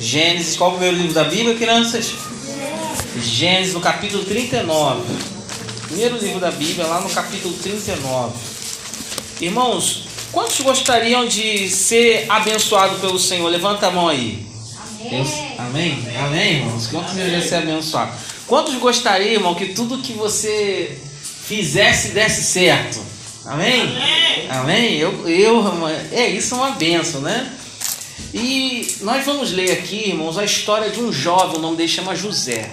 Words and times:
Gênesis, 0.00 0.56
qual 0.56 0.70
é 0.70 0.72
o 0.72 0.76
primeiro 0.78 0.96
livro 0.96 1.12
da 1.12 1.24
Bíblia, 1.24 1.54
crianças? 1.56 2.14
Gênesis, 3.22 3.74
no 3.74 3.80
capítulo 3.80 4.24
39. 4.24 5.02
Primeiro 5.88 6.16
livro 6.16 6.40
da 6.40 6.50
Bíblia, 6.50 6.86
lá 6.86 7.02
no 7.02 7.10
capítulo 7.10 7.52
39. 7.52 8.32
Irmãos, 9.42 10.04
quantos 10.32 10.58
gostariam 10.62 11.26
de 11.28 11.68
ser 11.68 12.24
abençoados 12.30 12.98
pelo 12.98 13.18
Senhor? 13.18 13.46
Levanta 13.50 13.88
a 13.88 13.90
mão 13.90 14.08
aí. 14.08 14.46
Amém. 15.02 15.54
Amém? 15.58 16.04
Amém, 16.18 16.52
irmãos? 16.60 16.86
Quantos 16.86 17.12
deveriam 17.12 17.42
ser 17.42 17.56
abençoados? 17.56 18.14
Quantos 18.46 18.74
gostariam, 18.76 19.34
irmão, 19.34 19.54
que 19.54 19.66
tudo 19.74 19.98
que 19.98 20.14
você 20.14 20.98
fizesse 21.44 22.12
desse 22.12 22.42
certo? 22.42 22.98
Amém? 23.44 23.82
Amém? 23.82 24.50
Amém? 24.50 24.94
Eu, 24.96 25.28
eu, 25.28 25.88
é 26.10 26.26
isso 26.26 26.54
é 26.54 26.56
uma 26.56 26.70
benção, 26.70 27.20
né? 27.20 27.52
E 28.32 28.96
nós 29.00 29.24
vamos 29.24 29.50
ler 29.50 29.72
aqui, 29.72 30.08
irmãos, 30.08 30.38
a 30.38 30.44
história 30.44 30.90
de 30.90 31.00
um 31.00 31.12
jovem, 31.12 31.56
o 31.56 31.60
nome 31.60 31.76
dele 31.76 31.88
chama 31.88 32.14
José. 32.14 32.70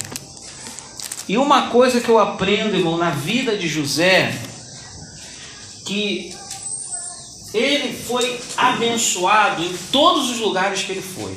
E 1.27 1.37
uma 1.37 1.69
coisa 1.69 1.99
que 1.99 2.09
eu 2.09 2.19
aprendo, 2.19 2.75
irmão, 2.75 2.97
na 2.97 3.09
vida 3.09 3.57
de 3.57 3.67
José, 3.67 4.33
que 5.85 6.33
ele 7.53 7.97
foi 7.97 8.39
abençoado 8.55 9.63
em 9.63 9.75
todos 9.91 10.29
os 10.29 10.39
lugares 10.39 10.83
que 10.83 10.91
ele 10.91 11.01
foi. 11.01 11.35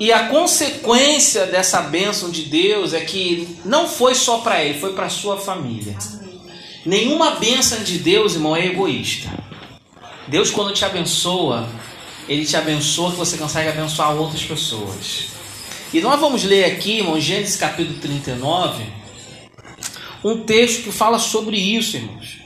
E 0.00 0.12
a 0.12 0.28
consequência 0.28 1.46
dessa 1.46 1.82
bênção 1.82 2.30
de 2.30 2.42
Deus 2.42 2.92
é 2.92 3.00
que 3.00 3.58
não 3.64 3.88
foi 3.88 4.14
só 4.14 4.38
para 4.38 4.62
ele, 4.62 4.78
foi 4.78 4.92
para 4.92 5.08
sua 5.08 5.36
família. 5.36 5.96
Nenhuma 6.84 7.32
bênção 7.32 7.82
de 7.82 7.98
Deus, 7.98 8.34
irmão, 8.34 8.56
é 8.56 8.66
egoísta. 8.66 9.28
Deus, 10.28 10.50
quando 10.50 10.74
te 10.74 10.84
abençoa, 10.84 11.68
Ele 12.28 12.44
te 12.44 12.56
abençoa 12.56 13.12
que 13.12 13.16
você 13.16 13.38
consegue 13.38 13.68
abençoar 13.70 14.14
outras 14.14 14.42
pessoas. 14.42 15.28
E 15.92 16.00
nós 16.00 16.20
vamos 16.20 16.44
ler 16.44 16.66
aqui, 16.66 16.98
irmão, 16.98 17.18
Gênesis 17.18 17.56
capítulo 17.56 17.98
39, 17.98 18.84
um 20.22 20.40
texto 20.40 20.82
que 20.82 20.92
fala 20.92 21.18
sobre 21.18 21.56
isso, 21.56 21.96
irmãos. 21.96 22.40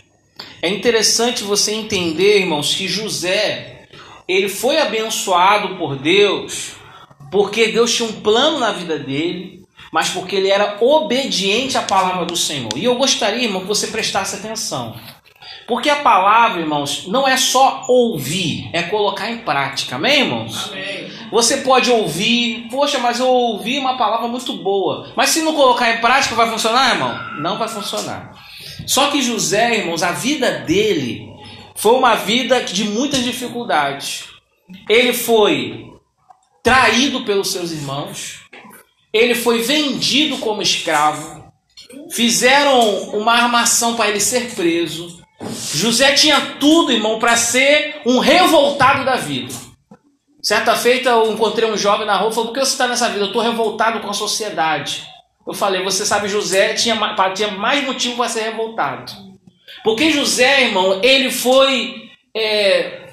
É 0.61 0.69
interessante 0.69 1.43
você 1.43 1.73
entender, 1.73 2.39
irmãos, 2.39 2.73
que 2.75 2.87
José, 2.87 3.89
ele 4.29 4.49
foi 4.49 4.79
abençoado 4.79 5.77
por 5.77 5.97
Deus, 5.97 6.73
porque 7.33 7.69
Deus 7.69 7.93
tinha 7.93 8.09
um 8.09 8.21
plano 8.21 8.61
na 8.61 8.71
vida 8.71 8.97
dele, 8.97 9.65
mas 9.93 10.11
porque 10.11 10.37
ele 10.37 10.49
era 10.49 10.79
obediente 10.81 11.77
à 11.77 11.83
palavra 11.83 12.25
do 12.25 12.37
Senhor. 12.37 12.71
E 12.77 12.85
eu 12.85 12.95
gostaria, 12.95 13.43
irmão, 13.43 13.63
que 13.63 13.67
você 13.67 13.89
prestasse 13.89 14.37
atenção. 14.37 14.95
Porque 15.67 15.89
a 15.89 15.97
palavra, 15.97 16.61
irmãos, 16.61 17.07
não 17.07 17.27
é 17.27 17.37
só 17.37 17.85
ouvir, 17.89 18.69
é 18.73 18.83
colocar 18.83 19.31
em 19.31 19.39
prática. 19.39 19.97
Amém, 19.97 20.21
irmãos? 20.21 20.71
Amém. 20.71 21.11
Você 21.31 21.59
pode 21.59 21.91
ouvir, 21.91 22.69
poxa, 22.71 22.99
mas 22.99 23.19
eu 23.19 23.27
ouvi 23.27 23.79
uma 23.79 23.97
palavra 23.97 24.29
muito 24.29 24.53
boa. 24.55 25.13
Mas 25.17 25.31
se 25.31 25.41
não 25.41 25.55
colocar 25.55 25.91
em 25.91 26.01
prática, 26.01 26.35
vai 26.35 26.51
funcionar, 26.51 26.95
irmão? 26.95 27.41
Não 27.41 27.59
vai 27.59 27.69
funcionar. 27.69 28.33
Só 28.87 29.11
que 29.11 29.23
José, 29.23 29.79
irmãos, 29.79 30.03
a 30.03 30.13
vida 30.13 30.51
dele 30.51 31.27
foi 31.75 31.95
uma 31.95 32.15
vida 32.15 32.63
de 32.63 32.85
muitas 32.85 33.25
dificuldades. 33.25 34.27
Ele 34.89 35.13
foi 35.13 35.91
traído 36.63 37.25
pelos 37.25 37.51
seus 37.51 37.73
irmãos, 37.73 38.41
ele 39.13 39.35
foi 39.35 39.63
vendido 39.63 40.39
como 40.39 40.63
escravo, 40.63 41.45
fizeram 42.11 43.11
uma 43.15 43.33
armação 43.33 43.97
para 43.97 44.09
ele 44.09 44.21
ser 44.21 44.55
preso. 44.55 45.22
José 45.75 46.13
tinha 46.13 46.41
tudo, 46.59 46.93
irmão, 46.93 47.19
para 47.19 47.37
ser 47.37 48.01
um 48.07 48.19
revoltado 48.19 49.05
da 49.05 49.17
vida. 49.17 49.53
Certa 50.43 50.75
feita 50.75 51.11
eu 51.11 51.33
encontrei 51.33 51.71
um 51.71 51.77
jovem 51.77 52.07
na 52.07 52.17
rua 52.17 52.31
e 52.31 52.35
falou: 52.35 52.49
Por 52.49 52.55
que 52.55 52.67
você 52.67 52.73
está 52.73 52.89
nessa 52.89 53.09
vida? 53.09 53.21
Eu 53.21 53.27
estou 53.29 53.43
revoltado 53.43 54.01
com 54.01 54.11
a 54.11 54.15
sociedade. 54.15 55.07
Eu 55.47 55.55
falei: 55.55 55.83
Você 55.85 56.05
sabe, 56.05 56.29
José 56.29 56.75
tinha, 56.75 56.97
tinha 57.35 57.49
mais 57.53 57.85
motivo 57.85 58.17
para 58.17 58.29
ser 58.29 58.43
revoltado. 58.43 59.13
Porque 59.85 60.11
José, 60.11 60.63
irmão, 60.65 61.01
ele 61.03 61.31
foi 61.31 61.95
é, 62.37 63.09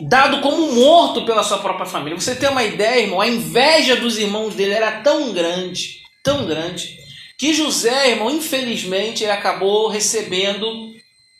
dado 0.00 0.40
como 0.40 0.72
morto 0.72 1.24
pela 1.24 1.42
sua 1.42 1.58
própria 1.58 1.86
família. 1.86 2.18
Você 2.18 2.34
tem 2.34 2.48
uma 2.48 2.64
ideia, 2.64 3.02
irmão? 3.02 3.20
A 3.20 3.28
inveja 3.28 3.96
dos 3.96 4.18
irmãos 4.18 4.54
dele 4.54 4.74
era 4.74 5.00
tão 5.02 5.32
grande, 5.32 6.00
tão 6.22 6.46
grande, 6.46 6.96
que 7.38 7.52
José, 7.52 8.10
irmão, 8.10 8.30
infelizmente, 8.30 9.24
ele 9.24 9.32
acabou 9.32 9.88
recebendo 9.88 10.95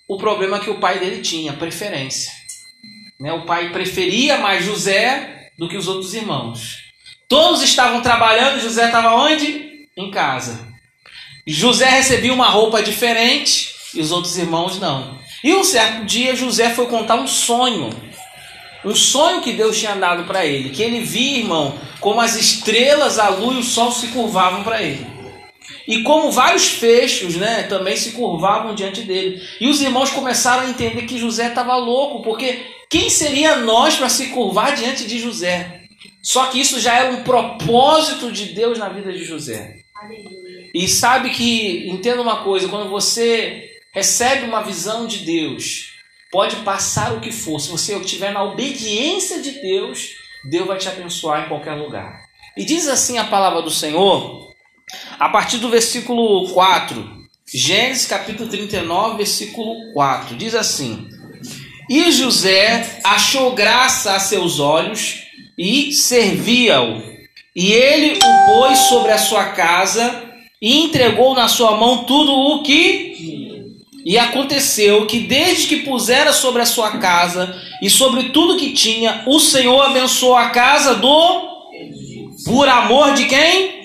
o 0.09 0.17
problema 0.17 0.61
que 0.61 0.71
o 0.71 0.79
pai 0.79 0.99
dele 0.99 1.21
tinha, 1.21 1.53
preferência. 1.53 2.33
Né? 3.21 3.33
O 3.33 3.45
pai 3.45 3.71
preferia 3.71 4.39
mais 4.39 4.65
José 4.65 5.51
do 5.59 5.69
que 5.69 5.77
os 5.77 5.89
outros 5.89 6.15
irmãos. 6.15 6.79
Todos 7.29 7.63
estavam 7.63 8.03
trabalhando, 8.03 8.61
José 8.61 8.87
estava 8.87 9.15
onde? 9.15 9.89
Em 9.97 10.11
casa. 10.11 10.67
José 11.47 11.89
recebia 11.89 12.33
uma 12.33 12.49
roupa 12.49 12.83
diferente 12.83 13.75
e 13.95 14.01
os 14.01 14.13
outros 14.13 14.37
irmãos 14.37 14.79
não. 14.79 15.19
E 15.43 15.55
um 15.55 15.65
certo 15.65 16.05
dia 16.05 16.37
José 16.37 16.71
foi 16.71 16.87
contar 16.87 17.17
um 17.17 17.27
sonho. 17.27 17.91
Um 18.85 18.95
sonho 18.95 19.41
que 19.41 19.53
Deus 19.53 19.79
tinha 19.79 19.95
dado 19.97 20.25
para 20.25 20.45
ele. 20.45 20.71
Que 20.71 20.83
ele 20.83 21.01
via, 21.01 21.39
irmão, 21.39 21.77
como 22.01 22.21
as 22.21 22.37
estrelas, 22.37 23.19
a 23.19 23.29
lua 23.29 23.55
e 23.55 23.59
o 23.59 23.63
sol 23.63 23.91
se 23.91 24.09
curvavam 24.09 24.63
para 24.63 24.83
ele. 24.83 25.16
E 25.87 26.03
como 26.03 26.33
vários 26.33 26.69
fechos, 26.69 27.37
né, 27.37 27.65
também 27.65 27.97
se 27.97 28.13
curvavam 28.13 28.75
diante 28.75 29.03
dele. 29.03 29.41
E 29.61 29.69
os 29.69 29.81
irmãos 29.81 30.11
começaram 30.11 30.67
a 30.67 30.71
entender 30.71 31.03
que 31.03 31.19
José 31.19 31.49
estava 31.49 31.77
louco, 31.77 32.23
porque 32.23 32.67
quem 32.91 33.09
seria 33.09 33.57
nós 33.57 33.97
para 33.97 34.09
se 34.09 34.27
curvar 34.27 34.75
diante 34.75 35.07
de 35.07 35.19
José? 35.19 35.83
Só 36.23 36.47
que 36.47 36.61
isso 36.61 36.81
já 36.81 36.95
era 36.95 37.13
um 37.13 37.23
propósito 37.23 38.33
de 38.33 38.47
Deus 38.47 38.79
na 38.79 38.89
vida 38.89 39.13
de 39.13 39.25
José. 39.25 39.77
E 40.75 40.89
sabe 40.89 41.31
que, 41.31 41.89
entenda 41.89 42.21
uma 42.21 42.43
coisa, 42.43 42.69
quando 42.69 42.91
você 42.91 43.71
recebe 43.95 44.45
uma 44.45 44.63
visão 44.63 45.07
de 45.07 45.19
Deus, 45.19 45.93
pode 46.31 46.57
passar 46.57 47.15
o 47.15 47.21
que 47.21 47.33
for, 47.33 47.61
se 47.61 47.71
você 47.71 47.97
estiver 47.97 48.33
na 48.33 48.43
obediência 48.43 49.41
de 49.41 49.53
Deus, 49.53 50.11
Deus 50.45 50.67
vai 50.67 50.79
te 50.79 50.89
abençoar 50.89 51.45
em 51.45 51.49
qualquer 51.49 51.75
lugar. 51.75 52.27
E 52.57 52.65
diz 52.65 52.89
assim 52.89 53.19
a 53.19 53.25
palavra 53.25 53.63
do 53.63 53.71
Senhor, 53.71 54.55
a 55.19 55.29
partir 55.29 55.59
do 55.59 55.69
versículo 55.69 56.49
4, 56.51 57.27
Gênesis 57.53 58.07
capítulo 58.07 58.49
39, 58.49 59.17
versículo 59.17 59.93
4, 59.93 60.37
diz 60.37 60.55
assim: 60.55 61.09
E 61.91 62.13
José 62.13 63.01
achou 63.03 63.53
graça 63.53 64.15
a 64.15 64.21
seus 64.21 64.61
olhos 64.61 65.25
e 65.59 65.93
servia-o, 65.93 67.03
e 67.55 67.73
ele 67.73 68.19
o 68.19 68.47
pôs 68.47 68.79
sobre 68.81 69.11
a 69.11 69.19
sua 69.19 69.47
casa 69.47 70.25
e 70.63 70.79
entregou 70.79 71.35
na 71.35 71.49
sua 71.49 71.77
mão 71.77 72.05
tudo 72.05 72.33
o 72.33 72.63
que 72.63 73.17
e 74.05 74.17
aconteceu 74.17 75.05
que 75.07 75.19
desde 75.19 75.67
que 75.67 75.77
pusera 75.79 76.33
sobre 76.33 76.63
a 76.63 76.67
sua 76.67 76.99
casa 76.99 77.61
e 77.83 77.91
sobre 77.91 78.29
tudo 78.29 78.57
que 78.57 78.73
tinha, 78.73 79.25
o 79.27 79.41
Senhor 79.41 79.81
abençoou 79.81 80.37
a 80.37 80.51
casa 80.51 80.95
do 80.95 81.57
por 82.45 82.69
amor 82.69 83.15
de 83.15 83.25
quem? 83.25 83.76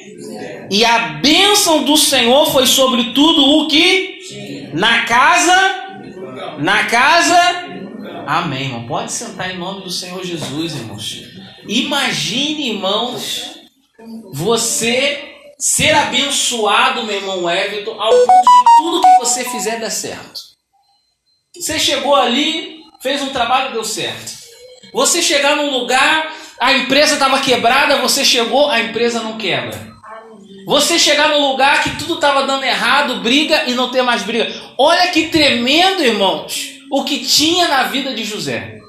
E 0.72 0.86
a 0.86 1.00
bênção 1.20 1.84
do 1.84 1.98
Senhor 1.98 2.50
foi 2.50 2.66
sobre 2.66 3.12
tudo 3.14 3.42
o 3.44 3.68
que 3.68 4.72
na 4.74 5.04
casa, 5.04 6.00
na 6.60 6.86
casa. 6.86 7.38
Amém, 8.26 8.68
irmão. 8.68 8.88
Pode 8.88 9.12
sentar 9.12 9.54
em 9.54 9.58
nome 9.58 9.84
do 9.84 9.92
Senhor 9.92 10.24
Jesus, 10.24 10.74
irmãos. 10.74 11.24
Imagine, 11.68 12.70
irmãos, 12.70 13.52
você 14.32 15.36
ser 15.60 15.94
abençoado, 15.94 17.04
meu 17.04 17.18
irmão 17.18 17.50
Everton, 17.50 18.02
ao 18.02 18.10
ponto 18.10 18.28
de 18.28 18.78
tudo 18.78 19.02
que 19.02 19.20
você 19.20 19.44
fizer 19.50 19.78
dar 19.78 19.90
certo. 19.90 20.40
Você 21.54 21.78
chegou 21.78 22.16
ali, 22.16 22.80
fez 23.02 23.22
um 23.22 23.34
trabalho, 23.34 23.74
deu 23.74 23.84
certo. 23.84 24.32
Você 24.94 25.22
chegar 25.22 25.58
num 25.58 25.70
lugar, 25.70 26.34
a 26.62 26.72
empresa 26.72 27.16
estava 27.16 27.42
quebrada, 27.42 27.98
você 27.98 28.24
chegou, 28.24 28.70
a 28.70 28.80
empresa 28.80 29.22
não 29.22 29.38
quebra. 29.38 29.91
Você 30.66 31.00
chegar 31.00 31.30
no 31.30 31.50
lugar 31.50 31.84
que 31.84 31.98
tudo 31.98 32.16
estava 32.16 32.46
dando 32.46 32.64
errado, 32.64 33.22
briga 33.22 33.64
e 33.68 33.74
não 33.74 33.92
ter 33.92 34.02
mais 34.02 34.24
briga. 34.24 34.52
Olha 34.78 35.08
que 35.08 35.28
tremendo, 35.28 36.04
irmãos, 36.04 36.80
o 36.92 37.04
que 37.04 37.20
tinha 37.20 37.68
na 37.68 37.84
vida 37.84 38.14
de 38.14 38.24
José. 38.24 38.80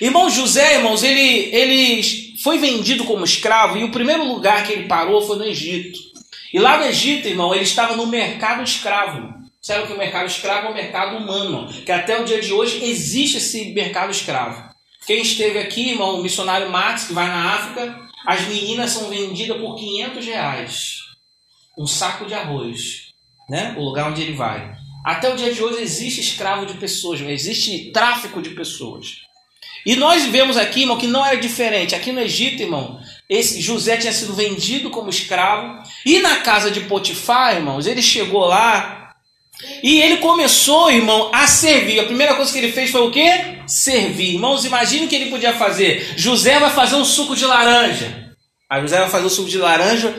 Irmão 0.00 0.30
José, 0.30 0.76
irmãos, 0.76 1.02
ele, 1.02 1.50
ele 1.54 2.02
foi 2.42 2.58
vendido 2.58 3.04
como 3.04 3.24
escravo 3.24 3.76
e 3.76 3.84
o 3.84 3.90
primeiro 3.90 4.24
lugar 4.24 4.64
que 4.64 4.72
ele 4.72 4.88
parou 4.88 5.20
foi 5.22 5.36
no 5.36 5.44
Egito. 5.44 5.98
E 6.52 6.58
lá 6.58 6.78
no 6.78 6.86
Egito, 6.86 7.28
irmão, 7.28 7.54
ele 7.54 7.64
estava 7.64 7.96
no 7.96 8.06
mercado 8.06 8.62
escravo. 8.62 9.34
Sabe 9.60 9.86
que 9.86 9.92
o 9.92 9.98
mercado 9.98 10.26
escravo 10.26 10.68
é 10.68 10.70
o 10.70 10.74
mercado 10.74 11.16
humano, 11.16 11.68
que 11.84 11.92
até 11.92 12.18
o 12.18 12.24
dia 12.24 12.40
de 12.40 12.52
hoje 12.52 12.82
existe 12.82 13.36
esse 13.36 13.72
mercado 13.72 14.10
escravo. 14.10 14.68
Quem 15.06 15.20
esteve 15.20 15.58
aqui, 15.58 15.90
irmão, 15.90 16.18
o 16.18 16.22
missionário 16.22 16.70
Max, 16.70 17.04
que 17.04 17.12
vai 17.12 17.26
na 17.26 17.54
África, 17.54 18.07
as 18.28 18.46
meninas 18.46 18.90
são 18.90 19.08
vendidas 19.08 19.56
por 19.56 19.74
500 19.74 20.26
reais. 20.26 20.98
Um 21.78 21.86
saco 21.86 22.26
de 22.26 22.34
arroz. 22.34 23.08
Né? 23.48 23.74
O 23.78 23.82
lugar 23.82 24.10
onde 24.10 24.20
ele 24.20 24.34
vai. 24.34 24.70
Até 25.02 25.32
o 25.32 25.34
dia 25.34 25.50
de 25.50 25.64
hoje 25.64 25.80
existe 25.80 26.20
escravo 26.20 26.66
de 26.66 26.74
pessoas, 26.74 27.22
existe 27.22 27.90
tráfico 27.90 28.42
de 28.42 28.50
pessoas. 28.50 29.22
E 29.86 29.96
nós 29.96 30.26
vemos 30.26 30.58
aqui, 30.58 30.82
irmão, 30.82 30.98
que 30.98 31.06
não 31.06 31.24
era 31.24 31.38
diferente. 31.38 31.94
Aqui 31.94 32.12
no 32.12 32.20
Egito, 32.20 32.60
irmão, 32.60 33.00
esse 33.30 33.62
José 33.62 33.96
tinha 33.96 34.12
sido 34.12 34.34
vendido 34.34 34.90
como 34.90 35.08
escravo. 35.08 35.82
E 36.04 36.18
na 36.18 36.40
casa 36.40 36.70
de 36.70 36.80
Potifar, 36.80 37.56
irmãos, 37.56 37.86
ele 37.86 38.02
chegou 38.02 38.44
lá 38.44 39.14
e 39.82 40.02
ele 40.02 40.18
começou, 40.18 40.90
irmão, 40.90 41.30
a 41.32 41.46
servir. 41.46 41.98
A 42.00 42.04
primeira 42.04 42.34
coisa 42.34 42.52
que 42.52 42.58
ele 42.58 42.72
fez 42.72 42.90
foi 42.90 43.00
o 43.00 43.10
quê? 43.10 43.57
Servir. 43.68 44.34
Irmãos, 44.34 44.64
imagine 44.64 45.06
o 45.06 45.08
que 45.08 45.14
ele 45.14 45.30
podia 45.30 45.52
fazer. 45.52 46.14
José 46.16 46.58
vai 46.58 46.70
fazer 46.70 46.96
um 46.96 47.04
suco 47.04 47.36
de 47.36 47.44
laranja. 47.44 48.34
Aí 48.70 48.80
José 48.80 48.98
vai 48.98 49.10
fazer 49.10 49.26
o 49.26 49.30
suco 49.30 49.48
de 49.48 49.58
laranja. 49.58 50.14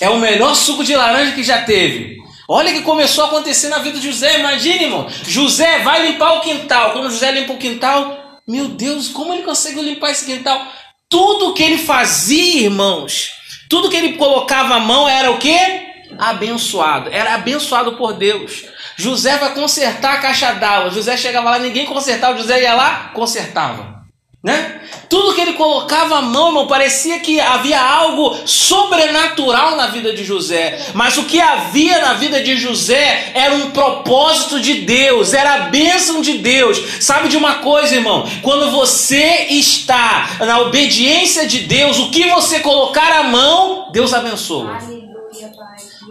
É 0.00 0.10
o 0.10 0.18
melhor 0.18 0.54
suco 0.54 0.84
de 0.84 0.94
laranja 0.94 1.32
que 1.32 1.42
já 1.42 1.62
teve. 1.62 2.18
Olha 2.48 2.70
o 2.70 2.74
que 2.74 2.82
começou 2.82 3.24
a 3.24 3.26
acontecer 3.28 3.68
na 3.68 3.78
vida 3.78 3.98
de 3.98 4.10
José. 4.10 4.40
Imagine, 4.40 4.84
irmão. 4.84 5.06
José 5.26 5.80
vai 5.80 6.06
limpar 6.06 6.34
o 6.34 6.40
quintal. 6.40 6.92
Quando 6.92 7.10
José 7.10 7.30
limpa 7.30 7.52
o 7.52 7.58
quintal, 7.58 8.40
meu 8.46 8.68
Deus, 8.68 9.08
como 9.08 9.34
ele 9.34 9.42
consegue 9.42 9.80
limpar 9.80 10.10
esse 10.10 10.24
quintal? 10.24 10.66
Tudo 11.08 11.54
que 11.54 11.62
ele 11.62 11.78
fazia, 11.78 12.62
irmãos, 12.62 13.32
tudo 13.68 13.90
que 13.90 13.96
ele 13.96 14.14
colocava 14.14 14.76
a 14.76 14.80
mão 14.80 15.08
era 15.08 15.30
o 15.30 15.38
que? 15.38 15.87
Abençoado. 16.16 17.10
Era 17.12 17.34
abençoado 17.34 17.96
por 17.96 18.14
Deus. 18.14 18.64
José 18.96 19.36
vai 19.36 19.54
consertar 19.54 20.14
a 20.14 20.20
caixa 20.20 20.52
d'água. 20.52 20.90
José 20.90 21.16
chegava 21.16 21.50
lá, 21.50 21.58
ninguém 21.58 21.86
consertava. 21.86 22.38
José 22.38 22.62
ia 22.62 22.74
lá, 22.74 23.10
consertava. 23.14 23.98
Né? 24.42 24.80
Tudo 25.08 25.34
que 25.34 25.40
ele 25.40 25.54
colocava 25.54 26.18
a 26.18 26.22
mão, 26.22 26.68
parecia 26.68 27.18
que 27.18 27.40
havia 27.40 27.80
algo 27.80 28.36
sobrenatural 28.46 29.74
na 29.74 29.88
vida 29.88 30.12
de 30.12 30.24
José. 30.24 30.78
Mas 30.94 31.16
o 31.16 31.24
que 31.24 31.40
havia 31.40 31.98
na 31.98 32.14
vida 32.14 32.40
de 32.40 32.56
José 32.56 33.32
era 33.34 33.54
um 33.54 33.72
propósito 33.72 34.60
de 34.60 34.82
Deus, 34.82 35.34
era 35.34 35.54
a 35.54 35.58
bênção 35.70 36.20
de 36.20 36.38
Deus. 36.38 36.80
Sabe 37.00 37.28
de 37.28 37.36
uma 37.36 37.56
coisa, 37.56 37.96
irmão? 37.96 38.28
Quando 38.40 38.70
você 38.70 39.46
está 39.50 40.36
na 40.40 40.60
obediência 40.60 41.46
de 41.46 41.60
Deus, 41.60 41.98
o 41.98 42.10
que 42.10 42.28
você 42.30 42.60
colocar 42.60 43.12
a 43.12 43.24
mão, 43.24 43.88
Deus 43.90 44.14
abençoa. 44.14 44.97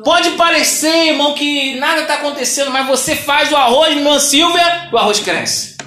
Pode 0.03 0.31
parecer, 0.31 1.09
irmão, 1.09 1.33
que 1.33 1.75
nada 1.75 2.01
está 2.01 2.15
acontecendo, 2.15 2.71
mas 2.71 2.87
você 2.87 3.15
faz 3.15 3.51
o 3.51 3.55
arroz, 3.55 3.95
irmã 3.95 4.19
Silvia, 4.19 4.89
o 4.91 4.97
arroz 4.97 5.19
cresce. 5.19 5.77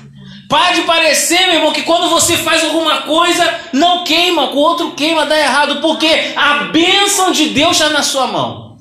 Pode 0.49 0.83
parecer, 0.83 1.47
meu 1.47 1.55
irmão, 1.55 1.73
que 1.73 1.83
quando 1.83 2.11
você 2.11 2.37
faz 2.37 2.65
alguma 2.65 3.03
coisa, 3.03 3.61
não 3.73 4.03
queima, 4.03 4.51
o 4.51 4.57
outro 4.57 4.93
queima, 4.93 5.25
dá 5.25 5.39
errado, 5.39 5.81
porque 5.81 6.09
a 6.35 6.65
bênção 6.65 7.31
de 7.31 7.51
Deus 7.51 7.73
está 7.73 7.89
na 7.91 8.03
sua 8.03 8.27
mão. 8.27 8.77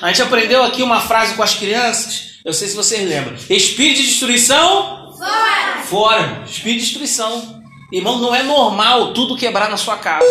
A 0.00 0.08
gente 0.08 0.22
aprendeu 0.22 0.62
aqui 0.62 0.82
uma 0.82 1.00
frase 1.00 1.34
com 1.34 1.42
as 1.42 1.54
crianças, 1.54 2.30
eu 2.44 2.52
sei 2.52 2.68
se 2.68 2.76
vocês 2.76 3.08
lembram: 3.08 3.34
Espírito 3.50 4.00
de 4.00 4.06
destruição? 4.06 5.12
Fora! 5.18 5.82
Fora! 5.84 6.42
Espírito 6.46 6.78
de 6.78 6.86
destruição. 6.86 7.60
Irmão, 7.92 8.18
não 8.18 8.32
é 8.32 8.44
normal 8.44 9.12
tudo 9.12 9.36
quebrar 9.36 9.68
na 9.68 9.76
sua 9.76 9.98
casa. 9.98 10.24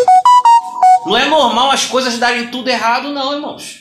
Não 1.05 1.17
é 1.17 1.25
normal 1.25 1.71
as 1.71 1.85
coisas 1.85 2.17
darem 2.17 2.47
tudo 2.47 2.69
errado, 2.69 3.11
não, 3.11 3.33
irmãos. 3.33 3.78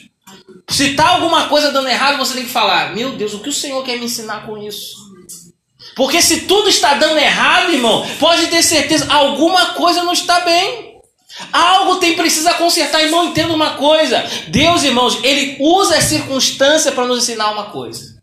Se 0.69 0.93
tá 0.93 1.09
alguma 1.09 1.47
coisa 1.47 1.71
dando 1.71 1.89
errado, 1.89 2.17
você 2.17 2.35
tem 2.35 2.45
que 2.45 2.51
falar: 2.51 2.93
Meu 2.93 3.13
Deus, 3.13 3.33
o 3.33 3.39
que 3.39 3.49
o 3.49 3.53
Senhor 3.53 3.83
quer 3.83 3.97
me 3.97 4.05
ensinar 4.05 4.45
com 4.45 4.57
isso? 4.57 4.95
Porque 5.95 6.21
se 6.21 6.41
tudo 6.41 6.69
está 6.69 6.93
dando 6.93 7.17
errado, 7.17 7.73
irmão, 7.73 8.07
pode 8.19 8.47
ter 8.47 8.63
certeza, 8.63 9.11
alguma 9.11 9.73
coisa 9.73 10.03
não 10.03 10.13
está 10.13 10.41
bem. 10.41 10.89
Algo 11.51 11.97
tem 11.97 12.15
precisa 12.15 12.53
consertar, 12.53 13.01
irmão. 13.01 13.25
Entenda 13.25 13.53
uma 13.53 13.75
coisa: 13.75 14.23
Deus, 14.47 14.83
irmãos, 14.83 15.19
ele 15.23 15.57
usa 15.59 15.97
a 15.97 16.01
circunstância 16.01 16.91
para 16.91 17.05
nos 17.05 17.23
ensinar 17.23 17.51
uma 17.51 17.65
coisa. 17.65 18.19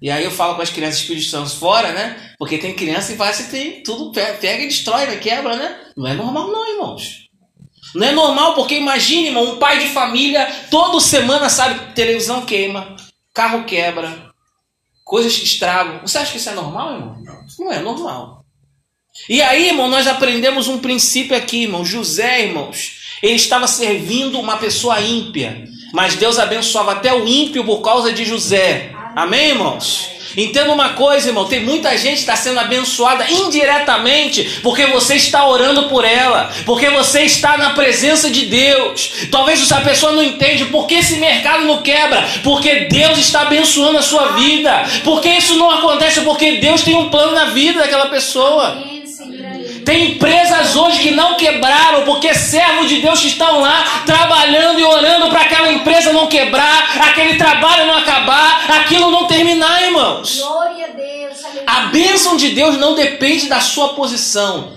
E 0.00 0.10
aí 0.10 0.24
eu 0.24 0.30
falo 0.30 0.56
com 0.56 0.62
as 0.62 0.70
crianças 0.70 1.00
Espírito 1.00 1.26
Santo 1.26 1.50
fora, 1.50 1.92
né? 1.92 2.34
Porque 2.38 2.58
tem 2.58 2.74
criança 2.74 3.12
e 3.12 3.16
vai 3.16 3.32
se 3.32 3.44
tem 3.44 3.82
tudo 3.82 4.12
pega 4.12 4.62
e 4.62 4.68
destrói, 4.68 5.06
né? 5.06 5.16
quebra, 5.16 5.56
né? 5.56 5.80
Não 5.96 6.06
é 6.06 6.14
normal, 6.14 6.48
não, 6.48 6.68
irmãos. 6.68 7.25
Não 7.96 8.06
é 8.06 8.12
normal, 8.12 8.54
porque 8.54 8.76
imagine, 8.76 9.28
irmão, 9.28 9.54
um 9.54 9.56
pai 9.56 9.78
de 9.78 9.88
família, 9.88 10.46
toda 10.70 11.00
semana 11.00 11.48
sabe, 11.48 11.94
televisão 11.94 12.44
queima, 12.44 12.94
carro 13.32 13.64
quebra, 13.64 14.30
coisas 15.02 15.34
que 15.34 15.46
estragam. 15.46 16.00
Você 16.02 16.18
acha 16.18 16.30
que 16.30 16.36
isso 16.36 16.50
é 16.50 16.54
normal, 16.54 16.92
irmão? 16.92 17.16
Não 17.58 17.72
é 17.72 17.78
normal. 17.78 18.44
E 19.30 19.40
aí, 19.40 19.68
irmão, 19.68 19.88
nós 19.88 20.06
aprendemos 20.06 20.68
um 20.68 20.78
princípio 20.78 21.34
aqui, 21.34 21.62
irmão. 21.62 21.86
José, 21.86 22.42
irmãos, 22.42 23.16
ele 23.22 23.36
estava 23.36 23.66
servindo 23.66 24.38
uma 24.38 24.58
pessoa 24.58 25.00
ímpia, 25.00 25.64
mas 25.94 26.16
Deus 26.16 26.38
abençoava 26.38 26.92
até 26.92 27.14
o 27.14 27.26
ímpio 27.26 27.64
por 27.64 27.80
causa 27.80 28.12
de 28.12 28.26
José. 28.26 28.92
Amém, 29.16 29.48
irmãos? 29.48 30.10
Entenda 30.36 30.70
uma 30.74 30.90
coisa, 30.90 31.28
irmão: 31.30 31.46
tem 31.46 31.64
muita 31.64 31.96
gente 31.96 32.16
que 32.16 32.20
está 32.20 32.36
sendo 32.36 32.60
abençoada 32.60 33.24
indiretamente 33.30 34.60
porque 34.62 34.84
você 34.84 35.14
está 35.14 35.48
orando 35.48 35.84
por 35.84 36.04
ela, 36.04 36.52
porque 36.66 36.90
você 36.90 37.22
está 37.22 37.56
na 37.56 37.70
presença 37.70 38.28
de 38.28 38.44
Deus. 38.44 39.26
Talvez 39.30 39.62
essa 39.62 39.80
pessoa 39.80 40.12
não 40.12 40.22
entende 40.22 40.66
por 40.66 40.86
que 40.86 40.96
esse 40.96 41.16
mercado 41.16 41.64
não 41.64 41.80
quebra, 41.80 42.28
porque 42.44 42.80
Deus 42.90 43.16
está 43.16 43.40
abençoando 43.40 43.96
a 43.96 44.02
sua 44.02 44.32
vida. 44.32 44.84
Porque 45.02 45.30
isso 45.30 45.56
não 45.56 45.70
acontece 45.70 46.20
porque 46.20 46.58
Deus 46.58 46.82
tem 46.82 46.94
um 46.94 47.08
plano 47.08 47.32
na 47.32 47.46
vida 47.46 47.80
daquela 47.80 48.10
pessoa. 48.10 48.95
Tem 49.86 50.14
empresas 50.14 50.74
hoje 50.74 50.98
que 50.98 51.10
não 51.12 51.36
quebraram 51.36 52.04
porque 52.04 52.34
servos 52.34 52.88
de 52.88 53.00
Deus 53.00 53.20
que 53.20 53.28
estão 53.28 53.60
lá 53.60 54.02
trabalhando 54.04 54.80
e 54.80 54.84
orando 54.84 55.30
para 55.30 55.42
aquela 55.42 55.70
empresa 55.70 56.12
não 56.12 56.26
quebrar, 56.26 57.08
aquele 57.08 57.36
trabalho 57.36 57.86
não 57.86 57.96
acabar, 57.96 58.68
aquilo 58.80 59.12
não 59.12 59.28
terminar, 59.28 59.84
irmãos. 59.84 60.40
Glória 60.40 60.86
a 60.86 60.88
Deus. 60.88 61.38
A 61.64 61.80
bênção 61.86 62.36
de 62.36 62.50
Deus 62.50 62.76
não 62.76 62.96
depende 62.96 63.46
da 63.46 63.60
sua 63.60 63.90
posição. 63.94 64.72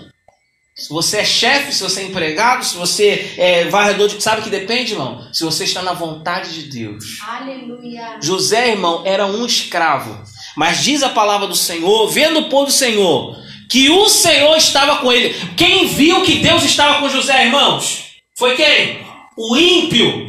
Se 0.75 0.89
você 0.89 1.17
é 1.17 1.25
chefe, 1.25 1.73
se 1.73 1.81
você 1.81 2.01
é 2.01 2.03
empregado, 2.03 2.63
se 2.63 2.77
você 2.77 3.33
é 3.35 3.65
varredor, 3.65 4.09
de... 4.09 4.21
sabe 4.21 4.43
que 4.43 4.49
depende, 4.51 4.93
irmão? 4.93 5.27
Se 5.33 5.43
você 5.43 5.63
está 5.63 5.81
na 5.81 5.93
vontade 5.93 6.53
de 6.53 6.69
Deus. 6.69 7.03
Aleluia. 7.27 8.19
José, 8.21 8.69
irmão, 8.69 9.01
era 9.03 9.25
um 9.25 9.43
escravo. 9.43 10.23
Mas 10.55 10.83
diz 10.83 11.01
a 11.01 11.09
palavra 11.09 11.47
do 11.47 11.55
Senhor, 11.55 12.07
vendo 12.09 12.41
o 12.41 12.49
povo 12.49 12.67
do 12.67 12.71
Senhor, 12.71 13.48
que 13.69 13.89
o 13.89 14.09
Senhor 14.09 14.57
estava 14.57 14.97
com 14.97 15.11
ele. 15.11 15.33
Quem 15.55 15.87
viu 15.87 16.23
que 16.23 16.39
Deus 16.39 16.63
estava 16.63 16.99
com 16.99 17.09
José, 17.09 17.45
irmãos? 17.45 18.15
Foi 18.35 18.55
quem? 18.55 19.05
O 19.37 19.55
ímpio. 19.55 20.27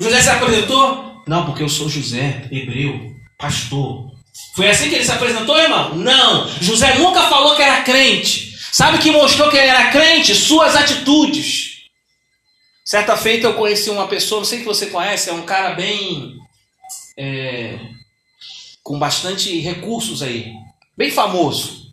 José 0.00 0.20
se 0.20 0.28
apresentou? 0.28 1.22
Não, 1.26 1.46
porque 1.46 1.62
eu 1.62 1.68
sou 1.68 1.88
José, 1.88 2.48
hebreu, 2.50 3.14
pastor. 3.38 4.10
Foi 4.54 4.68
assim 4.68 4.88
que 4.88 4.96
ele 4.96 5.04
se 5.04 5.12
apresentou, 5.12 5.56
irmão? 5.58 5.94
Não. 5.94 6.48
José 6.60 6.94
nunca 6.98 7.22
falou 7.28 7.54
que 7.54 7.62
era 7.62 7.82
crente. 7.82 8.56
Sabe 8.72 8.98
que 8.98 9.10
mostrou 9.10 9.48
que 9.50 9.56
ele 9.56 9.68
era 9.68 9.90
crente? 9.90 10.34
Suas 10.34 10.74
atitudes. 10.76 11.76
Certa 12.84 13.16
feita 13.16 13.46
eu 13.46 13.54
conheci 13.54 13.90
uma 13.90 14.06
pessoa, 14.06 14.40
não 14.40 14.44
sei 14.44 14.58
se 14.58 14.64
você 14.64 14.86
conhece, 14.86 15.30
é 15.30 15.32
um 15.32 15.42
cara 15.42 15.74
bem. 15.74 16.36
É, 17.16 17.78
com 18.82 18.98
bastante 18.98 19.58
recursos 19.60 20.22
aí. 20.22 20.52
Bem 20.96 21.10
famoso. 21.10 21.85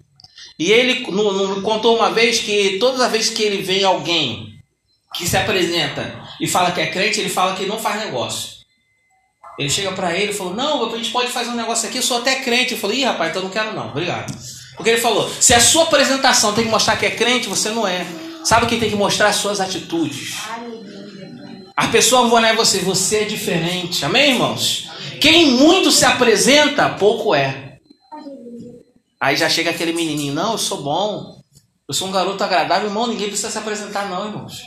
E 0.57 0.71
ele 0.71 1.05
não, 1.11 1.61
contou 1.61 1.95
uma 1.95 2.11
vez 2.11 2.39
que 2.39 2.77
toda 2.79 3.09
vez 3.09 3.29
que 3.29 3.41
ele 3.43 3.61
vê 3.61 3.83
alguém 3.83 4.53
que 5.13 5.27
se 5.27 5.37
apresenta 5.37 6.21
e 6.39 6.47
fala 6.47 6.71
que 6.71 6.81
é 6.81 6.87
crente, 6.87 7.19
ele 7.19 7.29
fala 7.29 7.55
que 7.55 7.65
não 7.65 7.79
faz 7.79 8.03
negócio. 8.03 8.53
Ele 9.57 9.69
chega 9.69 9.91
para 9.91 10.17
ele 10.17 10.31
e 10.31 10.35
falou: 10.35 10.55
Não, 10.55 10.91
a 10.91 10.97
gente 10.97 11.11
pode 11.11 11.29
fazer 11.29 11.49
um 11.49 11.55
negócio 11.55 11.87
aqui, 11.87 11.97
eu 11.97 12.03
sou 12.03 12.17
até 12.17 12.35
crente. 12.35 12.73
Eu 12.73 12.79
falei: 12.79 12.99
Ih, 12.99 13.05
rapaz, 13.05 13.29
então 13.29 13.43
não 13.43 13.49
quero 13.49 13.73
não, 13.73 13.89
obrigado. 13.89 14.33
Porque 14.75 14.89
ele 14.89 15.01
falou: 15.01 15.29
Se 15.39 15.53
a 15.53 15.59
sua 15.59 15.83
apresentação 15.83 16.53
tem 16.53 16.65
que 16.65 16.71
mostrar 16.71 16.97
que 16.97 17.05
é 17.05 17.11
crente, 17.11 17.47
você 17.47 17.69
não 17.69 17.87
é. 17.87 18.05
Sabe 18.43 18.65
quem 18.65 18.79
tem 18.79 18.89
que 18.89 18.95
mostrar 18.95 19.27
as 19.27 19.37
suas 19.37 19.61
atitudes? 19.61 20.35
A 21.75 21.87
pessoa 21.87 22.27
vai 22.27 22.41
olhar 22.41 22.55
você, 22.55 22.79
você 22.79 23.17
é 23.17 23.23
diferente. 23.23 24.03
Amém, 24.03 24.31
irmãos? 24.31 24.89
Quem 25.21 25.51
muito 25.51 25.91
se 25.91 26.03
apresenta, 26.03 26.89
pouco 26.89 27.33
é. 27.33 27.62
Aí 29.23 29.37
já 29.37 29.47
chega 29.47 29.69
aquele 29.69 29.93
menininho, 29.93 30.33
não, 30.33 30.51
eu 30.51 30.57
sou 30.57 30.81
bom, 30.81 31.41
eu 31.87 31.93
sou 31.93 32.09
um 32.09 32.11
garoto 32.11 32.43
agradável, 32.43 32.89
irmão, 32.89 33.07
ninguém 33.07 33.29
precisa 33.29 33.49
se 33.49 33.57
apresentar 33.57 34.09
não, 34.09 34.25
irmãos. 34.25 34.63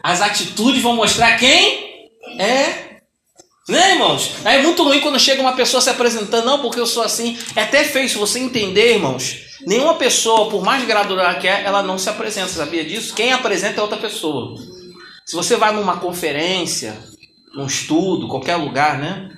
As 0.00 0.22
atitudes 0.22 0.80
vão 0.80 0.94
mostrar 0.94 1.36
quem 1.36 2.08
é. 2.38 3.00
Né, 3.68 3.94
irmãos? 3.94 4.30
É 4.44 4.62
muito 4.62 4.84
ruim 4.84 5.00
quando 5.00 5.18
chega 5.18 5.42
uma 5.42 5.56
pessoa 5.56 5.80
se 5.80 5.90
apresentando, 5.90 6.44
não, 6.44 6.62
porque 6.62 6.78
eu 6.78 6.86
sou 6.86 7.02
assim. 7.02 7.36
É 7.56 7.62
até 7.62 7.82
feio 7.82 8.08
se 8.08 8.16
você 8.16 8.38
entender, 8.38 8.92
irmãos. 8.92 9.38
Nenhuma 9.66 9.94
pessoa, 9.94 10.48
por 10.50 10.62
mais 10.62 10.84
graduada 10.86 11.40
que 11.40 11.48
é, 11.48 11.64
ela 11.64 11.82
não 11.82 11.98
se 11.98 12.08
apresenta, 12.08 12.46
sabia 12.46 12.84
disso? 12.84 13.12
Quem 13.12 13.32
apresenta 13.32 13.80
é 13.80 13.82
outra 13.82 13.98
pessoa. 13.98 14.56
Se 15.24 15.34
você 15.34 15.56
vai 15.56 15.74
numa 15.74 15.96
conferência, 15.96 16.96
num 17.52 17.66
estudo, 17.66 18.28
qualquer 18.28 18.54
lugar, 18.54 19.00
né? 19.00 19.30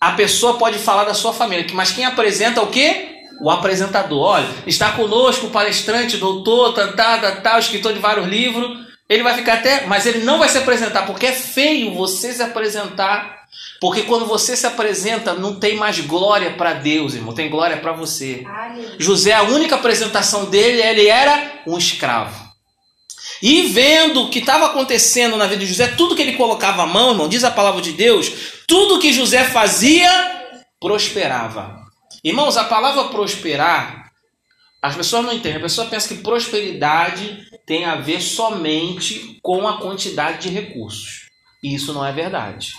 A 0.00 0.10
pessoa 0.10 0.58
pode 0.58 0.76
falar 0.78 1.04
da 1.04 1.14
sua 1.14 1.32
família, 1.32 1.64
mas 1.72 1.92
quem 1.92 2.04
apresenta 2.04 2.58
é 2.58 2.64
o 2.64 2.66
quê? 2.66 3.11
O 3.42 3.50
apresentador. 3.50 4.20
Olha, 4.20 4.48
está 4.66 4.92
conosco 4.92 5.46
o 5.46 5.50
palestrante, 5.50 6.16
doutor, 6.16 6.72
tantá, 6.72 7.18
tantá, 7.18 7.58
escritor 7.58 7.92
de 7.92 7.98
vários 7.98 8.28
livros. 8.28 8.78
Ele 9.08 9.24
vai 9.24 9.34
ficar 9.34 9.54
até. 9.54 9.84
Mas 9.86 10.06
ele 10.06 10.20
não 10.20 10.38
vai 10.38 10.48
se 10.48 10.56
apresentar, 10.56 11.04
porque 11.04 11.26
é 11.26 11.32
feio 11.32 11.92
você 11.92 12.32
se 12.32 12.42
apresentar 12.42 13.42
Porque 13.80 14.02
quando 14.02 14.26
você 14.26 14.56
se 14.56 14.66
apresenta, 14.66 15.34
não 15.34 15.58
tem 15.58 15.76
mais 15.76 15.98
glória 16.00 16.52
para 16.52 16.72
Deus, 16.72 17.14
irmão, 17.14 17.34
tem 17.34 17.50
glória 17.50 17.78
para 17.78 17.92
você. 17.92 18.44
José, 18.96 19.32
a 19.32 19.42
única 19.42 19.74
apresentação 19.74 20.44
dele, 20.44 20.80
ele 20.80 21.08
era 21.08 21.60
um 21.66 21.76
escravo. 21.76 22.52
E 23.42 23.66
vendo 23.66 24.22
o 24.22 24.30
que 24.30 24.38
estava 24.38 24.66
acontecendo 24.66 25.36
na 25.36 25.48
vida 25.48 25.62
de 25.62 25.66
José, 25.66 25.88
tudo 25.88 26.14
que 26.14 26.22
ele 26.22 26.34
colocava 26.34 26.84
a 26.84 26.86
mão, 26.86 27.10
irmão, 27.10 27.28
diz 27.28 27.42
a 27.42 27.50
palavra 27.50 27.82
de 27.82 27.90
Deus, 27.90 28.32
tudo 28.68 29.00
que 29.00 29.12
José 29.12 29.42
fazia, 29.44 30.08
prosperava. 30.80 31.81
Irmãos, 32.24 32.56
a 32.56 32.64
palavra 32.64 33.04
prosperar, 33.04 34.12
as 34.80 34.94
pessoas 34.94 35.24
não 35.24 35.32
entendem. 35.32 35.58
A 35.58 35.62
pessoa 35.62 35.88
pensa 35.88 36.08
que 36.08 36.22
prosperidade 36.22 37.46
tem 37.66 37.84
a 37.84 37.96
ver 37.96 38.20
somente 38.20 39.38
com 39.42 39.66
a 39.66 39.78
quantidade 39.78 40.42
de 40.42 40.48
recursos. 40.48 41.28
E 41.62 41.74
isso 41.74 41.92
não 41.92 42.04
é 42.04 42.12
verdade. 42.12 42.74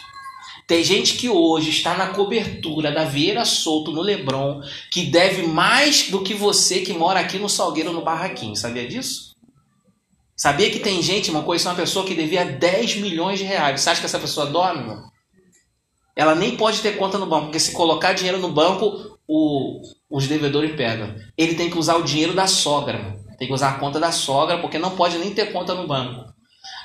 Tem 0.65 0.81
gente 0.81 1.15
que 1.15 1.27
hoje 1.27 1.69
está 1.69 1.93
na 1.97 2.07
cobertura 2.07 2.91
da 2.91 3.03
Vieira 3.03 3.43
Solto 3.43 3.91
no 3.91 4.01
Lebron, 4.01 4.62
que 4.89 5.07
deve 5.07 5.43
mais 5.43 6.09
do 6.09 6.23
que 6.23 6.33
você 6.33 6.79
que 6.79 6.93
mora 6.93 7.19
aqui 7.19 7.38
no 7.38 7.50
Salgueiro 7.50 7.91
no 7.91 8.01
Barraquinho. 8.01 8.55
Sabia 8.55 8.88
disso? 8.88 9.33
Sabia 10.35 10.71
que 10.71 10.79
tem 10.79 11.01
gente, 11.01 11.29
uma 11.29 11.43
coisa, 11.43 11.69
uma 11.69 11.75
pessoa 11.75 12.05
que 12.05 12.15
devia 12.15 12.45
10 12.45 12.97
milhões 12.97 13.39
de 13.39 13.45
reais. 13.45 13.81
Você 13.81 13.89
acha 13.89 14.00
que 14.00 14.05
essa 14.05 14.19
pessoa 14.19 14.45
dorme? 14.45 15.01
Ela 16.15 16.33
nem 16.33 16.55
pode 16.55 16.81
ter 16.81 16.97
conta 16.97 17.17
no 17.17 17.25
banco, 17.25 17.45
porque 17.45 17.59
se 17.59 17.73
colocar 17.73 18.13
dinheiro 18.13 18.39
no 18.39 18.50
banco, 18.50 19.12
o, 19.35 19.81
os 20.11 20.27
devedores 20.27 20.75
pegam. 20.75 21.15
Ele 21.35 21.55
tem 21.55 21.69
que 21.69 21.77
usar 21.77 21.95
o 21.95 22.03
dinheiro 22.03 22.33
da 22.33 22.45
sogra. 22.45 23.17
Tem 23.39 23.47
que 23.47 23.53
usar 23.53 23.69
a 23.69 23.79
conta 23.79 23.99
da 23.99 24.11
sogra, 24.11 24.59
porque 24.59 24.77
não 24.77 24.91
pode 24.91 25.17
nem 25.17 25.33
ter 25.33 25.51
conta 25.51 25.73
no 25.73 25.87
banco. 25.87 26.31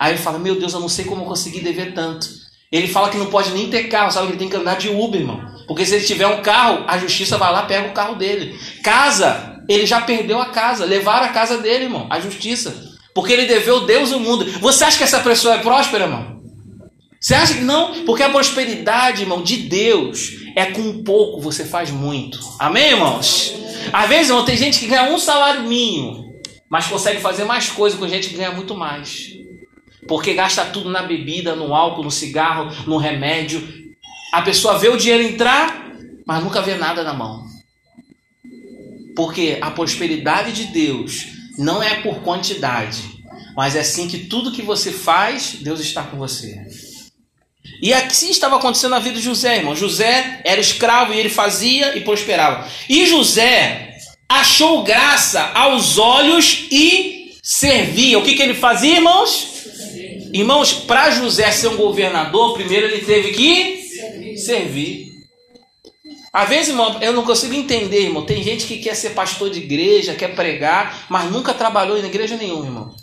Aí 0.01 0.13
ele 0.13 0.19
fala: 0.19 0.39
Meu 0.39 0.59
Deus, 0.59 0.73
eu 0.73 0.81
não 0.81 0.89
sei 0.89 1.05
como 1.05 1.23
eu 1.23 1.27
consegui 1.27 1.61
dever 1.61 1.93
tanto. 1.93 2.27
Ele 2.73 2.89
fala 2.89 3.11
que 3.11 3.19
não 3.19 3.27
pode 3.27 3.51
nem 3.51 3.69
ter 3.69 3.85
carro, 3.85 4.11
sabe? 4.11 4.29
Ele 4.29 4.39
tem 4.39 4.49
que 4.49 4.57
andar 4.57 4.79
de 4.79 4.89
Uber, 4.89 5.21
irmão. 5.21 5.41
Porque 5.67 5.85
se 5.85 5.95
ele 5.95 6.05
tiver 6.05 6.27
um 6.27 6.43
carro, 6.43 6.85
a 6.87 6.99
justiça 6.99 7.37
vai 7.37 7.53
lá 7.53 7.63
pega 7.63 7.89
o 7.89 7.93
carro 7.93 8.15
dele. 8.15 8.59
Casa, 8.83 9.63
ele 9.69 9.87
já 9.87 10.01
perdeu 10.01 10.41
a 10.41 10.47
casa. 10.47 10.87
Levaram 10.87 11.27
a 11.27 11.31
casa 11.31 11.59
dele, 11.59 11.85
irmão. 11.85 12.07
A 12.11 12.21
justiça. 12.21 12.75
Porque 13.15 13.33
ele 13.33 13.47
deveu 13.47 13.85
Deus 13.85 14.11
o 14.13 14.21
mundo. 14.21 14.47
Você 14.61 14.85
acha 14.85 14.97
que 14.97 15.05
essa 15.05 15.21
pessoa 15.21 15.57
é 15.57 15.59
próspera, 15.59 16.05
irmão? 16.05 16.38
Você 17.21 17.35
acha 17.35 17.55
que 17.55 17.61
não? 17.61 18.05
Porque 18.05 18.23
a 18.23 18.31
prosperidade, 18.31 19.23
irmão, 19.23 19.43
de 19.43 19.57
Deus 19.57 20.37
é 20.55 20.67
com 20.67 21.03
pouco 21.03 21.41
você 21.41 21.65
faz 21.65 21.91
muito. 21.91 22.39
Amém, 22.59 22.93
irmãos? 22.93 23.55
Às 23.93 24.09
vezes, 24.09 24.29
irmão, 24.29 24.45
tem 24.45 24.57
gente 24.57 24.79
que 24.79 24.87
ganha 24.87 25.11
um 25.13 25.19
salário 25.19 25.63
mínimo, 25.63 26.41
mas 26.69 26.87
consegue 26.87 27.21
fazer 27.21 27.45
mais 27.45 27.69
coisa 27.71 27.97
com 27.97 28.07
gente 28.07 28.29
que 28.29 28.37
ganha 28.37 28.53
muito 28.53 28.75
mais. 28.77 29.33
Porque 30.07 30.33
gasta 30.33 30.65
tudo 30.67 30.89
na 30.91 31.03
bebida, 31.03 31.57
no 31.57 31.75
álcool, 31.75 32.05
no 32.05 32.11
cigarro, 32.11 32.73
no 32.87 32.99
remédio. 32.99 33.67
A 34.33 34.43
pessoa 34.43 34.79
vê 34.79 34.89
o 34.89 34.97
dinheiro 34.97 35.23
entrar, 35.23 35.91
mas 36.25 36.43
nunca 36.43 36.63
vê 36.63 36.77
nada 36.77 37.03
na 37.03 37.13
mão. 37.13 37.45
Porque 39.17 39.59
a 39.61 39.71
prosperidade 39.71 40.53
de 40.53 40.65
Deus 40.73 41.27
não 41.59 41.83
é 41.83 41.97
por 41.97 42.21
quantidade, 42.21 43.03
mas 43.57 43.75
é 43.75 43.81
assim 43.81 44.07
que 44.07 44.27
tudo 44.27 44.53
que 44.53 44.63
você 44.63 44.93
faz, 44.93 45.57
Deus 45.61 45.81
está 45.81 46.05
com 46.05 46.17
você. 46.17 46.57
E 47.81 47.93
assim 47.93 48.31
estava 48.31 48.57
acontecendo 48.57 48.91
na 48.91 48.99
vida 48.99 49.17
de 49.17 49.25
José, 49.25 49.57
irmão. 49.57 49.77
José 49.77 50.41
era 50.45 50.61
escravo 50.61 51.13
e 51.13 51.19
ele 51.19 51.29
fazia 51.29 51.97
e 51.97 52.01
prosperava. 52.01 52.69
E 52.89 53.07
José 53.07 53.97
achou 54.29 54.83
graça 54.83 55.51
aos 55.55 55.97
olhos 55.99 56.67
e 56.71 57.33
servia. 57.43 58.19
O 58.19 58.23
que, 58.23 58.35
que 58.35 58.43
ele 58.43 58.55
fazia, 58.55 58.97
irmãos? 58.97 59.59
Irmãos, 60.33 60.73
para 60.73 61.11
José 61.11 61.51
ser 61.51 61.69
um 61.69 61.77
governador, 61.77 62.55
primeiro 62.55 62.87
ele 62.87 63.05
teve 63.05 63.33
que 63.33 63.83
servir. 63.83 64.39
servir. 64.39 65.09
Às 66.33 66.49
vezes, 66.49 66.69
irmão, 66.69 66.99
eu 67.01 67.13
não 67.13 67.25
consigo 67.25 67.55
entender, 67.55 68.03
irmão. 68.03 68.27
Tem 68.27 68.43
gente 68.43 68.67
que 68.67 68.79
quer 68.79 68.95
ser 68.95 69.11
pastor 69.11 69.51
de 69.51 69.61
igreja, 69.61 70.15
quer 70.15 70.35
pregar, 70.35 71.07
mas 71.09 71.31
nunca 71.31 71.55
trabalhou 71.55 71.97
em 71.97 72.05
igreja 72.05 72.37
nenhuma, 72.37 72.67
irmão. 72.67 72.95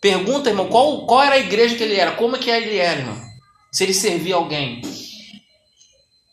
Pergunta, 0.00 0.48
irmão, 0.48 0.68
qual, 0.68 1.06
qual 1.06 1.22
era 1.22 1.34
a 1.34 1.38
igreja 1.38 1.76
que 1.76 1.82
ele 1.82 1.96
era? 1.96 2.12
Como 2.12 2.36
é 2.36 2.38
que 2.38 2.50
ele 2.50 2.76
era, 2.78 3.00
irmão? 3.00 3.20
Se 3.70 3.84
ele 3.84 3.92
servia 3.92 4.34
alguém. 4.34 4.80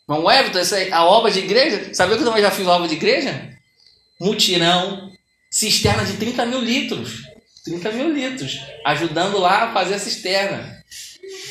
Irmão 0.10 0.32
Everton, 0.32 0.60
essa, 0.60 0.78
a 0.96 1.06
obra 1.06 1.30
de 1.30 1.40
igreja, 1.40 1.94
sabia 1.94 2.16
que 2.16 2.24
eu 2.24 2.28
também 2.28 2.42
já 2.42 2.50
fiz 2.50 2.66
obra 2.66 2.88
de 2.88 2.96
igreja? 2.96 3.58
Mutirão, 4.20 5.12
cisterna 5.52 6.06
de 6.06 6.14
30 6.14 6.46
mil 6.46 6.62
litros. 6.62 7.24
30 7.66 7.92
mil 7.92 8.14
litros. 8.14 8.58
Ajudando 8.86 9.38
lá 9.38 9.66
a 9.66 9.74
fazer 9.74 9.96
a 9.96 10.00
cisterna. 10.00 10.78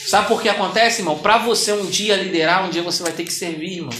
Sabe 0.06 0.28
por 0.28 0.40
que 0.40 0.48
acontece, 0.48 1.02
irmão? 1.02 1.18
Para 1.18 1.36
você 1.38 1.72
um 1.72 1.84
dia 1.84 2.16
liderar, 2.16 2.66
um 2.66 2.70
dia 2.70 2.82
você 2.82 3.02
vai 3.02 3.12
ter 3.12 3.24
que 3.24 3.32
servir, 3.32 3.78
irmão. 3.78 3.92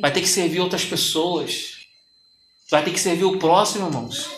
Vai 0.00 0.10
ter 0.10 0.22
que 0.22 0.28
servir 0.28 0.60
outras 0.60 0.84
pessoas. 0.84 1.72
Vai 2.70 2.82
ter 2.82 2.92
que 2.92 3.00
servir 3.00 3.24
o 3.24 3.38
próximo, 3.38 3.86
irmãos. 3.86 4.30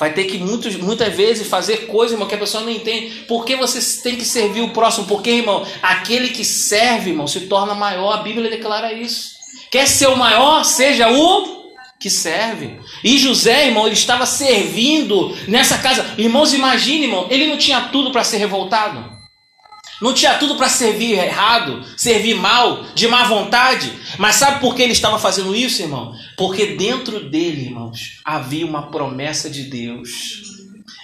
Vai 0.00 0.14
ter 0.14 0.24
que 0.24 0.38
muitos, 0.38 0.76
muitas 0.76 1.14
vezes 1.14 1.46
fazer 1.46 1.86
coisas, 1.86 2.12
irmão, 2.12 2.26
que 2.26 2.34
a 2.34 2.38
pessoa 2.38 2.64
não 2.64 2.70
entende. 2.70 3.26
Por 3.28 3.44
que 3.44 3.54
você 3.54 4.00
tem 4.02 4.16
que 4.16 4.24
servir 4.24 4.62
o 4.62 4.70
próximo? 4.70 5.06
Porque, 5.06 5.30
irmão, 5.30 5.66
aquele 5.82 6.30
que 6.30 6.42
serve, 6.42 7.10
irmão, 7.10 7.26
se 7.26 7.40
torna 7.40 7.74
maior. 7.74 8.14
A 8.14 8.22
Bíblia 8.22 8.48
declara 8.48 8.94
isso. 8.94 9.32
Quer 9.70 9.86
ser 9.86 10.06
o 10.06 10.16
maior? 10.16 10.64
Seja 10.64 11.10
o 11.10 11.60
que 11.98 12.08
serve. 12.08 12.80
E 13.04 13.18
José, 13.18 13.66
irmão, 13.66 13.84
ele 13.84 13.94
estava 13.94 14.24
servindo 14.24 15.36
nessa 15.46 15.76
casa. 15.76 16.14
Irmãos, 16.16 16.54
imagine, 16.54 17.04
irmão, 17.04 17.26
ele 17.28 17.46
não 17.46 17.58
tinha 17.58 17.82
tudo 17.92 18.10
para 18.10 18.24
ser 18.24 18.38
revoltado. 18.38 19.19
Não 20.00 20.14
tinha 20.14 20.38
tudo 20.38 20.56
para 20.56 20.68
servir 20.68 21.12
errado, 21.12 21.84
servir 21.96 22.34
mal, 22.34 22.84
de 22.94 23.06
má 23.06 23.24
vontade. 23.24 23.92
Mas 24.18 24.36
sabe 24.36 24.60
por 24.60 24.74
que 24.74 24.82
ele 24.82 24.92
estava 24.92 25.18
fazendo 25.18 25.54
isso, 25.54 25.82
irmão? 25.82 26.14
Porque 26.36 26.66
dentro 26.74 27.28
dele, 27.28 27.66
irmãos, 27.66 28.20
havia 28.24 28.64
uma 28.64 28.90
promessa 28.90 29.50
de 29.50 29.64
Deus. 29.64 30.48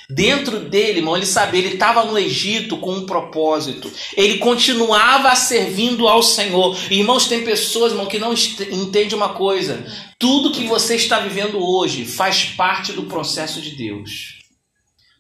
Dentro 0.09 0.61
dele, 0.61 1.01
irmão, 1.01 1.17
ele 1.17 1.27
sabia, 1.27 1.61
ele 1.61 1.75
estava 1.75 2.05
no 2.05 2.17
Egito 2.17 2.77
com 2.77 2.93
um 2.93 3.07
propósito. 3.07 3.93
Ele 4.17 4.39
continuava 4.39 5.35
servindo 5.35 6.07
ao 6.07 6.23
Senhor. 6.23 6.77
Irmãos, 6.91 7.27
tem 7.27 7.43
pessoas, 7.43 7.91
irmão, 7.91 8.07
que 8.07 8.19
não 8.19 8.33
entendem 8.33 9.15
uma 9.17 9.31
coisa. 9.31 9.85
Tudo 10.17 10.53
que 10.53 10.65
você 10.65 10.95
está 10.95 11.19
vivendo 11.19 11.59
hoje 11.59 12.05
faz 12.05 12.45
parte 12.45 12.93
do 12.93 13.03
processo 13.03 13.61
de 13.61 13.73
Deus. 13.73 14.36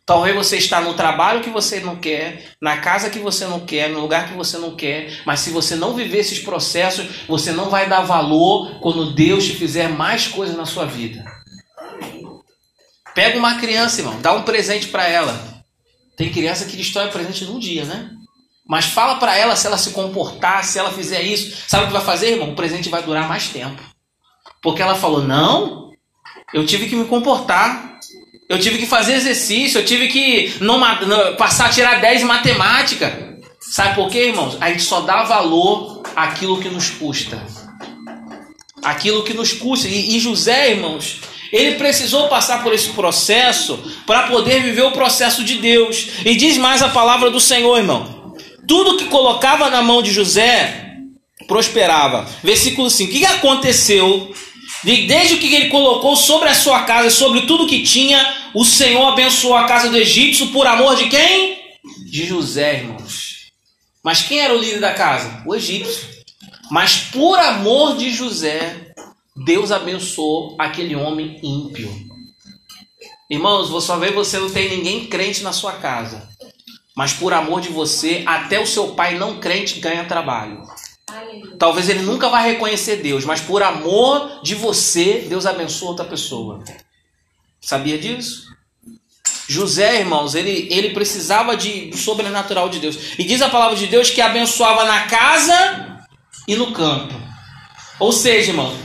Talvez 0.07 0.37
você 0.37 0.57
está 0.57 0.81
no 0.81 0.95
trabalho 0.95 1.43
que 1.43 1.51
você 1.51 1.81
não 1.81 1.97
quer, 1.97 2.53
na 2.63 2.77
casa 2.77 3.11
que 3.11 3.19
você 3.19 3.45
não 3.45 3.67
quer, 3.67 3.91
no 3.91 3.99
lugar 3.99 4.29
que 4.29 4.35
você 4.35 4.57
não 4.57 4.77
quer, 4.77 5.21
mas 5.27 5.41
se 5.41 5.51
você 5.51 5.75
não 5.75 5.95
viver 5.95 6.19
esses 6.19 6.39
processos, 6.39 7.27
você 7.27 7.51
não 7.51 7.69
vai 7.69 7.89
dar 7.89 8.03
valor 8.03 8.79
quando 8.79 9.13
Deus 9.13 9.45
te 9.45 9.57
fizer 9.57 9.89
mais 9.89 10.29
coisas 10.29 10.57
na 10.57 10.65
sua 10.65 10.87
vida. 10.87 11.25
Pega 13.17 13.37
uma 13.37 13.59
criança, 13.59 14.01
irmão, 14.01 14.21
dá 14.21 14.33
um 14.33 14.43
presente 14.43 14.87
para 14.89 15.09
ela. 15.09 15.65
Tem 16.17 16.31
criança 16.31 16.67
que 16.67 16.77
destrói 16.77 17.11
presente 17.11 17.45
num 17.45 17.59
dia, 17.59 17.85
né? 17.85 18.11
Mas 18.69 18.85
fala 18.85 19.17
para 19.17 19.37
ela 19.37 19.57
se 19.57 19.67
ela 19.67 19.79
se 19.79 19.91
comportar, 19.91 20.63
se 20.63 20.79
ela 20.79 20.93
fizer 20.93 21.23
isso, 21.23 21.65
sabe 21.67 21.85
o 21.85 21.87
que 21.89 21.93
vai 21.93 22.05
fazer, 22.05 22.33
irmão? 22.33 22.53
O 22.53 22.57
presente 22.57 22.89
vai 22.89 23.03
durar 23.03 23.29
mais 23.29 23.49
tempo. 23.49 23.83
Porque 24.63 24.83
ela 24.83 24.95
falou: 24.95 25.23
"Não, 25.23 25.91
eu 26.55 26.65
tive 26.65 26.89
que 26.89 26.95
me 26.95 27.07
comportar. 27.07 27.96
Eu 28.49 28.61
tive 28.61 28.79
que 28.79 28.87
fazer 28.87 29.15
exercício, 29.15 29.81
eu 29.81 29.85
tive 29.85 30.07
que 30.09 30.55
não, 30.61 30.79
não, 30.79 31.37
passar 31.37 31.67
a 31.67 31.71
tirar 31.71 32.01
10 32.01 32.23
em 32.23 32.25
matemática. 32.25 33.37
Sabe 33.61 33.97
por 33.97 34.09
quê, 34.09 34.27
irmãos? 34.27 34.57
A 34.61 34.69
gente 34.71 34.83
só 34.83 35.01
dá 35.01 35.25
valor 35.25 36.03
àquilo 36.15 36.61
que 36.61 36.69
nos 36.69 36.89
custa. 36.91 37.45
Aquilo 38.83 39.25
que 39.25 39.35
nos 39.35 39.53
custa. 39.53 39.89
E, 39.89 40.17
e 40.17 40.21
José, 40.21 40.71
irmãos, 40.71 41.21
ele 41.53 41.75
precisou 41.75 42.29
passar 42.29 42.63
por 42.63 42.73
esse 42.73 42.91
processo 42.91 43.79
para 44.07 44.29
poder 44.29 44.63
viver 44.63 44.83
o 44.83 44.93
processo 44.93 45.43
de 45.43 45.57
Deus. 45.57 46.11
E 46.25 46.37
diz 46.37 46.57
mais 46.57 46.83
a 46.83 46.89
palavra 46.89 47.31
do 47.31 47.41
Senhor, 47.41 47.77
irmão. 47.77 48.37
Tudo 48.69 48.97
que 48.97 49.07
colocava 49.07 49.69
na 49.71 49.83
mão 49.83 50.01
de 50.01 50.13
José 50.13 50.87
prosperava. 51.49 52.29
Versículo 52.45 52.89
5. 52.89 53.11
O 53.11 53.13
que 53.13 53.27
aconteceu 53.27 54.33
Desde 54.85 55.35
o 55.35 55.39
que 55.39 55.55
ele 55.55 55.69
colocou 55.69 56.15
sobre 56.17 56.49
a 56.49 56.55
sua 56.55 56.83
casa, 56.83 57.11
sobre 57.11 57.43
tudo 57.43 57.67
que 57.67 57.83
tinha, 57.83 58.51
o 58.55 58.65
Senhor 58.65 59.07
abençoou 59.09 59.57
a 59.57 59.65
casa 59.65 59.89
do 59.89 59.97
egípcio 59.97 60.49
por 60.49 60.67
amor 60.67 60.97
de 60.97 61.09
quem? 61.09 61.59
De 62.11 62.27
José, 62.27 62.79
irmãos. 62.79 63.51
Mas 64.05 64.23
quem 64.23 64.39
era 64.39 64.55
o 64.55 64.59
líder 64.59 64.81
da 64.81 64.95
casa? 64.95 65.43
O 65.45 65.55
egípcio. 65.55 66.09
Mas 66.71 66.97
por 66.97 67.39
amor 67.39 67.97
de 67.97 68.11
José, 68.11 68.93
Deus 69.45 69.73
abençoou 69.73 70.57
aquele 70.59 70.95
homem 70.95 71.41
ímpio. 71.43 71.93
Irmãos, 73.29 73.69
você 73.69 73.89
só 73.89 73.99
vê 73.99 74.11
você 74.11 74.39
não 74.39 74.49
tem 74.49 74.69
ninguém 74.69 75.07
crente 75.07 75.43
na 75.43 75.53
sua 75.53 75.73
casa. 75.73 76.29
Mas 76.97 77.13
por 77.13 77.33
amor 77.33 77.61
de 77.61 77.69
você, 77.69 78.23
até 78.25 78.59
o 78.59 78.67
seu 78.67 78.95
pai 78.95 79.19
não 79.19 79.39
crente 79.39 79.81
ganha 79.81 80.07
trabalho. 80.07 80.63
Talvez 81.59 81.89
ele 81.89 82.03
nunca 82.03 82.29
vai 82.29 82.51
reconhecer 82.51 82.97
Deus, 82.97 83.25
mas 83.25 83.41
por 83.41 83.63
amor 83.63 84.41
de 84.43 84.55
você, 84.55 85.25
Deus 85.29 85.47
abençoa 85.47 85.91
outra 85.91 86.05
pessoa. 86.05 86.63
Sabia 87.61 87.97
disso? 87.97 88.47
José, 89.49 90.01
irmãos, 90.01 90.35
ele, 90.35 90.69
ele 90.71 90.91
precisava 90.91 91.57
de, 91.57 91.87
do 91.91 91.97
sobrenatural 91.97 92.69
de 92.69 92.81
Deus. 92.81 92.97
E 93.19 93.25
diz 93.25 93.41
a 93.41 93.49
palavra 93.49 93.77
de 93.77 93.87
Deus 93.87 94.11
que 94.11 94.21
abençoava 94.21 94.85
na 94.85 95.07
casa 95.07 96.05
e 96.49 96.57
no 96.57 96.73
campo. 96.73 97.15
Ou 98.01 98.13
seja, 98.13 98.51
irmão, 98.51 98.77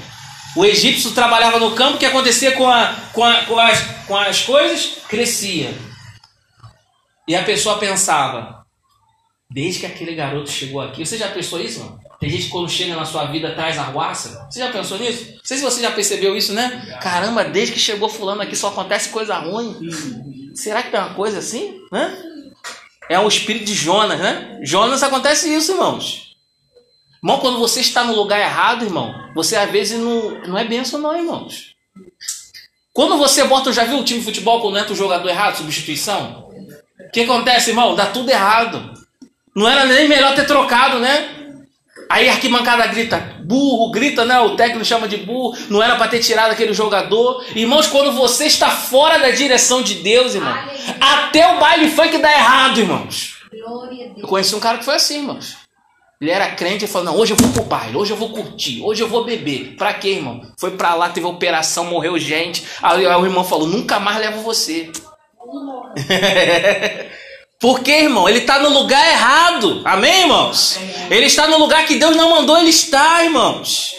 o 0.56 0.63
egípcio 0.63 1.12
trabalhava 1.12 1.60
no 1.60 1.72
campo, 1.72 1.96
o 1.96 2.00
que 2.00 2.06
acontecia 2.06 2.51
com, 2.54 2.70
a, 2.70 2.94
com, 3.12 3.24
a, 3.24 3.46
com, 3.46 3.60
as, 3.60 3.82
com 4.06 4.16
as 4.16 4.42
coisas? 4.44 4.98
Crescia. 5.08 5.74
E 7.28 7.36
a 7.36 7.44
pessoa 7.44 7.80
pensava, 7.80 8.66
desde 9.50 9.80
que 9.80 9.86
aquele 9.86 10.13
garoto 10.13 10.51
chegou 10.51 10.82
aqui, 10.82 11.06
você 11.06 11.18
já 11.18 11.30
pensou 11.30 11.60
isso, 11.60 11.80
mano? 11.80 12.00
Tem 12.22 12.30
gente 12.30 12.44
que 12.44 12.50
quando 12.51 12.70
chega 12.70 12.96
na 12.96 13.04
sua 13.04 13.25
vida 13.25 13.56
traz 13.56 13.80
arruaça. 13.80 14.48
Você 14.48 14.60
já 14.60 14.72
pensou 14.72 15.00
nisso? 15.00 15.32
Não 15.32 15.40
sei 15.44 15.58
se 15.58 15.63
você 15.63 15.82
já 15.82 15.90
percebeu 15.90 16.38
isso, 16.38 16.54
né? 16.54 17.00
Caramba, 17.01 17.44
desde 17.44 17.74
que 17.74 17.80
chegou 17.80 18.08
fulano 18.08 18.44
aqui 18.44 18.56
só 18.56 18.68
acontece 18.68 19.10
coisa 19.10 19.36
ruim. 19.40 19.75
Será 20.54 20.84
que 20.84 20.92
tem 20.92 21.00
uma 21.00 21.16
coisa 21.16 21.40
assim? 21.40 21.82
Né? 21.92 22.16
É 23.10 23.20
o 23.20 23.28
espírito 23.28 23.66
de 23.66 23.74
Jonas, 23.74 24.20
né? 24.20 24.60
Jonas 24.62 25.01
acontece 25.01 25.51
isso, 25.51 25.72
irmãos. 25.72 26.36
Irmão, 27.24 27.40
quando 27.40 27.58
você 27.58 27.80
está 27.80 28.04
no 28.04 28.16
lugar 28.16 28.40
errado, 28.40 28.86
irmão, 28.86 29.12
você 29.34 29.56
às 29.56 29.72
vezes 29.72 30.00
não, 30.00 30.42
não 30.42 30.58
é 30.60 30.63
benção, 30.63 31.00
não, 31.00 31.18
irmãos. 31.18 31.75
Quando 32.94 33.18
você 33.18 33.44
bota, 33.46 33.74
já 33.74 33.84
viu 33.84 33.98
o 33.98 34.04
time 34.04 34.20
de 34.20 34.25
futebol 34.25 34.62
quando 34.62 34.78
entra 34.78 34.94
o 34.94 34.96
jogador 34.96 35.28
errado, 35.28 35.58
substituição? 35.58 36.48
O 37.00 37.12
que 37.12 37.22
acontece, 37.22 37.72
irmão? 37.72 37.96
Dá 37.96 38.06
tudo 38.06 38.30
errado. 38.30 38.94
Não 39.56 39.68
era 39.68 39.86
nem 39.86 40.08
melhor 40.08 40.36
ter 40.36 40.46
trocado, 40.46 41.00
né? 41.00 41.40
Aí 42.12 42.27
a 42.27 42.34
arquibancada 42.34 42.86
grita, 42.88 43.18
burro, 43.39 43.89
grita, 43.89 44.25
né? 44.25 44.38
O 44.41 44.58
técnico 44.58 44.84
chama 44.84 45.08
de 45.08 45.15
burro, 45.15 45.58
não 45.70 45.82
era 45.82 45.96
para 45.96 46.10
ter 46.10 46.20
tirado 46.20 46.51
aquele 46.51 46.74
jogador. 46.74 47.41
Irmãos, 47.56 47.88
quando 47.88 48.12
você 48.12 48.48
está 48.48 48.70
fora 48.70 49.18
da 49.18 49.30
direção 49.32 49.82
de 49.82 49.96
Deus, 49.96 50.36
irmão, 50.36 50.53
até 51.00 51.56
o 51.56 51.60
baile 51.60 51.89
funk 51.89 52.18
dá 52.18 52.30
errado, 52.30 52.82
irmãos. 52.82 53.38
Eu 54.18 54.27
conheci 54.27 54.53
um 54.53 54.60
cara 54.60 54.77
que 54.77 54.84
foi 54.84 54.96
assim, 54.96 55.20
irmãos. 55.20 55.56
Ele 56.20 56.32
era 56.32 56.51
crente 56.51 56.84
e 56.84 56.88
falou: 56.88 57.06
Não, 57.06 57.18
hoje 57.18 57.32
eu 57.32 57.38
vou 57.38 57.50
pro 57.50 57.63
baile, 57.63 57.96
hoje 57.96 58.12
eu 58.12 58.18
vou 58.18 58.32
curtir, 58.32 58.82
hoje 58.84 59.01
eu 59.01 59.08
vou 59.08 59.24
beber. 59.24 59.75
Pra 59.77 59.94
quê, 59.94 60.10
irmão? 60.10 60.41
Foi 60.60 60.72
pra 60.72 60.94
lá, 60.94 61.10
teve 61.10 61.25
operação, 61.25 61.86
morreu 61.86 62.20
gente. 62.20 62.63
Aí, 62.84 63.06
aí 63.06 63.15
o 63.15 63.25
irmão 63.25 63.46
falou: 63.46 63.68
Nunca 63.68 64.01
mais 64.01 64.18
levo 64.20 64.41
você. 64.41 64.91
Porque, 67.62 67.91
irmão, 67.91 68.27
ele 68.27 68.39
está 68.39 68.58
no 68.58 68.70
lugar 68.70 69.08
errado. 69.08 69.82
Amém, 69.86 70.22
irmãos? 70.22 70.80
Ele 71.12 71.27
está 71.27 71.48
no 71.48 71.60
lugar 71.60 71.86
que 71.86 71.96
Deus 71.96 72.18
não 72.18 72.32
mandou 72.32 72.58
ele 72.58 72.72
estar, 72.72 73.24
irmãos. 73.24 73.94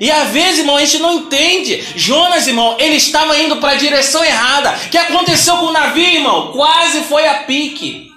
E 0.00 0.10
às 0.10 0.30
vezes, 0.30 0.58
irmão, 0.58 0.76
a 0.76 0.80
gente 0.80 0.98
não 0.98 1.12
entende. 1.12 1.84
Jonas, 1.94 2.48
irmão, 2.48 2.74
ele 2.80 2.96
estava 2.96 3.38
indo 3.38 3.58
para 3.58 3.72
a 3.72 3.76
direção 3.76 4.24
errada. 4.24 4.72
O 4.72 4.88
que 4.90 4.98
aconteceu 4.98 5.56
com 5.58 5.66
o 5.66 5.72
navio, 5.72 6.04
irmão? 6.04 6.50
Quase 6.50 7.02
foi 7.02 7.28
a 7.28 7.44
pique. 7.44 8.10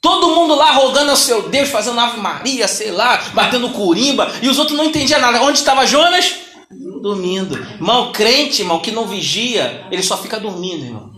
Todo 0.00 0.36
mundo 0.36 0.54
lá 0.54 0.70
rogando 0.70 1.10
ao 1.10 1.16
seu 1.16 1.48
Deus, 1.48 1.68
fazendo 1.68 1.98
Ave 1.98 2.20
Maria, 2.20 2.68
sei 2.68 2.92
lá, 2.92 3.20
batendo 3.34 3.70
curimba, 3.70 4.32
e 4.40 4.48
os 4.48 4.58
outros 4.58 4.76
não 4.76 4.84
entendiam 4.84 5.20
nada. 5.20 5.42
Onde 5.42 5.58
estava 5.58 5.84
Jonas? 5.84 6.36
Dormindo. 7.02 7.56
Irmão, 7.56 8.12
crente, 8.12 8.62
irmão, 8.62 8.78
que 8.78 8.92
não 8.92 9.06
vigia, 9.08 9.84
ele 9.90 10.02
só 10.02 10.16
fica 10.16 10.38
dormindo, 10.38 10.84
irmão. 10.84 11.09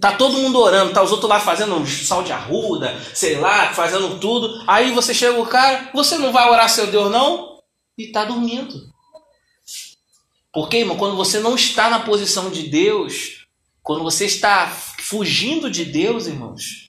Tá 0.00 0.12
todo 0.12 0.38
mundo 0.38 0.58
orando, 0.60 0.92
tá 0.92 1.02
os 1.02 1.10
outros 1.10 1.28
lá 1.28 1.40
fazendo 1.40 1.84
sal 1.86 2.22
de 2.22 2.32
arruda, 2.32 2.96
sei 3.14 3.36
lá, 3.36 3.72
fazendo 3.72 4.18
tudo. 4.18 4.62
Aí 4.66 4.92
você 4.92 5.12
chega 5.12 5.40
o 5.40 5.46
cara, 5.46 5.90
você 5.92 6.16
não 6.18 6.32
vai 6.32 6.48
orar 6.48 6.68
seu 6.68 6.86
Deus 6.86 7.10
não? 7.10 7.58
E 7.96 8.12
tá 8.12 8.24
dormindo. 8.24 8.88
Porque, 10.52 10.78
irmão, 10.78 10.96
quando 10.96 11.16
você 11.16 11.40
não 11.40 11.54
está 11.54 11.90
na 11.90 12.00
posição 12.00 12.50
de 12.50 12.64
Deus, 12.68 13.46
quando 13.82 14.02
você 14.02 14.24
está 14.24 14.72
fugindo 15.00 15.70
de 15.70 15.84
Deus, 15.84 16.26
irmãos, 16.26 16.88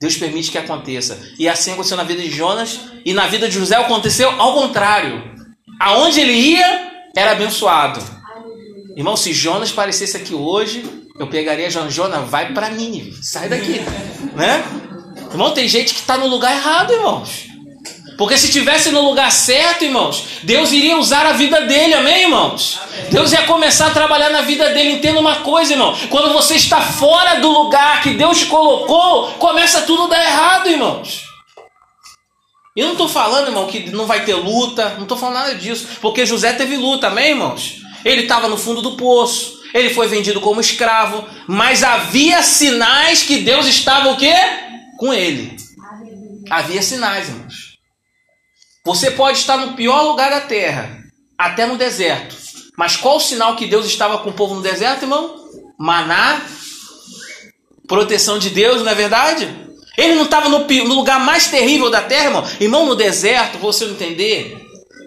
Deus 0.00 0.16
permite 0.16 0.50
que 0.50 0.58
aconteça. 0.58 1.18
E 1.38 1.48
assim 1.48 1.72
aconteceu 1.72 1.96
na 1.96 2.04
vida 2.04 2.22
de 2.22 2.30
Jonas 2.30 2.80
e 3.04 3.12
na 3.12 3.26
vida 3.26 3.48
de 3.48 3.54
José 3.54 3.76
aconteceu 3.76 4.30
ao 4.40 4.54
contrário. 4.54 5.34
Aonde 5.80 6.20
ele 6.20 6.32
ia, 6.32 7.08
era 7.14 7.32
abençoado. 7.32 8.00
Irmão, 8.96 9.16
se 9.16 9.32
Jonas 9.32 9.72
parecesse 9.72 10.16
aqui 10.16 10.34
hoje, 10.34 11.05
eu 11.18 11.26
pegaria 11.26 11.70
Janjona, 11.70 12.20
vai 12.20 12.52
para 12.52 12.70
Nínive, 12.70 13.18
sai 13.22 13.48
daqui, 13.48 13.80
né? 14.34 14.64
Irmão, 15.30 15.52
tem 15.52 15.68
gente 15.68 15.94
que 15.94 16.00
está 16.00 16.16
no 16.16 16.26
lugar 16.26 16.52
errado, 16.52 16.92
irmãos. 16.92 17.46
Porque 18.16 18.38
se 18.38 18.50
tivesse 18.50 18.90
no 18.90 19.02
lugar 19.02 19.30
certo, 19.30 19.84
irmãos, 19.84 20.24
Deus 20.42 20.72
iria 20.72 20.96
usar 20.96 21.26
a 21.26 21.32
vida 21.32 21.62
dele, 21.62 21.94
amém, 21.94 22.22
irmãos? 22.22 22.78
Deus 23.10 23.32
ia 23.32 23.42
começar 23.42 23.88
a 23.88 23.90
trabalhar 23.90 24.30
na 24.30 24.40
vida 24.40 24.70
dele. 24.70 24.92
Entenda 24.92 25.20
uma 25.20 25.36
coisa, 25.36 25.74
irmão. 25.74 25.94
Quando 26.08 26.32
você 26.32 26.54
está 26.54 26.80
fora 26.80 27.40
do 27.40 27.48
lugar 27.48 28.02
que 28.02 28.14
Deus 28.14 28.38
te 28.38 28.46
colocou, 28.46 29.32
começa 29.32 29.82
tudo 29.82 30.04
a 30.04 30.08
dar 30.08 30.24
errado, 30.24 30.70
irmãos. 30.70 31.26
Eu 32.74 32.86
não 32.86 32.92
estou 32.92 33.08
falando, 33.08 33.48
irmão, 33.48 33.66
que 33.66 33.90
não 33.90 34.06
vai 34.06 34.24
ter 34.24 34.34
luta, 34.34 34.94
não 34.94 35.02
estou 35.02 35.16
falando 35.16 35.36
nada 35.36 35.54
disso. 35.54 35.86
Porque 36.00 36.24
José 36.24 36.54
teve 36.54 36.76
luta, 36.76 37.08
amém, 37.08 37.30
irmãos? 37.30 37.82
Ele 38.02 38.22
estava 38.22 38.48
no 38.48 38.56
fundo 38.56 38.80
do 38.80 38.92
poço 38.92 39.55
ele 39.76 39.92
foi 39.92 40.08
vendido 40.08 40.40
como 40.40 40.60
escravo, 40.60 41.22
mas 41.46 41.82
havia 41.82 42.42
sinais 42.42 43.22
que 43.22 43.38
Deus 43.38 43.66
estava 43.66 44.10
o 44.10 44.16
quê? 44.16 44.34
Com 44.96 45.12
ele. 45.12 45.54
Havia 46.48 46.80
sinais, 46.80 47.28
irmãos. 47.28 47.76
Você 48.86 49.10
pode 49.10 49.38
estar 49.38 49.58
no 49.58 49.74
pior 49.74 50.02
lugar 50.02 50.30
da 50.30 50.40
terra, 50.40 51.04
até 51.36 51.66
no 51.66 51.76
deserto. 51.76 52.34
Mas 52.78 52.96
qual 52.96 53.16
o 53.16 53.20
sinal 53.20 53.54
que 53.54 53.66
Deus 53.66 53.84
estava 53.84 54.18
com 54.18 54.30
o 54.30 54.32
povo 54.32 54.54
no 54.54 54.62
deserto, 54.62 55.02
irmão? 55.02 55.44
Maná, 55.78 56.40
proteção 57.86 58.38
de 58.38 58.48
Deus, 58.48 58.82
não 58.82 58.90
é 58.90 58.94
verdade? 58.94 59.46
Ele 59.98 60.14
não 60.14 60.24
estava 60.24 60.48
no, 60.48 60.60
no 60.60 60.94
lugar 60.94 61.20
mais 61.20 61.48
terrível 61.48 61.90
da 61.90 62.00
terra, 62.00 62.26
irmão? 62.26 62.44
Irmão, 62.60 62.86
no 62.86 62.94
deserto, 62.94 63.58
você 63.58 63.84
não 63.84 63.92
entender, 63.92 64.65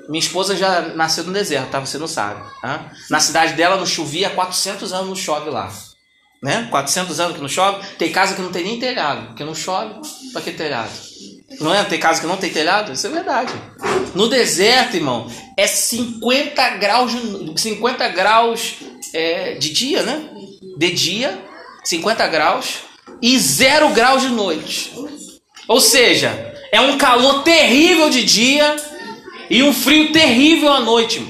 minha 0.09 0.19
esposa 0.19 0.55
já 0.55 0.81
nasceu 0.95 1.23
no 1.23 1.31
deserto, 1.31 1.69
tá? 1.69 1.79
Você 1.79 1.99
não 1.99 2.07
sabe. 2.07 2.41
Tá? 2.61 2.91
Na 3.11 3.19
cidade 3.19 3.53
dela 3.53 3.77
não 3.77 3.85
chovia 3.85 4.27
há 4.27 4.31
400 4.31 4.91
anos, 4.91 5.07
não 5.07 5.15
chove 5.15 5.51
lá. 5.51 5.71
Né? 6.41 6.67
400 6.71 7.19
anos 7.19 7.35
que 7.35 7.41
não 7.41 7.47
chove. 7.47 7.85
Tem 7.97 8.11
casa 8.11 8.33
que 8.33 8.41
não 8.41 8.51
tem 8.51 8.63
nem 8.63 8.79
telhado, 8.79 9.27
porque 9.27 9.43
não 9.43 9.53
chove. 9.53 9.93
Para 10.33 10.41
que 10.41 10.51
telhado? 10.51 10.91
Não 11.59 11.75
é? 11.75 11.83
Tem 11.83 11.99
casa 11.99 12.21
que 12.21 12.25
não 12.25 12.37
tem 12.37 12.49
telhado? 12.49 12.91
Isso 12.91 13.05
é 13.05 13.09
verdade. 13.11 13.53
No 14.15 14.27
deserto, 14.27 14.95
irmão, 14.95 15.29
é 15.55 15.67
50 15.67 16.69
graus, 16.77 17.11
50 17.55 18.07
graus 18.09 18.77
é, 19.13 19.55
de 19.55 19.71
dia, 19.71 20.01
né? 20.01 20.27
De 20.75 20.91
dia, 20.91 21.39
50 21.83 22.27
graus 22.29 22.79
e 23.21 23.37
0 23.37 23.89
graus 23.89 24.23
de 24.23 24.29
noite. 24.29 24.91
Ou 25.67 25.79
seja, 25.79 26.55
é 26.71 26.81
um 26.81 26.97
calor 26.97 27.43
terrível 27.43 28.09
de 28.09 28.23
dia 28.23 28.75
e 29.49 29.63
um 29.63 29.73
frio 29.73 30.11
terrível 30.11 30.71
à 30.71 30.79
noite. 30.79 31.25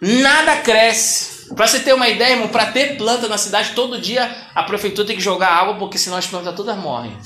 Nada 0.00 0.56
cresce. 0.56 1.54
Para 1.54 1.66
você 1.66 1.80
ter 1.80 1.94
uma 1.94 2.08
ideia, 2.08 2.32
irmão, 2.32 2.48
para 2.48 2.66
ter 2.66 2.96
planta 2.96 3.26
na 3.26 3.38
cidade, 3.38 3.72
todo 3.74 4.00
dia 4.00 4.30
a 4.54 4.62
prefeitura 4.62 5.06
tem 5.06 5.16
que 5.16 5.22
jogar 5.22 5.48
água, 5.48 5.74
porque 5.74 5.98
senão 5.98 6.16
as 6.16 6.26
plantas 6.26 6.54
todas 6.54 6.76
morrem. 6.76 7.16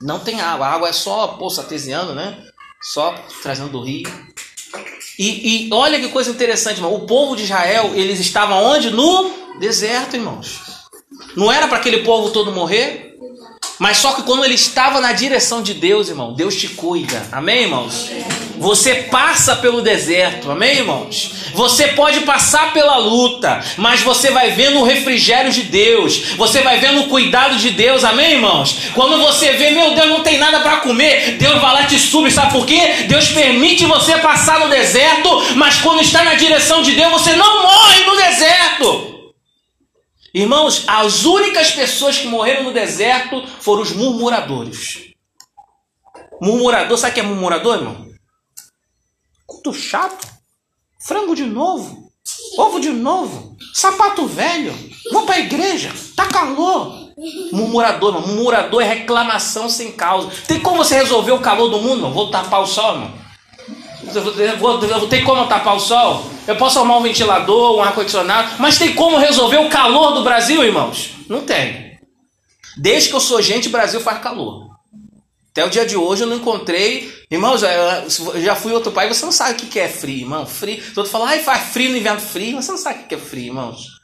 Não 0.00 0.18
tem 0.18 0.40
água. 0.40 0.66
A 0.66 0.72
água 0.72 0.88
é 0.88 0.92
só 0.92 1.28
poço 1.28 1.60
artesiano, 1.60 2.14
né? 2.14 2.36
Só 2.82 3.14
trazendo 3.42 3.70
do 3.70 3.82
rio. 3.82 4.10
E, 5.18 5.66
e, 5.66 5.72
olha 5.72 5.98
que 5.98 6.08
coisa 6.08 6.30
interessante, 6.30 6.76
irmão. 6.76 6.94
O 6.94 7.06
povo 7.06 7.36
de 7.36 7.44
Israel, 7.44 7.92
eles 7.94 8.20
estavam 8.20 8.62
onde? 8.62 8.90
No 8.90 9.58
deserto, 9.58 10.16
irmãos. 10.16 10.60
Não 11.36 11.50
era 11.50 11.68
para 11.68 11.78
aquele 11.78 12.02
povo 12.02 12.30
todo 12.30 12.52
morrer? 12.52 13.15
Mas 13.78 13.98
só 13.98 14.12
que 14.12 14.22
quando 14.22 14.44
ele 14.44 14.54
estava 14.54 15.00
na 15.00 15.12
direção 15.12 15.62
de 15.62 15.74
Deus, 15.74 16.08
irmão, 16.08 16.32
Deus 16.32 16.54
te 16.56 16.68
cuida. 16.68 17.26
Amém, 17.30 17.62
irmãos? 17.62 18.10
Você 18.58 18.94
passa 18.94 19.56
pelo 19.56 19.82
deserto, 19.82 20.50
amém, 20.50 20.78
irmãos? 20.78 21.32
Você 21.52 21.88
pode 21.88 22.20
passar 22.20 22.72
pela 22.72 22.96
luta, 22.96 23.62
mas 23.76 24.00
você 24.00 24.30
vai 24.30 24.50
vendo 24.52 24.78
o 24.80 24.84
refrigério 24.84 25.52
de 25.52 25.62
Deus, 25.64 26.30
você 26.36 26.62
vai 26.62 26.78
vendo 26.78 27.02
o 27.02 27.08
cuidado 27.08 27.56
de 27.56 27.70
Deus, 27.70 28.02
amém, 28.02 28.32
irmãos? 28.32 28.76
Quando 28.94 29.18
você 29.18 29.52
vê, 29.52 29.72
meu 29.72 29.94
Deus, 29.94 30.08
não 30.08 30.22
tem 30.22 30.38
nada 30.38 30.60
para 30.60 30.78
comer, 30.78 31.32
Deus 31.32 31.60
vai 31.60 31.74
lá 31.74 31.82
e 31.82 31.86
te 31.86 31.98
sube, 31.98 32.30
sabe 32.30 32.52
por 32.52 32.64
quê? 32.64 33.04
Deus 33.08 33.28
permite 33.28 33.84
você 33.84 34.16
passar 34.18 34.60
no 34.60 34.70
deserto, 34.70 35.54
mas 35.54 35.78
quando 35.80 36.00
está 36.00 36.24
na 36.24 36.34
direção 36.34 36.80
de 36.82 36.92
Deus, 36.92 37.12
você 37.12 37.34
não 37.34 37.62
morre 37.62 38.04
no 38.04 38.16
deserto. 38.16 39.15
Irmãos, 40.36 40.84
as 40.86 41.24
únicas 41.24 41.70
pessoas 41.70 42.18
que 42.18 42.26
morreram 42.26 42.64
no 42.64 42.72
deserto 42.74 43.42
foram 43.58 43.80
os 43.80 43.92
murmuradores. 43.92 45.14
Murmurador, 46.42 46.98
sabe 46.98 47.12
o 47.12 47.14
que 47.14 47.20
é 47.20 47.22
murmurador, 47.22 47.76
irmão? 47.76 48.06
Culto 49.46 49.72
chato. 49.72 50.28
Frango 51.00 51.34
de 51.34 51.44
novo. 51.44 52.12
Ovo 52.58 52.78
de 52.78 52.90
novo. 52.90 53.56
Sapato 53.72 54.26
velho. 54.26 54.74
Vou 55.10 55.24
para 55.24 55.36
a 55.36 55.40
igreja. 55.40 55.90
Tá 56.14 56.26
calor. 56.26 57.14
Murmurador, 57.50 58.16
irmão. 58.16 58.28
Murmurador 58.28 58.82
é 58.82 58.92
reclamação 58.92 59.70
sem 59.70 59.92
causa. 59.92 60.30
Tem 60.46 60.60
como 60.60 60.84
você 60.84 60.96
resolver 60.96 61.32
o 61.32 61.40
calor 61.40 61.70
do 61.70 61.80
mundo, 61.80 61.96
irmão? 61.96 62.12
Vou 62.12 62.30
tapar 62.30 62.60
o 62.60 62.66
sol, 62.66 62.92
irmão. 62.92 63.25
Tem 65.08 65.24
como 65.24 65.46
tapar 65.46 65.76
o 65.76 65.80
sol? 65.80 66.30
Eu 66.46 66.56
posso 66.56 66.78
arrumar 66.78 66.98
um 66.98 67.02
ventilador, 67.02 67.76
um 67.76 67.82
ar-condicionado, 67.82 68.56
mas 68.58 68.78
tem 68.78 68.94
como 68.94 69.18
resolver 69.18 69.58
o 69.58 69.68
calor 69.68 70.12
do 70.12 70.22
Brasil, 70.22 70.64
irmãos? 70.64 71.10
Não 71.28 71.42
tem. 71.42 71.98
Desde 72.76 73.08
que 73.08 73.14
eu 73.14 73.20
sou 73.20 73.40
gente, 73.40 73.68
Brasil 73.68 74.00
faz 74.00 74.18
calor. 74.20 74.66
Até 75.50 75.64
o 75.64 75.70
dia 75.70 75.86
de 75.86 75.96
hoje 75.96 76.22
eu 76.22 76.28
não 76.28 76.36
encontrei. 76.36 77.10
Irmãos, 77.30 77.62
eu 77.62 78.42
já 78.42 78.54
fui 78.54 78.72
outro 78.72 78.92
país, 78.92 79.16
você 79.16 79.24
não 79.24 79.32
sabe 79.32 79.52
o 79.52 79.56
que 79.66 79.80
é 79.80 79.88
frio, 79.88 80.18
irmão. 80.18 80.44
Frio. 80.44 80.82
Todo 80.94 81.08
fala, 81.08 81.30
ai, 81.30 81.38
faz 81.38 81.72
frio 81.72 81.90
no 81.90 81.96
inverno 81.96 82.20
frio. 82.20 82.60
Você 82.60 82.70
não 82.70 82.78
sabe 82.78 83.04
o 83.04 83.06
que 83.06 83.14
é 83.14 83.18
frio, 83.18 83.46
irmãos. 83.46 83.96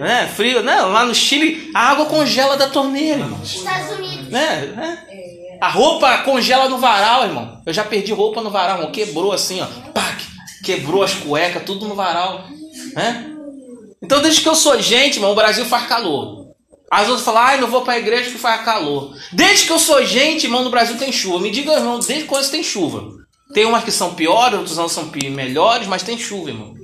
É, 0.00 0.26
frio, 0.26 0.62
não, 0.62 0.90
lá 0.90 1.04
no 1.04 1.14
Chile 1.14 1.70
a 1.74 1.90
água 1.90 2.06
congela 2.06 2.56
da 2.56 2.68
torneira, 2.68 3.20
irmãos. 3.20 3.54
Estados 3.54 3.98
Unidos. 3.98 4.28
Né? 4.28 4.98
É. 5.08 5.31
A 5.62 5.68
roupa 5.68 6.18
congela 6.24 6.68
no 6.68 6.78
varal, 6.78 7.22
irmão. 7.22 7.62
Eu 7.64 7.72
já 7.72 7.84
perdi 7.84 8.12
roupa 8.12 8.40
no 8.40 8.50
varal, 8.50 8.78
irmão. 8.78 8.90
Quebrou 8.90 9.30
assim, 9.30 9.60
ó. 9.60 9.66
Pac, 9.92 10.20
quebrou 10.64 11.04
as 11.04 11.14
cuecas, 11.14 11.62
tudo 11.62 11.86
no 11.86 11.94
varal. 11.94 12.46
Né? 12.96 13.32
Então, 14.02 14.20
desde 14.20 14.40
que 14.40 14.48
eu 14.48 14.56
sou 14.56 14.82
gente, 14.82 15.18
irmão, 15.18 15.30
o 15.30 15.36
Brasil 15.36 15.64
faz 15.64 15.86
calor. 15.86 16.48
As 16.90 17.06
outras 17.06 17.24
falam, 17.24 17.42
ai, 17.42 17.60
não 17.60 17.68
vou 17.68 17.82
para 17.82 17.92
a 17.92 17.98
igreja 18.00 18.32
que 18.32 18.38
faz 18.38 18.64
calor. 18.64 19.16
Desde 19.32 19.66
que 19.66 19.72
eu 19.72 19.78
sou 19.78 20.04
gente, 20.04 20.46
irmão, 20.46 20.64
no 20.64 20.70
Brasil 20.70 20.98
tem 20.98 21.12
chuva. 21.12 21.38
Me 21.38 21.52
diga, 21.52 21.74
irmão, 21.74 22.00
desde 22.00 22.24
quando 22.24 22.50
tem 22.50 22.64
chuva? 22.64 23.12
Tem 23.54 23.64
umas 23.64 23.84
que 23.84 23.92
são 23.92 24.16
piores, 24.16 24.58
outras 24.58 24.76
não 24.76 24.88
são 24.88 25.12
melhores, 25.30 25.86
mas 25.86 26.02
tem 26.02 26.18
chuva, 26.18 26.50
irmão. 26.50 26.74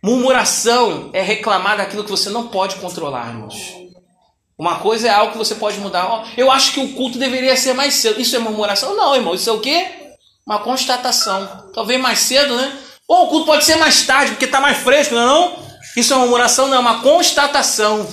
Murmuração 0.00 1.10
é 1.12 1.20
reclamar 1.20 1.78
daquilo 1.78 2.04
que 2.04 2.10
você 2.12 2.30
não 2.30 2.46
pode 2.46 2.76
controlar, 2.76 3.30
irmãos. 3.30 3.81
Uma 4.58 4.76
coisa 4.76 5.08
é 5.08 5.10
algo 5.10 5.32
que 5.32 5.38
você 5.38 5.54
pode 5.54 5.78
mudar. 5.78 6.28
Eu 6.36 6.50
acho 6.50 6.72
que 6.72 6.80
o 6.80 6.92
culto 6.92 7.18
deveria 7.18 7.56
ser 7.56 7.72
mais 7.72 7.94
cedo. 7.94 8.20
Isso 8.20 8.36
é 8.36 8.38
murmuração? 8.38 8.94
Não, 8.94 9.14
irmão. 9.14 9.34
Isso 9.34 9.48
é 9.48 9.52
o 9.52 9.60
quê? 9.60 9.86
Uma 10.46 10.58
constatação. 10.58 11.70
Talvez 11.74 12.00
mais 12.00 12.18
cedo, 12.20 12.54
né? 12.56 12.78
Ou 13.08 13.26
o 13.26 13.28
culto 13.28 13.46
pode 13.46 13.64
ser 13.64 13.76
mais 13.76 14.06
tarde, 14.06 14.32
porque 14.32 14.44
está 14.44 14.60
mais 14.60 14.78
fresco, 14.78 15.14
não 15.14 15.22
é 15.22 15.26
não? 15.26 15.62
Isso 15.96 16.12
é 16.12 16.16
uma 16.16 16.22
murmuração? 16.22 16.68
Não, 16.68 16.76
é 16.76 16.80
uma 16.80 17.02
constatação. 17.02 18.06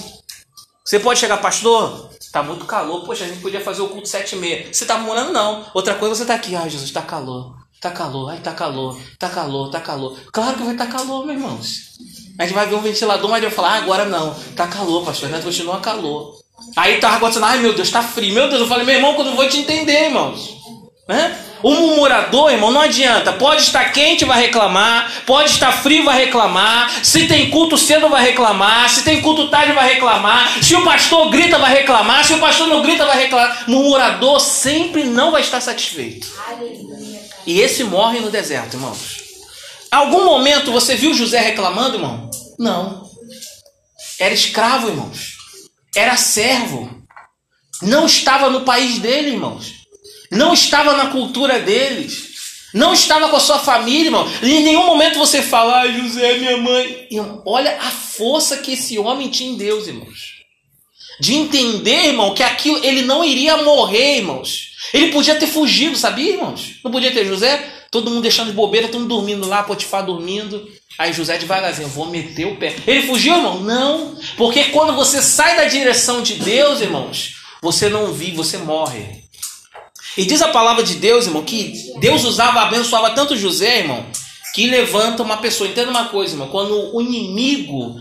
Você 0.83 0.99
pode 0.99 1.19
chegar, 1.19 1.37
pastor, 1.37 2.09
tá 2.31 2.41
muito 2.41 2.65
calor, 2.65 3.05
poxa, 3.05 3.23
a 3.23 3.27
gente 3.27 3.41
podia 3.41 3.61
fazer 3.61 3.81
o 3.81 3.89
culto 3.89 4.07
sete 4.07 4.35
e 4.35 4.39
meia. 4.39 4.73
Você 4.73 4.85
tá 4.85 4.97
morando, 4.97 5.31
não. 5.31 5.65
Outra 5.73 5.95
coisa, 5.95 6.15
você 6.15 6.25
tá 6.25 6.33
aqui, 6.33 6.55
ai 6.55 6.69
Jesus, 6.69 6.91
tá 6.91 7.01
calor, 7.01 7.55
tá 7.79 7.91
calor, 7.91 8.29
ai 8.31 8.39
tá 8.39 8.53
calor, 8.53 8.99
tá 9.17 9.29
calor, 9.29 9.69
tá 9.69 9.79
calor. 9.79 10.17
Claro 10.31 10.57
que 10.57 10.63
vai 10.63 10.73
estar 10.73 10.87
tá 10.87 10.91
calor, 10.91 11.25
meus 11.25 11.37
irmãos. 11.37 11.79
A 12.39 12.43
gente 12.43 12.53
vai 12.53 12.65
ver 12.65 12.75
um 12.75 12.81
ventilador, 12.81 13.29
mas 13.29 13.41
vai 13.41 13.51
falar, 13.51 13.73
ah, 13.73 13.77
agora 13.79 14.05
não, 14.05 14.33
tá 14.55 14.65
calor, 14.65 15.03
pastor, 15.03 15.27
ainda 15.27 15.41
continua 15.41 15.81
calor. 15.81 16.39
Aí 16.75 16.97
tá 16.97 17.09
agora 17.09 17.33
ai 17.45 17.59
meu 17.59 17.73
Deus, 17.73 17.91
tá 17.91 18.01
frio. 18.01 18.33
Meu 18.33 18.47
Deus, 18.47 18.61
eu 18.61 18.67
falei, 18.67 18.85
meu 18.85 18.95
irmão, 18.95 19.13
quando 19.13 19.27
eu 19.27 19.35
vou 19.35 19.47
te 19.49 19.59
entender, 19.59 20.05
irmãos. 20.05 20.57
Né? 21.05 21.37
O 21.61 21.71
murmurador, 21.71 22.51
irmão, 22.51 22.71
não 22.71 22.79
adianta. 22.79 23.33
Pode 23.33 23.63
estar 23.63 23.91
quente, 23.91 24.23
vai 24.23 24.39
reclamar. 24.39 25.11
Pode 25.25 25.51
estar 25.51 25.73
frio, 25.73 26.05
vai 26.05 26.25
reclamar. 26.25 26.89
Se 27.03 27.27
tem 27.27 27.49
culto 27.49 27.77
cedo, 27.77 28.07
vai 28.07 28.23
reclamar. 28.23 28.89
Se 28.89 29.03
tem 29.03 29.21
culto 29.21 29.49
tarde, 29.49 29.73
vai 29.73 29.93
reclamar. 29.93 30.63
Se 30.63 30.75
o 30.75 30.85
pastor 30.85 31.29
grita, 31.29 31.57
vai 31.57 31.73
reclamar. 31.73 32.23
Se 32.23 32.33
o 32.33 32.39
pastor 32.39 32.67
não 32.67 32.81
grita, 32.81 33.05
vai 33.05 33.17
reclamar. 33.17 33.65
Murmurador 33.67 34.39
sempre 34.39 35.03
não 35.03 35.31
vai 35.31 35.41
estar 35.41 35.59
satisfeito. 35.59 36.27
E 37.45 37.59
esse 37.59 37.83
morre 37.83 38.19
no 38.19 38.29
deserto, 38.29 38.75
irmãos. 38.75 39.28
Algum 39.91 40.25
momento 40.25 40.71
você 40.71 40.95
viu 40.95 41.13
José 41.13 41.39
reclamando, 41.39 41.95
irmão? 41.95 42.29
Não. 42.57 43.09
Era 44.19 44.33
escravo, 44.33 44.89
irmãos. 44.89 45.37
Era 45.95 46.15
servo. 46.17 47.03
Não 47.81 48.05
estava 48.05 48.49
no 48.49 48.61
país 48.61 48.99
dele, 48.99 49.29
irmãos 49.29 49.79
não 50.31 50.53
estava 50.53 50.95
na 50.95 51.07
cultura 51.07 51.59
deles, 51.59 52.29
não 52.73 52.93
estava 52.93 53.29
com 53.29 53.35
a 53.35 53.39
sua 53.39 53.59
família, 53.59 54.05
irmão. 54.05 54.31
Em 54.43 54.63
nenhum 54.63 54.85
momento 54.85 55.17
você 55.17 55.41
fala, 55.41 55.81
ah, 55.81 55.91
José, 55.91 56.37
minha 56.37 56.57
mãe. 56.57 57.07
Irmão, 57.09 57.41
olha 57.45 57.77
a 57.79 57.89
força 57.89 58.57
que 58.57 58.73
esse 58.73 58.99
homem 58.99 59.29
tinha 59.29 59.49
em 59.49 59.57
Deus, 59.57 59.87
irmãos. 59.87 60.39
De 61.19 61.33
entender, 61.33 62.07
irmão, 62.07 62.33
que 62.33 62.43
aquilo 62.43 62.83
ele 62.85 63.01
não 63.01 63.25
iria 63.25 63.57
morrer, 63.57 64.17
irmãos. 64.17 64.69
Ele 64.93 65.11
podia 65.11 65.35
ter 65.35 65.47
fugido, 65.47 65.97
sabia, 65.97 66.33
irmãos? 66.33 66.79
Não 66.83 66.91
podia 66.91 67.11
ter 67.11 67.25
José? 67.25 67.78
Todo 67.91 68.09
mundo 68.09 68.21
deixando 68.21 68.49
de 68.49 68.53
bobeira, 68.53 68.87
todo 68.87 69.01
mundo 69.01 69.15
dormindo 69.15 69.47
lá, 69.47 69.63
Potifar 69.63 70.05
dormindo. 70.05 70.67
Aí 70.97 71.13
José 71.13 71.37
devagarzinho, 71.37 71.87
vou 71.87 72.07
meter 72.07 72.45
o 72.45 72.57
pé. 72.57 72.75
Ele 72.85 73.07
fugiu, 73.07 73.35
irmão? 73.35 73.61
Não. 73.61 74.15
Porque 74.37 74.65
quando 74.65 74.93
você 74.93 75.21
sai 75.21 75.55
da 75.55 75.65
direção 75.65 76.21
de 76.21 76.35
Deus, 76.35 76.81
irmãos, 76.81 77.35
você 77.61 77.89
não 77.89 78.13
vive, 78.13 78.35
você 78.35 78.57
morre. 78.57 79.23
E 80.17 80.25
diz 80.25 80.41
a 80.41 80.49
palavra 80.49 80.83
de 80.83 80.95
Deus, 80.95 81.25
irmão, 81.25 81.43
que 81.43 81.93
Deus 81.99 82.23
usava, 82.25 82.61
abençoava 82.61 83.11
tanto 83.11 83.37
José, 83.37 83.79
irmão, 83.79 84.05
que 84.53 84.67
levanta 84.67 85.23
uma 85.23 85.37
pessoa. 85.37 85.69
Entenda 85.69 85.89
uma 85.89 86.09
coisa, 86.09 86.33
irmão, 86.33 86.49
quando 86.49 86.93
o 86.95 87.01
inimigo 87.01 87.95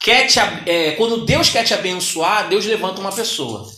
quer 0.00 0.26
te, 0.26 0.40
é, 0.66 0.92
quando 0.92 1.24
Deus 1.24 1.48
quer 1.48 1.64
te 1.64 1.72
abençoar, 1.72 2.48
Deus 2.48 2.64
levanta 2.64 3.00
uma 3.00 3.12
pessoa. 3.12 3.70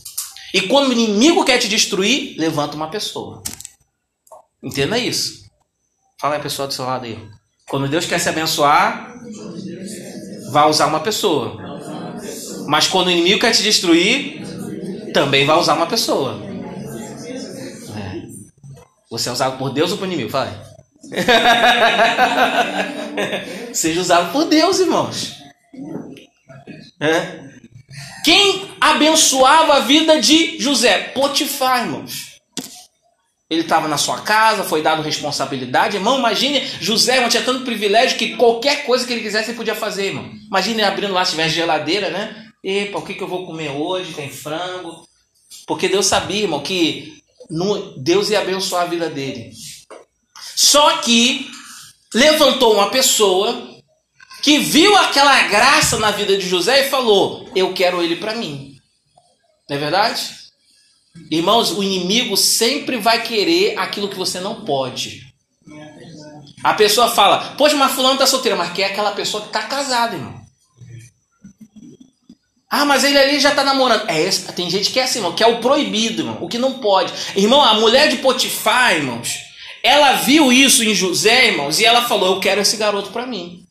E 0.55 0.63
quando 0.63 0.89
o 0.89 0.93
inimigo 0.93 1.45
quer 1.45 1.59
te 1.59 1.69
destruir, 1.69 2.35
levanta 2.39 2.77
uma 2.77 2.89
pessoa. 2.89 3.43
Entenda 4.63 4.99
isso. 4.99 5.42
Fala 6.23 6.37
a 6.37 6.41
pessoa 6.41 6.69
do 6.69 6.73
seu 6.73 6.85
lado 6.85 7.05
aí. 7.05 7.19
Quando 7.69 7.89
Deus 7.89 8.07
quer 8.07 8.21
se 8.21 8.29
abençoar, 8.29 9.13
vai 10.53 10.71
usar 10.71 10.87
uma 10.87 11.01
pessoa. 11.01 11.57
Mas 12.69 12.87
quando 12.87 13.09
o 13.09 13.11
inimigo 13.11 13.41
quer 13.41 13.51
te 13.51 13.61
destruir, 13.61 14.41
também 15.13 15.45
vai 15.45 15.59
usar 15.59 15.75
uma 15.75 15.87
pessoa. 15.87 16.41
Você 19.11 19.29
é 19.29 19.33
usado 19.33 19.59
por 19.59 19.73
Deus 19.73 19.91
ou 19.91 19.99
por 19.99 20.07
inimigo? 20.07 20.31
Fala 20.31 20.65
Seja 23.75 24.01
usado 24.01 24.31
por 24.31 24.45
Deus, 24.45 24.79
irmãos. 24.79 25.35
É. 27.01 27.51
Quem 28.25 28.71
abençoava 28.81 29.75
a 29.75 29.81
vida 29.81 30.21
de 30.21 30.57
José? 30.61 30.99
Potifar, 30.99 31.81
irmãos. 31.81 32.32
Ele 33.53 33.61
estava 33.61 33.87
na 33.87 33.99
sua 33.99 34.19
casa, 34.23 34.65
foi 34.65 34.81
dado 34.81 35.03
responsabilidade. 35.03 35.99
Irmão, 35.99 36.19
imagine 36.19 36.67
José, 36.81 37.17
irmão, 37.17 37.29
tinha 37.29 37.43
tanto 37.43 37.67
privilégio 37.67 38.17
que 38.17 38.35
qualquer 38.35 38.87
coisa 38.87 39.07
que 39.07 39.13
ele 39.13 39.21
quisesse 39.21 39.51
ele 39.51 39.59
podia 39.59 39.75
fazer, 39.75 40.07
irmão. 40.07 40.33
Imagine 40.47 40.83
abrindo 40.83 41.13
lá, 41.13 41.23
se 41.23 41.33
tivesse 41.33 41.57
geladeira, 41.57 42.09
né? 42.09 42.47
Epa, 42.65 42.99
o 42.99 43.03
que, 43.03 43.13
que 43.13 43.23
eu 43.23 43.29
vou 43.29 43.45
comer 43.45 43.69
hoje? 43.69 44.15
Tem 44.15 44.31
frango. 44.31 45.07
Porque 45.67 45.87
Deus 45.87 46.07
sabia, 46.07 46.45
irmão, 46.45 46.63
que 46.63 47.13
Deus 47.99 48.31
ia 48.31 48.41
abençoar 48.41 48.85
a 48.85 48.87
vida 48.87 49.11
dele. 49.11 49.53
Só 50.57 50.97
que 51.03 51.47
levantou 52.15 52.73
uma 52.73 52.89
pessoa 52.89 53.69
que 54.41 54.61
viu 54.61 54.97
aquela 54.97 55.43
graça 55.43 55.99
na 55.99 56.11
vida 56.11 56.39
de 56.39 56.49
José 56.49 56.87
e 56.87 56.91
falou: 56.91 57.51
Eu 57.55 57.75
quero 57.75 58.03
ele 58.03 58.17
para 58.17 58.35
mim. 58.35 58.79
Não 59.69 59.77
é 59.77 59.79
verdade? 59.79 60.42
Irmãos, 61.31 61.71
o 61.71 61.83
inimigo 61.83 62.37
sempre 62.37 62.97
vai 62.97 63.23
querer 63.23 63.79
aquilo 63.79 64.09
que 64.09 64.17
você 64.17 64.41
não 64.41 64.65
pode. 64.65 65.33
A 66.63 66.75
pessoa 66.75 67.09
fala: 67.09 67.55
Poxa, 67.57 67.77
mas 67.77 67.93
fulano 67.93 68.19
tá 68.19 68.27
solteiro, 68.27 68.57
mas 68.57 68.73
quer 68.73 68.87
aquela 68.87 69.13
pessoa 69.13 69.43
que 69.43 69.51
tá 69.51 69.63
casada, 69.63 70.17
irmão. 70.17 70.41
Ah, 72.71 72.87
mas 72.87 73.05
ele 73.05 73.19
ali 73.19 73.39
já 73.39 73.51
está 73.51 73.63
namorando. 73.63 74.09
É, 74.09 74.31
tem 74.55 74.71
gente 74.71 74.91
que 74.91 74.99
é 74.99 75.03
assim, 75.03 75.19
irmão, 75.19 75.35
que 75.35 75.43
é 75.43 75.47
o 75.47 75.61
proibido, 75.61 76.23
irmão, 76.23 76.39
o 76.41 76.49
que 76.49 76.57
não 76.57 76.79
pode. 76.79 77.13
Irmão, 77.37 77.61
a 77.61 77.75
mulher 77.75 78.09
de 78.09 78.17
Potifar, 78.17 78.95
irmãos, 78.97 79.41
ela 79.83 80.13
viu 80.15 80.51
isso 80.51 80.83
em 80.83 80.95
José, 80.95 81.49
irmãos, 81.49 81.81
e 81.81 81.85
ela 81.85 82.09
falou: 82.09 82.35
Eu 82.35 82.41
quero 82.41 82.63
esse 82.63 82.77
garoto 82.79 83.11
para 83.11 83.27
mim. 83.27 83.67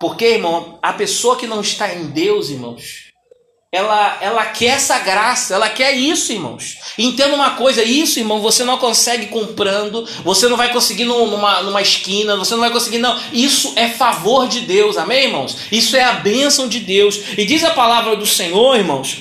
Porque, 0.00 0.24
irmão, 0.24 0.78
a 0.82 0.94
pessoa 0.94 1.36
que 1.36 1.46
não 1.46 1.60
está 1.60 1.94
em 1.94 2.06
Deus, 2.06 2.48
irmãos, 2.48 3.09
ela, 3.72 4.18
ela 4.20 4.46
quer 4.46 4.76
essa 4.76 4.98
graça, 4.98 5.54
ela 5.54 5.68
quer 5.68 5.92
isso, 5.92 6.32
irmãos. 6.32 6.76
Entenda 6.98 7.36
uma 7.36 7.52
coisa, 7.52 7.84
isso, 7.84 8.18
irmão, 8.18 8.40
você 8.40 8.64
não 8.64 8.78
consegue 8.78 9.26
comprando, 9.26 10.04
você 10.24 10.48
não 10.48 10.56
vai 10.56 10.72
conseguir 10.72 11.04
numa, 11.04 11.62
numa 11.62 11.80
esquina, 11.80 12.36
você 12.36 12.54
não 12.54 12.60
vai 12.60 12.72
conseguir, 12.72 12.98
não. 12.98 13.16
Isso 13.32 13.72
é 13.76 13.88
favor 13.88 14.48
de 14.48 14.60
Deus, 14.62 14.96
amém, 14.96 15.26
irmãos? 15.26 15.56
Isso 15.70 15.96
é 15.96 16.02
a 16.02 16.14
bênção 16.14 16.66
de 16.66 16.80
Deus. 16.80 17.20
E 17.38 17.44
diz 17.44 17.62
a 17.62 17.70
palavra 17.70 18.16
do 18.16 18.26
Senhor, 18.26 18.76
irmãos, 18.76 19.18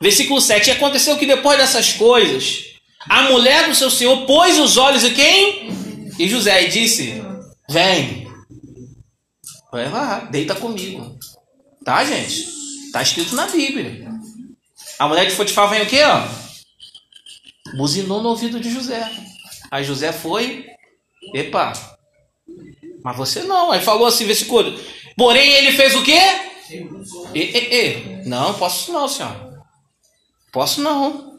versículo 0.00 0.40
7: 0.40 0.68
E 0.68 0.72
aconteceu 0.72 1.18
que 1.18 1.26
depois 1.26 1.58
dessas 1.58 1.92
coisas, 1.92 2.64
a 3.06 3.24
mulher 3.24 3.68
do 3.68 3.74
seu 3.74 3.90
senhor 3.90 4.24
pôs 4.24 4.58
os 4.58 4.78
olhos 4.78 5.04
em 5.04 5.12
quem? 5.12 5.68
E 6.18 6.26
José 6.26 6.64
e 6.64 6.68
disse: 6.68 7.22
Vem, 7.68 8.26
vai 9.70 9.90
lá, 9.90 10.20
deita 10.20 10.54
comigo. 10.54 11.18
Tá, 11.84 12.02
gente? 12.02 12.56
Está 12.96 13.02
escrito 13.02 13.34
na 13.34 13.46
Bíblia. 13.46 14.08
A 14.98 15.06
mulher 15.06 15.26
de 15.26 15.36
Potifar 15.36 15.68
vem 15.68 15.82
o 15.82 15.86
quê? 15.86 16.00
Ó? 16.02 17.76
Buzinou 17.76 18.22
no 18.22 18.30
ouvido 18.30 18.58
de 18.58 18.72
José. 18.72 19.06
Aí 19.70 19.84
José 19.84 20.12
foi. 20.14 20.64
Epa. 21.34 21.74
Mas 23.04 23.16
você 23.18 23.42
não. 23.42 23.70
Aí 23.70 23.82
falou 23.82 24.06
assim, 24.06 24.24
versículo. 24.24 24.80
Porém, 25.14 25.46
ele 25.52 25.72
fez 25.72 25.94
o 25.94 26.02
quê? 26.02 26.18
E, 27.34 27.40
e, 27.40 27.74
e. 27.74 28.26
Não, 28.26 28.54
posso 28.54 28.90
não, 28.90 29.06
senhor. 29.06 29.60
Posso 30.50 30.80
não. 30.80 31.36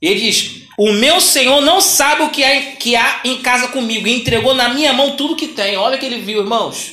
Ele 0.00 0.20
diz: 0.20 0.68
O 0.78 0.92
meu 0.92 1.20
senhor 1.20 1.60
não 1.62 1.80
sabe 1.80 2.22
o 2.22 2.30
que 2.30 2.44
há, 2.44 2.76
que 2.76 2.94
há 2.94 3.22
em 3.24 3.42
casa 3.42 3.66
comigo. 3.66 4.06
E 4.06 4.20
entregou 4.20 4.54
na 4.54 4.68
minha 4.68 4.92
mão 4.92 5.16
tudo 5.16 5.34
que 5.34 5.48
tem. 5.48 5.76
Olha 5.76 5.98
que 5.98 6.06
ele 6.06 6.20
viu, 6.20 6.42
irmãos. 6.42 6.92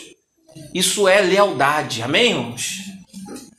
Isso 0.73 1.07
é 1.07 1.21
lealdade. 1.21 2.01
Amém, 2.01 2.31
irmãos? 2.31 2.88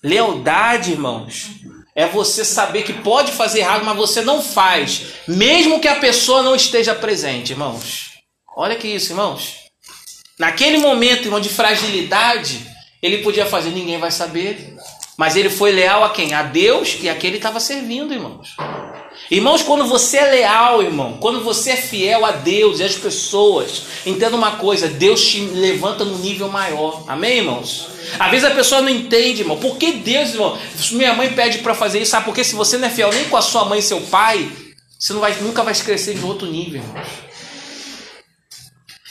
Lealdade, 0.02 0.92
irmãos, 0.92 1.50
é 1.94 2.06
você 2.06 2.44
saber 2.44 2.82
que 2.82 2.92
pode 2.92 3.32
fazer 3.32 3.60
errado, 3.60 3.84
mas 3.84 3.96
você 3.96 4.22
não 4.22 4.42
faz, 4.42 5.02
mesmo 5.28 5.80
que 5.80 5.88
a 5.88 5.96
pessoa 5.96 6.42
não 6.42 6.54
esteja 6.54 6.94
presente, 6.94 7.52
irmãos. 7.52 8.12
Olha 8.56 8.76
que 8.76 8.88
isso, 8.88 9.12
irmãos. 9.12 9.56
Naquele 10.38 10.78
momento, 10.78 11.26
irmão, 11.26 11.40
de 11.40 11.50
fragilidade, 11.50 12.66
ele 13.02 13.18
podia 13.18 13.44
fazer, 13.44 13.70
ninguém 13.70 13.98
vai 13.98 14.10
saber. 14.10 14.74
Mas 15.18 15.36
ele 15.36 15.50
foi 15.50 15.70
leal 15.70 16.02
a 16.02 16.10
quem? 16.10 16.32
A 16.32 16.42
Deus 16.42 16.96
e 17.02 17.08
a 17.08 17.14
quem 17.14 17.28
ele 17.28 17.36
estava 17.36 17.60
servindo, 17.60 18.14
irmãos. 18.14 18.56
Irmãos, 19.28 19.62
quando 19.62 19.84
você 19.86 20.18
é 20.18 20.30
leal, 20.30 20.82
irmão, 20.82 21.16
quando 21.20 21.42
você 21.42 21.70
é 21.70 21.76
fiel 21.76 22.24
a 22.24 22.32
Deus 22.32 22.80
e 22.80 22.84
às 22.84 22.96
pessoas, 22.96 23.82
entenda 24.04 24.36
uma 24.36 24.56
coisa: 24.56 24.88
Deus 24.88 25.24
te 25.24 25.40
levanta 25.40 26.04
no 26.04 26.18
nível 26.18 26.48
maior. 26.48 27.04
Amém, 27.06 27.38
irmãos? 27.38 27.86
Às 28.18 28.30
vezes 28.30 28.44
a 28.44 28.54
pessoa 28.54 28.80
não 28.80 28.88
entende, 28.88 29.42
irmão. 29.42 29.58
Por 29.58 29.76
que 29.76 29.92
Deus, 29.92 30.30
irmão? 30.30 30.58
Minha 30.92 31.14
mãe 31.14 31.32
pede 31.32 31.58
para 31.58 31.74
fazer 31.74 32.00
isso, 32.00 32.10
sabe? 32.10 32.24
Porque 32.24 32.42
se 32.42 32.54
você 32.54 32.76
não 32.76 32.88
é 32.88 32.90
fiel 32.90 33.12
nem 33.12 33.24
com 33.24 33.36
a 33.36 33.42
sua 33.42 33.64
mãe 33.64 33.78
e 33.78 33.82
seu 33.82 34.00
pai, 34.00 34.50
você 34.98 35.12
não 35.12 35.20
vai, 35.20 35.34
nunca 35.40 35.62
vai 35.62 35.74
crescer 35.74 36.14
de 36.14 36.24
outro 36.24 36.48
nível, 36.48 36.80
irmão. 36.82 37.02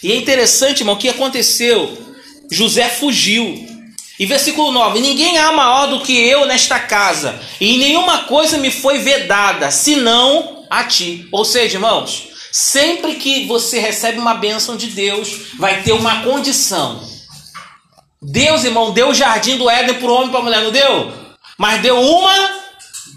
E 0.03 0.11
é 0.11 0.15
interessante, 0.15 0.81
irmão, 0.81 0.95
o 0.95 0.97
que 0.97 1.09
aconteceu? 1.09 1.97
José 2.51 2.89
fugiu. 2.89 3.67
E 4.19 4.25
versículo 4.25 4.71
9: 4.71 4.99
Ninguém 4.99 5.37
há 5.37 5.51
maior 5.53 5.87
do 5.87 6.01
que 6.01 6.13
eu 6.13 6.45
nesta 6.45 6.77
casa, 6.77 7.39
e 7.59 7.77
nenhuma 7.77 8.23
coisa 8.23 8.57
me 8.57 8.69
foi 8.69 8.99
vedada, 8.99 9.71
senão 9.71 10.65
a 10.69 10.83
ti. 10.83 11.27
Ou 11.31 11.45
seja, 11.45 11.77
irmãos, 11.77 12.27
sempre 12.51 13.15
que 13.15 13.45
você 13.45 13.79
recebe 13.79 14.19
uma 14.19 14.33
bênção 14.33 14.75
de 14.75 14.87
Deus, 14.87 15.53
vai 15.57 15.81
ter 15.83 15.93
uma 15.93 16.21
condição. 16.21 17.01
Deus, 18.21 18.65
irmão, 18.65 18.91
deu 18.91 19.09
o 19.09 19.15
jardim 19.15 19.57
do 19.57 19.69
Éden 19.69 19.95
para 19.95 20.09
o 20.09 20.13
homem 20.13 20.27
e 20.27 20.31
para 20.31 20.39
a 20.41 20.43
mulher, 20.43 20.61
não 20.61 20.71
deu? 20.71 21.13
Mas 21.57 21.81
deu 21.81 21.97
uma 21.97 22.59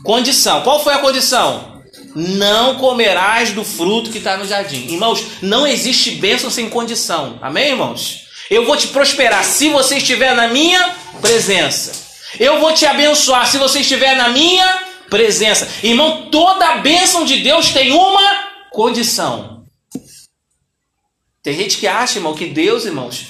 condição. 0.05 0.63
Qual 0.63 0.83
foi 0.83 0.95
a 0.95 0.99
condição? 0.99 1.83
Não 2.15 2.77
comerás 2.77 3.51
do 3.51 3.65
fruto 3.65 4.11
que 4.11 4.19
está 4.19 4.37
no 4.37 4.47
jardim. 4.47 4.87
Irmãos, 4.93 5.25
não 5.43 5.67
existe 5.67 6.13
bênção 6.13 6.51
sem 6.51 6.71
condição. 6.71 7.39
Amém, 7.43 7.71
irmãos? 7.71 8.22
Eu 8.53 8.67
vou 8.67 8.77
te 8.77 8.89
prosperar 8.89 9.43
se 9.45 9.71
você 9.71 9.97
estiver 9.97 10.37
na 10.37 10.47
minha 10.47 10.95
presença. 11.23 11.91
Eu 12.39 12.61
vou 12.61 12.75
te 12.75 12.85
abençoar 12.85 13.47
se 13.47 13.57
você 13.57 13.81
estiver 13.81 14.15
na 14.15 14.29
minha 14.29 14.85
presença. 15.09 15.67
Irmão, 15.83 16.29
toda 16.31 16.69
a 16.69 16.77
bênção 16.77 17.25
de 17.25 17.39
Deus 17.39 17.71
tem 17.71 17.93
uma 17.93 18.51
condição. 18.71 19.65
Tem 21.43 21.57
gente 21.57 21.79
que 21.79 21.87
acha, 21.87 22.19
irmão, 22.19 22.35
que 22.35 22.45
Deus, 22.45 22.85
irmãos, 22.85 23.25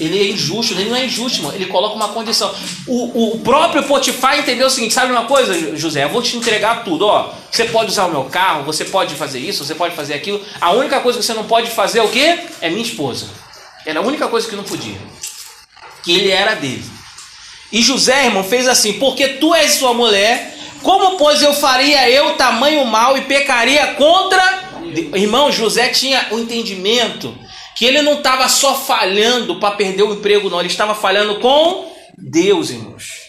ele 0.00 0.18
é 0.18 0.28
injusto. 0.32 0.74
Ele 0.74 0.90
não 0.90 0.96
é 0.96 1.04
injusto, 1.04 1.38
irmão. 1.38 1.52
Ele 1.52 1.66
coloca 1.66 1.94
uma 1.94 2.08
condição. 2.08 2.52
O, 2.84 3.34
o 3.34 3.38
próprio 3.38 3.84
Potifar 3.84 4.40
entendeu 4.40 4.66
o 4.66 4.70
seguinte: 4.70 4.92
sabe 4.92 5.12
uma 5.12 5.26
coisa, 5.26 5.76
José? 5.76 6.02
Eu 6.02 6.08
vou 6.08 6.20
te 6.20 6.36
entregar 6.36 6.82
tudo. 6.82 7.06
Ó, 7.06 7.32
você 7.48 7.66
pode 7.66 7.92
usar 7.92 8.06
o 8.06 8.10
meu 8.10 8.24
carro, 8.24 8.64
você 8.64 8.84
pode 8.84 9.14
fazer 9.14 9.38
isso, 9.38 9.64
você 9.64 9.74
pode 9.76 9.94
fazer 9.94 10.14
aquilo. 10.14 10.44
A 10.60 10.72
única 10.72 10.98
coisa 10.98 11.16
que 11.16 11.24
você 11.24 11.32
não 11.32 11.44
pode 11.44 11.70
fazer 11.70 12.00
é 12.00 12.02
o 12.02 12.10
quê? 12.10 12.40
É 12.60 12.68
minha 12.68 12.82
esposa. 12.82 13.45
Era 13.86 14.00
a 14.00 14.02
única 14.02 14.26
coisa 14.26 14.48
que 14.48 14.56
não 14.56 14.64
podia. 14.64 14.98
Que 16.02 16.12
ele 16.12 16.30
era 16.30 16.54
dele. 16.54 16.84
E 17.70 17.80
José, 17.80 18.26
irmão, 18.26 18.42
fez 18.42 18.66
assim: 18.66 18.94
Porque 18.94 19.28
tu 19.28 19.54
és 19.54 19.74
sua 19.74 19.94
mulher, 19.94 20.58
como 20.82 21.16
pois 21.16 21.40
eu 21.40 21.54
faria 21.54 22.10
eu 22.10 22.34
tamanho 22.34 22.84
mal 22.84 23.16
e 23.16 23.22
pecaria 23.22 23.94
contra. 23.94 24.66
Irmão, 25.14 25.52
José 25.52 25.88
tinha 25.88 26.26
o 26.32 26.36
um 26.36 26.40
entendimento 26.40 27.36
que 27.76 27.84
ele 27.84 28.02
não 28.02 28.14
estava 28.14 28.48
só 28.48 28.74
falhando 28.74 29.60
para 29.60 29.76
perder 29.76 30.02
o 30.02 30.14
emprego, 30.14 30.50
não. 30.50 30.60
Ele 30.60 30.68
estava 30.68 30.94
falhando 30.94 31.38
com 31.38 31.94
Deus, 32.18 32.70
irmãos. 32.70 33.26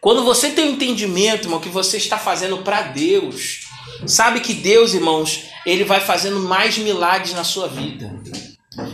Quando 0.00 0.22
você 0.22 0.50
tem 0.50 0.66
o 0.66 0.68
um 0.68 0.72
entendimento, 0.72 1.46
irmão, 1.46 1.58
que 1.58 1.68
você 1.68 1.96
está 1.96 2.18
fazendo 2.18 2.58
para 2.58 2.82
Deus, 2.82 3.60
sabe 4.06 4.40
que 4.40 4.54
Deus, 4.54 4.94
irmãos, 4.94 5.44
ele 5.64 5.82
vai 5.82 6.00
fazendo 6.00 6.38
mais 6.40 6.78
milagres 6.78 7.32
na 7.32 7.42
sua 7.42 7.66
vida. 7.66 8.14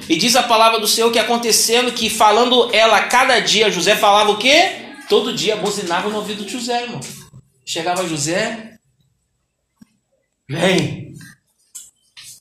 E 0.08 0.16
diz 0.16 0.36
a 0.36 0.42
palavra 0.42 0.78
do 0.80 0.86
Senhor 0.86 1.10
que 1.10 1.18
acontecendo 1.18 1.92
que 1.92 2.08
falando 2.08 2.72
ela 2.74 3.02
cada 3.02 3.40
dia, 3.40 3.70
José 3.70 3.96
falava 3.96 4.30
o 4.30 4.38
quê? 4.38 4.94
Todo 5.08 5.34
dia 5.34 5.56
buzinava 5.56 6.08
no 6.08 6.16
ouvido 6.16 6.44
de 6.44 6.52
José, 6.52 6.82
irmão. 6.82 7.00
Chegava 7.64 8.06
José, 8.06 8.76
vem. 10.48 11.14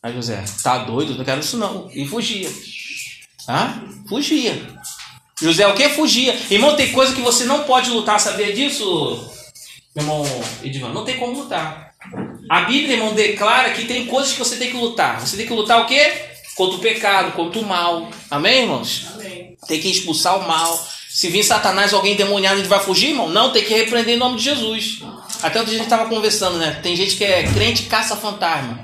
Aí 0.04 0.14
José, 0.14 0.44
tá 0.64 0.80
doido? 0.80 1.16
Não 1.16 1.26
quero 1.26 1.42
isso 1.42 1.58
não. 1.58 1.90
E 1.94 2.08
fugia. 2.08 2.50
Ah? 3.48 3.82
Fugia. 4.08 4.68
José 5.42 5.66
o 5.68 5.74
que? 5.74 5.90
Fugia. 5.90 6.36
Irmão, 6.50 6.76
tem 6.76 6.92
coisa 6.92 7.14
que 7.14 7.22
você 7.22 7.46
não 7.46 7.64
pode 7.64 7.90
lutar, 7.90 8.20
sabia 8.20 8.54
disso? 8.54 9.30
Meu 9.96 10.04
irmão 10.04 10.26
Edvan, 10.64 10.90
não 10.90 11.04
tem 11.04 11.18
como 11.18 11.42
lutar. 11.42 11.94
A 12.50 12.62
Bíblia, 12.62 12.96
irmão, 12.96 13.14
declara 13.14 13.72
que 13.74 13.86
tem 13.86 14.08
coisas 14.08 14.34
que 14.34 14.40
você 14.40 14.56
tem 14.58 14.72
que 14.72 14.78
lutar. 14.78 15.20
Você 15.20 15.38
tem 15.38 15.46
que 15.46 15.54
lutar 15.54 15.82
o 15.82 15.86
quê? 15.86 16.31
Contra 16.56 16.78
o 16.78 16.80
pecado, 16.80 17.32
contra 17.34 17.60
o 17.60 17.66
mal. 17.66 18.10
Amém, 18.30 18.62
irmãos? 18.62 19.08
Amém. 19.14 19.58
Tem 19.68 19.80
que 19.80 19.90
expulsar 19.90 20.38
o 20.38 20.48
mal. 20.48 20.88
Se 21.10 21.28
vir 21.28 21.44
Satanás, 21.44 21.94
alguém 21.94 22.16
demoniado, 22.16 22.60
ele 22.60 22.68
vai 22.68 22.80
fugir, 22.80 23.10
irmão? 23.10 23.30
Não, 23.30 23.52
tem 23.52 23.64
que 23.64 23.74
repreender 23.74 24.16
em 24.16 24.18
nome 24.18 24.38
de 24.38 24.44
Jesus. 24.44 25.00
Até 25.44 25.60
ontem 25.60 25.72
a 25.72 25.74
gente 25.74 25.84
estava 25.84 26.08
conversando, 26.08 26.58
né? 26.58 26.80
Tem 26.82 26.96
gente 26.96 27.16
que 27.16 27.24
é 27.24 27.44
crente 27.44 27.84
caça 27.84 28.16
fantasma. 28.16 28.80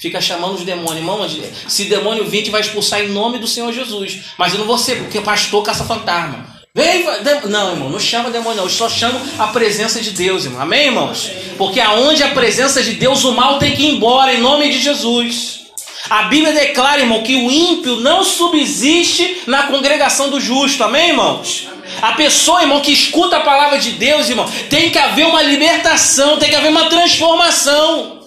Fica 0.00 0.20
chamando 0.20 0.54
os 0.54 0.64
demônios. 0.64 0.96
Irmão, 0.96 1.28
se 1.68 1.84
demônio 1.84 2.24
vir, 2.24 2.42
te 2.42 2.50
vai 2.50 2.60
expulsar 2.60 3.02
em 3.02 3.08
nome 3.08 3.38
do 3.38 3.46
Senhor 3.46 3.72
Jesus. 3.72 4.20
Mas 4.38 4.52
eu 4.52 4.58
não 4.58 4.66
vou 4.66 4.78
ser, 4.78 4.96
porque 4.96 5.20
pastor 5.20 5.62
caça 5.62 5.84
fantasma. 5.84 6.56
Vem, 6.74 7.04
não, 7.46 7.72
irmão, 7.72 7.88
não 7.88 7.98
chama 7.98 8.30
demônio, 8.30 8.58
não. 8.58 8.64
Eu 8.64 8.70
só 8.70 8.88
chamo 8.88 9.18
a 9.38 9.46
presença 9.46 10.00
de 10.00 10.10
Deus, 10.10 10.44
irmão. 10.44 10.60
Amém, 10.60 10.86
irmãos? 10.86 11.30
Porque 11.56 11.80
aonde 11.80 12.22
a 12.22 12.28
presença 12.28 12.82
de 12.82 12.92
Deus, 12.92 13.24
o 13.24 13.32
mal 13.32 13.58
tem 13.58 13.74
que 13.74 13.82
ir 13.82 13.94
embora, 13.94 14.34
em 14.34 14.40
nome 14.40 14.70
de 14.70 14.78
Jesus. 14.80 15.65
A 16.08 16.24
Bíblia 16.24 16.52
declara, 16.52 17.00
irmão, 17.00 17.22
que 17.22 17.34
o 17.34 17.50
ímpio 17.50 17.96
não 17.96 18.22
subsiste 18.22 19.42
na 19.46 19.64
congregação 19.64 20.30
do 20.30 20.40
justo. 20.40 20.84
Amém, 20.84 21.10
irmãos? 21.10 21.68
A 22.00 22.12
pessoa, 22.12 22.62
irmão, 22.62 22.80
que 22.80 22.92
escuta 22.92 23.38
a 23.38 23.40
palavra 23.40 23.78
de 23.78 23.92
Deus, 23.92 24.28
irmão, 24.28 24.48
tem 24.68 24.90
que 24.90 24.98
haver 24.98 25.26
uma 25.26 25.42
libertação, 25.42 26.38
tem 26.38 26.48
que 26.48 26.56
haver 26.56 26.70
uma 26.70 26.88
transformação. 26.88 28.20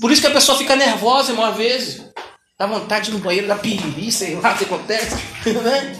Por 0.00 0.10
isso 0.10 0.20
que 0.20 0.26
a 0.26 0.32
pessoa 0.32 0.56
fica 0.56 0.74
nervosa, 0.74 1.32
irmão, 1.32 1.44
às 1.44 1.56
vezes. 1.56 2.02
Dá 2.58 2.66
vontade 2.66 3.10
no 3.10 3.18
banheiro 3.18 3.48
da 3.48 3.56
piriri, 3.56 4.10
sei 4.10 4.36
lá 4.36 4.52
o 4.52 4.56
que 4.56 4.64
acontece. 4.64 5.16
Né? 5.44 5.96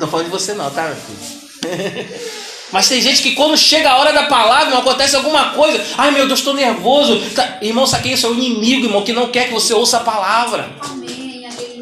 Não 0.00 0.08
falando 0.08 0.26
de 0.26 0.32
você 0.32 0.54
não, 0.54 0.70
tá, 0.70 0.84
meu 0.84 0.96
filho? 0.96 2.42
Mas 2.72 2.88
tem 2.88 3.02
gente 3.02 3.22
que 3.22 3.32
quando 3.32 3.56
chega 3.56 3.90
a 3.90 3.98
hora 3.98 4.12
da 4.12 4.24
palavra, 4.24 4.78
acontece 4.78 5.14
alguma 5.14 5.50
coisa. 5.50 5.84
Ai 5.98 6.10
meu 6.10 6.26
Deus, 6.26 6.40
estou 6.40 6.54
nervoso. 6.54 7.20
Tá, 7.34 7.58
irmão, 7.60 7.86
sabe 7.86 8.04
que 8.04 8.14
isso 8.14 8.26
é 8.26 8.30
o 8.30 8.34
inimigo, 8.34 8.86
irmão, 8.86 9.02
que 9.02 9.12
não 9.12 9.28
quer 9.28 9.48
que 9.48 9.52
você 9.52 9.74
ouça 9.74 9.98
a 9.98 10.00
palavra. 10.00 10.70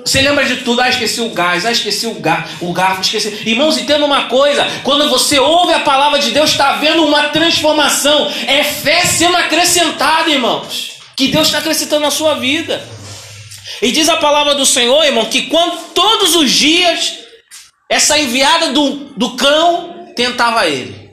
Você 0.05 0.21
lembra 0.23 0.45
de 0.45 0.57
tudo? 0.57 0.81
Ah, 0.81 0.89
esqueci 0.89 1.21
o 1.21 1.29
gás, 1.29 1.65
ah, 1.65 1.71
esqueci 1.71 2.07
o, 2.07 2.15
ga 2.15 2.45
o 2.61 2.75
esqueci. 3.01 3.43
Irmãos, 3.47 3.79
entenda 3.79 4.05
uma 4.05 4.25
coisa: 4.25 4.67
quando 4.83 5.09
você 5.09 5.39
ouve 5.39 5.73
a 5.73 5.81
palavra 5.81 6.19
de 6.19 6.33
Deus, 6.33 6.51
está 6.51 6.71
havendo 6.71 7.05
uma 7.05 7.29
transformação. 7.29 8.29
É 8.49 8.65
fé 8.65 9.05
sendo 9.05 9.37
acrescentada, 9.37 10.29
irmãos. 10.29 10.99
Que 11.15 11.29
Deus 11.29 11.47
está 11.47 11.59
acrescentando 11.59 12.03
na 12.03 12.11
sua 12.11 12.35
vida. 12.35 12.83
E 13.81 13.93
diz 13.93 14.09
a 14.09 14.17
palavra 14.17 14.55
do 14.55 14.67
Senhor, 14.67 15.05
irmão, 15.05 15.27
que 15.27 15.43
quando 15.43 15.93
todos 15.95 16.35
os 16.35 16.51
dias 16.51 17.21
essa 17.89 18.19
enviada 18.19 18.73
do, 18.73 18.91
do 19.17 19.31
cão 19.31 19.90
tentava 20.15 20.67
ele. 20.67 21.11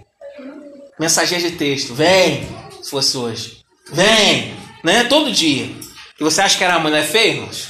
Mensageiro 1.00 1.50
de 1.50 1.58
texto, 1.58 1.94
vem, 1.94 2.48
se 2.82 2.90
fosse 2.90 3.18
hoje. 3.18 3.58
Vem, 3.92 4.56
né? 4.84 5.04
Todo 5.04 5.32
dia. 5.32 5.66
E 6.20 6.24
você 6.24 6.42
acha 6.42 6.58
que 6.58 6.64
era 6.64 6.74
uma 6.74 6.90
mulher 6.90 7.06
feia, 7.06 7.34
irmãos? 7.34 7.70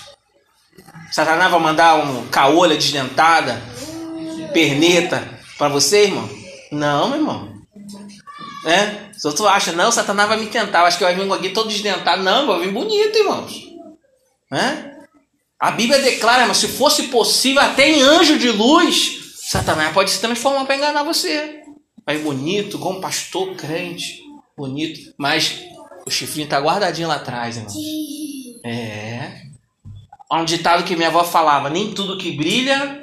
Satanás 1.11 1.51
vai 1.51 1.59
mandar 1.59 1.95
um 1.95 2.27
caolha 2.27 2.75
desdentada, 2.75 3.61
perneta 4.53 5.27
para 5.57 5.67
você, 5.67 6.03
irmão? 6.05 6.29
Não, 6.71 7.09
meu 7.09 7.17
irmão. 7.17 7.57
É? 8.65 9.07
Se 9.17 9.27
outro 9.27 9.47
acha, 9.47 9.71
não, 9.71 9.91
Satanás 9.91 10.29
vai 10.29 10.37
me 10.37 10.47
tentar. 10.47 10.79
Eu 10.79 10.85
acho 10.85 10.97
que 10.97 11.03
vai 11.03 11.15
vir 11.15 11.31
aqui 11.31 11.49
todo 11.49 11.69
desdentado. 11.69 12.21
Não, 12.21 12.47
vai 12.47 12.59
vir 12.59 12.71
bonito, 12.71 13.17
irmãos. 13.17 13.67
É? 14.51 14.97
A 15.59 15.71
Bíblia 15.71 15.99
declara, 16.01 16.45
mas 16.45 16.57
se 16.57 16.67
fosse 16.67 17.03
possível, 17.03 17.61
até 17.61 17.89
em 17.89 18.01
anjo 18.01 18.37
de 18.37 18.51
luz, 18.51 19.26
Satanás 19.47 19.93
pode 19.93 20.11
se 20.11 20.19
transformar 20.19 20.65
para 20.65 20.75
enganar 20.75 21.03
você. 21.03 21.61
Vai 22.05 22.17
bonito, 22.17 22.85
um 22.85 22.99
pastor 22.99 23.55
crente. 23.55 24.21
Bonito. 24.57 25.13
Mas 25.17 25.63
o 26.05 26.11
chifrinho 26.11 26.43
está 26.43 26.59
guardadinho 26.59 27.07
lá 27.07 27.15
atrás, 27.15 27.55
irmão. 27.55 27.73
É. 28.65 29.43
Há 30.29 30.41
um 30.41 30.43
ditado 30.43 30.83
que 30.83 30.97
minha 30.97 31.07
avó 31.07 31.23
falava: 31.23 31.69
nem 31.69 31.93
tudo 31.93 32.17
que 32.17 32.33
brilha 32.33 33.01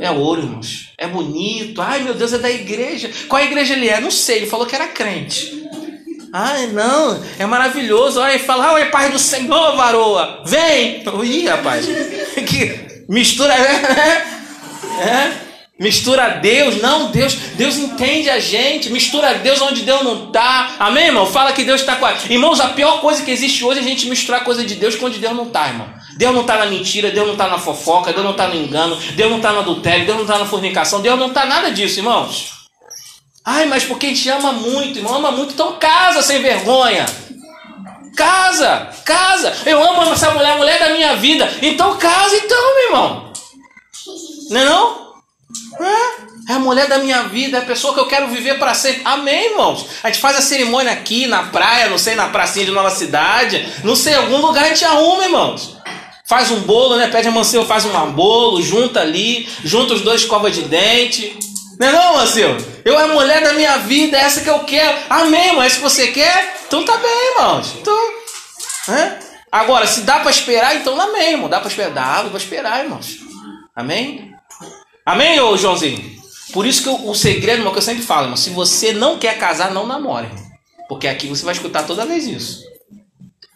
é 0.00 0.10
ouro, 0.10 0.42
irmãos. 0.42 0.92
É 0.98 1.06
bonito. 1.06 1.80
Ai, 1.80 2.02
meu 2.02 2.14
Deus, 2.14 2.32
é 2.32 2.38
da 2.38 2.50
igreja. 2.50 3.08
Qual 3.28 3.40
igreja 3.40 3.74
ele 3.74 3.88
é? 3.88 4.00
Não 4.00 4.10
sei. 4.10 4.38
Ele 4.38 4.46
falou 4.46 4.66
que 4.66 4.74
era 4.74 4.88
crente. 4.88 5.68
Ai, 6.32 6.66
não, 6.66 7.22
é 7.38 7.46
maravilhoso. 7.46 8.20
Olha, 8.20 8.32
ele 8.32 8.42
fala, 8.42 8.72
olha, 8.72 8.90
Pai 8.90 9.12
do 9.12 9.20
Senhor, 9.20 9.76
varoa. 9.76 10.42
Vem. 10.44 11.04
Ih, 11.22 11.46
rapaz. 11.46 11.86
que 12.44 13.04
mistura, 13.08 13.56
né? 13.56 14.32
É. 14.98 15.45
Mistura 15.78 16.38
Deus, 16.40 16.80
não, 16.80 17.10
Deus, 17.10 17.34
Deus 17.34 17.76
entende 17.76 18.30
a 18.30 18.40
gente, 18.40 18.88
mistura 18.88 19.34
Deus 19.34 19.60
onde 19.60 19.82
Deus 19.82 20.02
não 20.02 20.28
está. 20.28 20.74
Amém, 20.78 21.08
irmão? 21.08 21.26
Fala 21.26 21.52
que 21.52 21.64
Deus 21.64 21.82
está 21.82 21.96
com 21.96 22.06
a. 22.06 22.14
Irmãos, 22.30 22.60
a 22.60 22.68
pior 22.68 23.02
coisa 23.02 23.22
que 23.22 23.30
existe 23.30 23.62
hoje 23.62 23.80
é 23.80 23.82
a 23.82 23.86
gente 23.86 24.08
misturar 24.08 24.42
coisa 24.42 24.64
de 24.64 24.74
Deus 24.74 24.96
com 24.96 25.04
onde 25.04 25.18
Deus 25.18 25.36
não 25.36 25.48
está, 25.48 25.68
irmão. 25.68 25.86
Deus 26.16 26.34
não 26.34 26.40
está 26.40 26.56
na 26.56 26.64
mentira, 26.64 27.10
Deus 27.10 27.26
não 27.26 27.34
está 27.34 27.46
na 27.46 27.58
fofoca, 27.58 28.10
Deus 28.10 28.24
não 28.24 28.30
está 28.30 28.48
no 28.48 28.54
engano, 28.54 28.96
Deus 28.96 29.30
não 29.30 29.36
está 29.36 29.52
no 29.52 29.60
adultério, 29.60 30.06
Deus 30.06 30.16
não 30.16 30.24
está 30.24 30.38
na 30.38 30.46
fornicação, 30.46 31.02
Deus 31.02 31.18
não 31.18 31.26
está 31.26 31.44
nada 31.44 31.70
disso, 31.70 31.98
irmãos. 31.98 32.52
Ai, 33.44 33.66
mas 33.66 33.84
porque 33.84 34.14
te 34.14 34.30
ama 34.30 34.54
muito, 34.54 34.98
irmão, 34.98 35.16
ama 35.16 35.30
muito, 35.30 35.52
então 35.52 35.76
casa 35.78 36.22
sem 36.22 36.40
vergonha. 36.40 37.04
Casa, 38.16 38.88
casa. 39.04 39.54
Eu 39.66 39.82
amo 39.82 40.10
essa 40.10 40.30
mulher, 40.30 40.52
a 40.52 40.56
mulher 40.56 40.78
da 40.78 40.94
minha 40.94 41.16
vida. 41.16 41.46
Então 41.60 41.98
casa 41.98 42.34
então, 42.34 42.74
meu 42.74 42.84
irmão. 42.86 43.32
Não 44.48 44.60
é 44.60 44.64
não? 44.64 45.05
É, 45.80 46.52
é 46.52 46.54
a 46.54 46.58
mulher 46.58 46.88
da 46.88 46.98
minha 46.98 47.24
vida, 47.24 47.58
é 47.58 47.60
a 47.60 47.64
pessoa 47.64 47.94
que 47.94 48.00
eu 48.00 48.06
quero 48.06 48.28
viver 48.28 48.58
para 48.58 48.74
sempre. 48.74 49.02
Amém, 49.04 49.52
irmãos? 49.52 49.86
A 50.02 50.08
gente 50.08 50.20
faz 50.20 50.36
a 50.36 50.42
cerimônia 50.42 50.92
aqui 50.92 51.26
na 51.26 51.44
praia, 51.44 51.88
não 51.88 51.98
sei, 51.98 52.14
na 52.14 52.28
pracinha 52.28 52.64
de 52.64 52.70
Nova 52.72 52.90
Cidade, 52.90 53.66
não 53.84 53.94
sei, 53.94 54.14
algum 54.14 54.38
lugar 54.38 54.64
a 54.64 54.68
gente 54.68 54.84
arruma, 54.84 55.24
irmãos. 55.24 55.76
Faz 56.28 56.50
um 56.50 56.60
bolo, 56.60 56.96
né? 56.96 57.08
Pede 57.08 57.28
a 57.28 57.30
Manceu, 57.30 57.64
faz 57.64 57.84
um 57.84 58.12
bolo, 58.12 58.60
junta 58.60 59.00
ali, 59.00 59.48
junta 59.64 59.94
os 59.94 60.00
dois 60.00 60.22
escovas 60.22 60.54
de 60.54 60.62
dente. 60.62 61.38
Não 61.78 61.86
é 61.86 61.92
não, 61.92 62.14
Manceu? 62.14 62.56
Eu 62.84 62.98
é 62.98 63.04
a 63.04 63.08
mulher 63.08 63.42
da 63.42 63.52
minha 63.52 63.78
vida, 63.78 64.16
é 64.16 64.22
essa 64.22 64.40
que 64.40 64.50
eu 64.50 64.60
quero. 64.60 64.98
Amém, 65.08 65.48
irmão? 65.48 65.62
É 65.62 65.68
isso 65.68 65.76
que 65.76 65.82
você 65.82 66.08
quer? 66.08 66.56
Então 66.66 66.84
tá 66.84 66.96
bem, 66.96 67.32
irmãos. 67.32 67.74
Então, 67.80 67.96
é? 68.88 69.18
Agora, 69.52 69.86
se 69.86 70.00
dá 70.00 70.18
para 70.18 70.30
esperar, 70.30 70.74
então 70.74 71.00
amém, 71.00 71.32
irmão. 71.32 71.48
Dá 71.48 71.60
para 71.60 71.68
esperar? 71.68 71.90
Dá, 71.90 72.22
dá 72.22 72.28
para 72.28 72.38
esperar, 72.38 72.84
irmãos. 72.84 73.18
Amém? 73.74 74.35
Amém, 75.06 75.38
ô 75.38 75.56
Joãozinho? 75.56 76.16
Por 76.52 76.66
isso 76.66 76.82
que 76.82 76.88
o, 76.88 77.10
o 77.10 77.14
segredo, 77.14 77.60
irmão, 77.60 77.72
que 77.72 77.78
eu 77.78 77.82
sempre 77.82 78.02
falo, 78.02 78.24
irmão, 78.24 78.36
se 78.36 78.50
você 78.50 78.92
não 78.92 79.18
quer 79.20 79.38
casar, 79.38 79.70
não 79.70 79.86
namore. 79.86 80.28
Porque 80.88 81.06
aqui 81.06 81.28
você 81.28 81.44
vai 81.44 81.54
escutar 81.54 81.84
toda 81.84 82.04
vez 82.04 82.26
isso. 82.26 82.64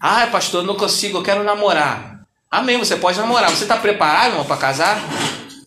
Ah, 0.00 0.28
pastor, 0.28 0.62
eu 0.62 0.66
não 0.66 0.76
consigo, 0.76 1.18
eu 1.18 1.22
quero 1.22 1.42
namorar. 1.42 2.20
Amém, 2.48 2.78
você 2.78 2.96
pode 2.96 3.18
namorar. 3.18 3.50
Você 3.50 3.64
está 3.64 3.76
preparado, 3.76 4.30
irmão, 4.30 4.44
para 4.44 4.56
casar? 4.56 5.02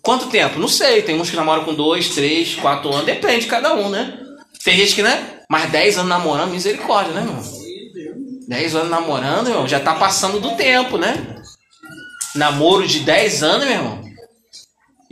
Quanto 0.01 0.27
tempo? 0.27 0.57
Não 0.57 0.67
sei. 0.67 1.01
Tem 1.01 1.19
uns 1.19 1.29
que 1.29 1.35
namoram 1.35 1.65
com 1.65 1.73
dois, 1.73 2.09
três, 2.09 2.55
quatro 2.55 2.91
anos. 2.91 3.05
Depende 3.05 3.41
de 3.41 3.47
cada 3.47 3.73
um, 3.73 3.89
né? 3.89 4.19
Tem 4.63 4.77
gente 4.77 4.95
que, 4.95 5.03
né? 5.03 5.41
Mas 5.49 5.69
dez 5.69 5.97
anos 5.97 6.09
namorando, 6.09 6.51
misericórdia, 6.51 7.13
né, 7.13 7.21
irmão? 7.21 7.41
Dez 8.47 8.75
anos 8.75 8.89
namorando, 8.89 9.49
irmão, 9.49 9.67
já 9.67 9.79
tá 9.79 9.95
passando 9.95 10.39
do 10.39 10.55
tempo, 10.55 10.97
né? 10.97 11.41
Namoro 12.35 12.87
de 12.87 12.99
dez 12.99 13.43
anos, 13.43 13.65
meu 13.65 13.75
irmão. 13.75 14.02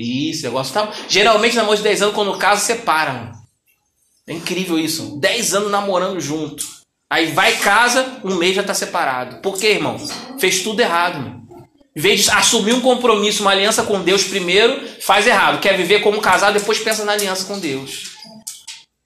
Isso, 0.02 0.46
eu 0.46 0.52
gosto. 0.52 0.74
Tá... 0.74 0.92
Geralmente, 1.08 1.56
namoro 1.56 1.78
de 1.78 1.84
10 1.84 2.02
anos, 2.02 2.16
quando 2.16 2.38
casa, 2.38 2.62
separam. 2.62 3.32
É 4.28 4.34
incrível 4.34 4.80
isso. 4.80 5.18
10 5.20 5.54
anos 5.56 5.72
namorando 5.72 6.20
junto. 6.20 6.66
Aí 7.10 7.32
vai 7.34 7.58
casa, 7.58 8.20
um 8.24 8.36
mês 8.36 8.56
já 8.56 8.62
está 8.62 8.74
separado. 8.74 9.42
Por 9.42 9.58
quê, 9.58 9.72
irmão? 9.72 9.98
Fez 10.40 10.64
tudo 10.64 10.80
errado. 10.80 11.22
Meu. 11.22 11.42
Em 11.94 12.00
vez 12.00 12.24
de 12.24 12.32
assumir 12.32 12.74
um 12.74 12.80
compromisso, 12.80 13.42
uma 13.42 13.52
aliança 13.52 13.84
com 13.84 14.02
Deus 14.02 14.24
primeiro, 14.24 14.82
faz 15.02 15.28
errado. 15.28 15.60
Quer 15.60 15.76
viver 15.76 16.00
como 16.00 16.22
casado, 16.22 16.58
depois 16.58 16.80
pensa 16.80 17.04
na 17.04 17.12
aliança 17.12 17.46
com 17.46 17.60
Deus. 17.60 18.12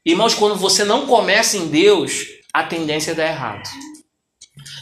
Irmãos, 0.05 0.35
quando 0.35 0.55
você 0.55 0.83
não 0.83 1.07
começa 1.07 1.57
em 1.57 1.67
Deus, 1.67 2.25
a 2.53 2.61
tendência 2.63 3.11
é 3.11 3.15
dar 3.15 3.27
errado. 3.27 3.67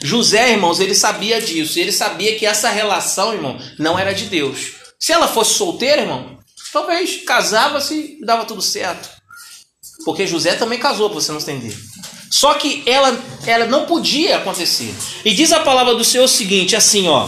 José, 0.01 0.51
irmãos, 0.51 0.81
ele 0.81 0.93
sabia 0.93 1.41
disso. 1.41 1.79
Ele 1.79 1.93
sabia 1.93 2.37
que 2.37 2.45
essa 2.45 2.69
relação, 2.69 3.33
irmão, 3.33 3.57
não 3.79 3.97
era 3.97 4.11
de 4.11 4.25
Deus. 4.25 4.73
Se 5.03 5.11
ela 5.11 5.27
fosse 5.27 5.55
solteira, 5.55 6.03
irmão, 6.03 6.37
talvez 6.71 7.25
casava-se 7.25 8.17
e 8.21 8.25
dava 8.25 8.45
tudo 8.45 8.61
certo. 8.61 9.09
Porque 10.05 10.25
José 10.25 10.55
também 10.55 10.79
casou, 10.79 11.09
para 11.09 11.19
você 11.19 11.29
não 11.33 11.41
entender. 11.41 11.77
Só 12.31 12.53
que 12.53 12.81
ela, 12.85 13.21
ela 13.45 13.65
não 13.65 13.85
podia 13.85 14.37
acontecer. 14.37 14.95
E 15.25 15.33
diz 15.33 15.51
a 15.51 15.59
palavra 15.59 15.93
do 15.93 16.05
Senhor 16.05 16.23
o 16.23 16.29
seguinte, 16.29 16.73
assim, 16.73 17.09
ó. 17.09 17.27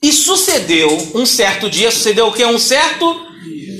E 0.00 0.10
sucedeu 0.10 1.12
um 1.14 1.26
certo 1.26 1.68
dia, 1.68 1.90
sucedeu 1.90 2.28
o 2.28 2.32
que? 2.32 2.42
Um 2.46 2.58
certo 2.58 3.26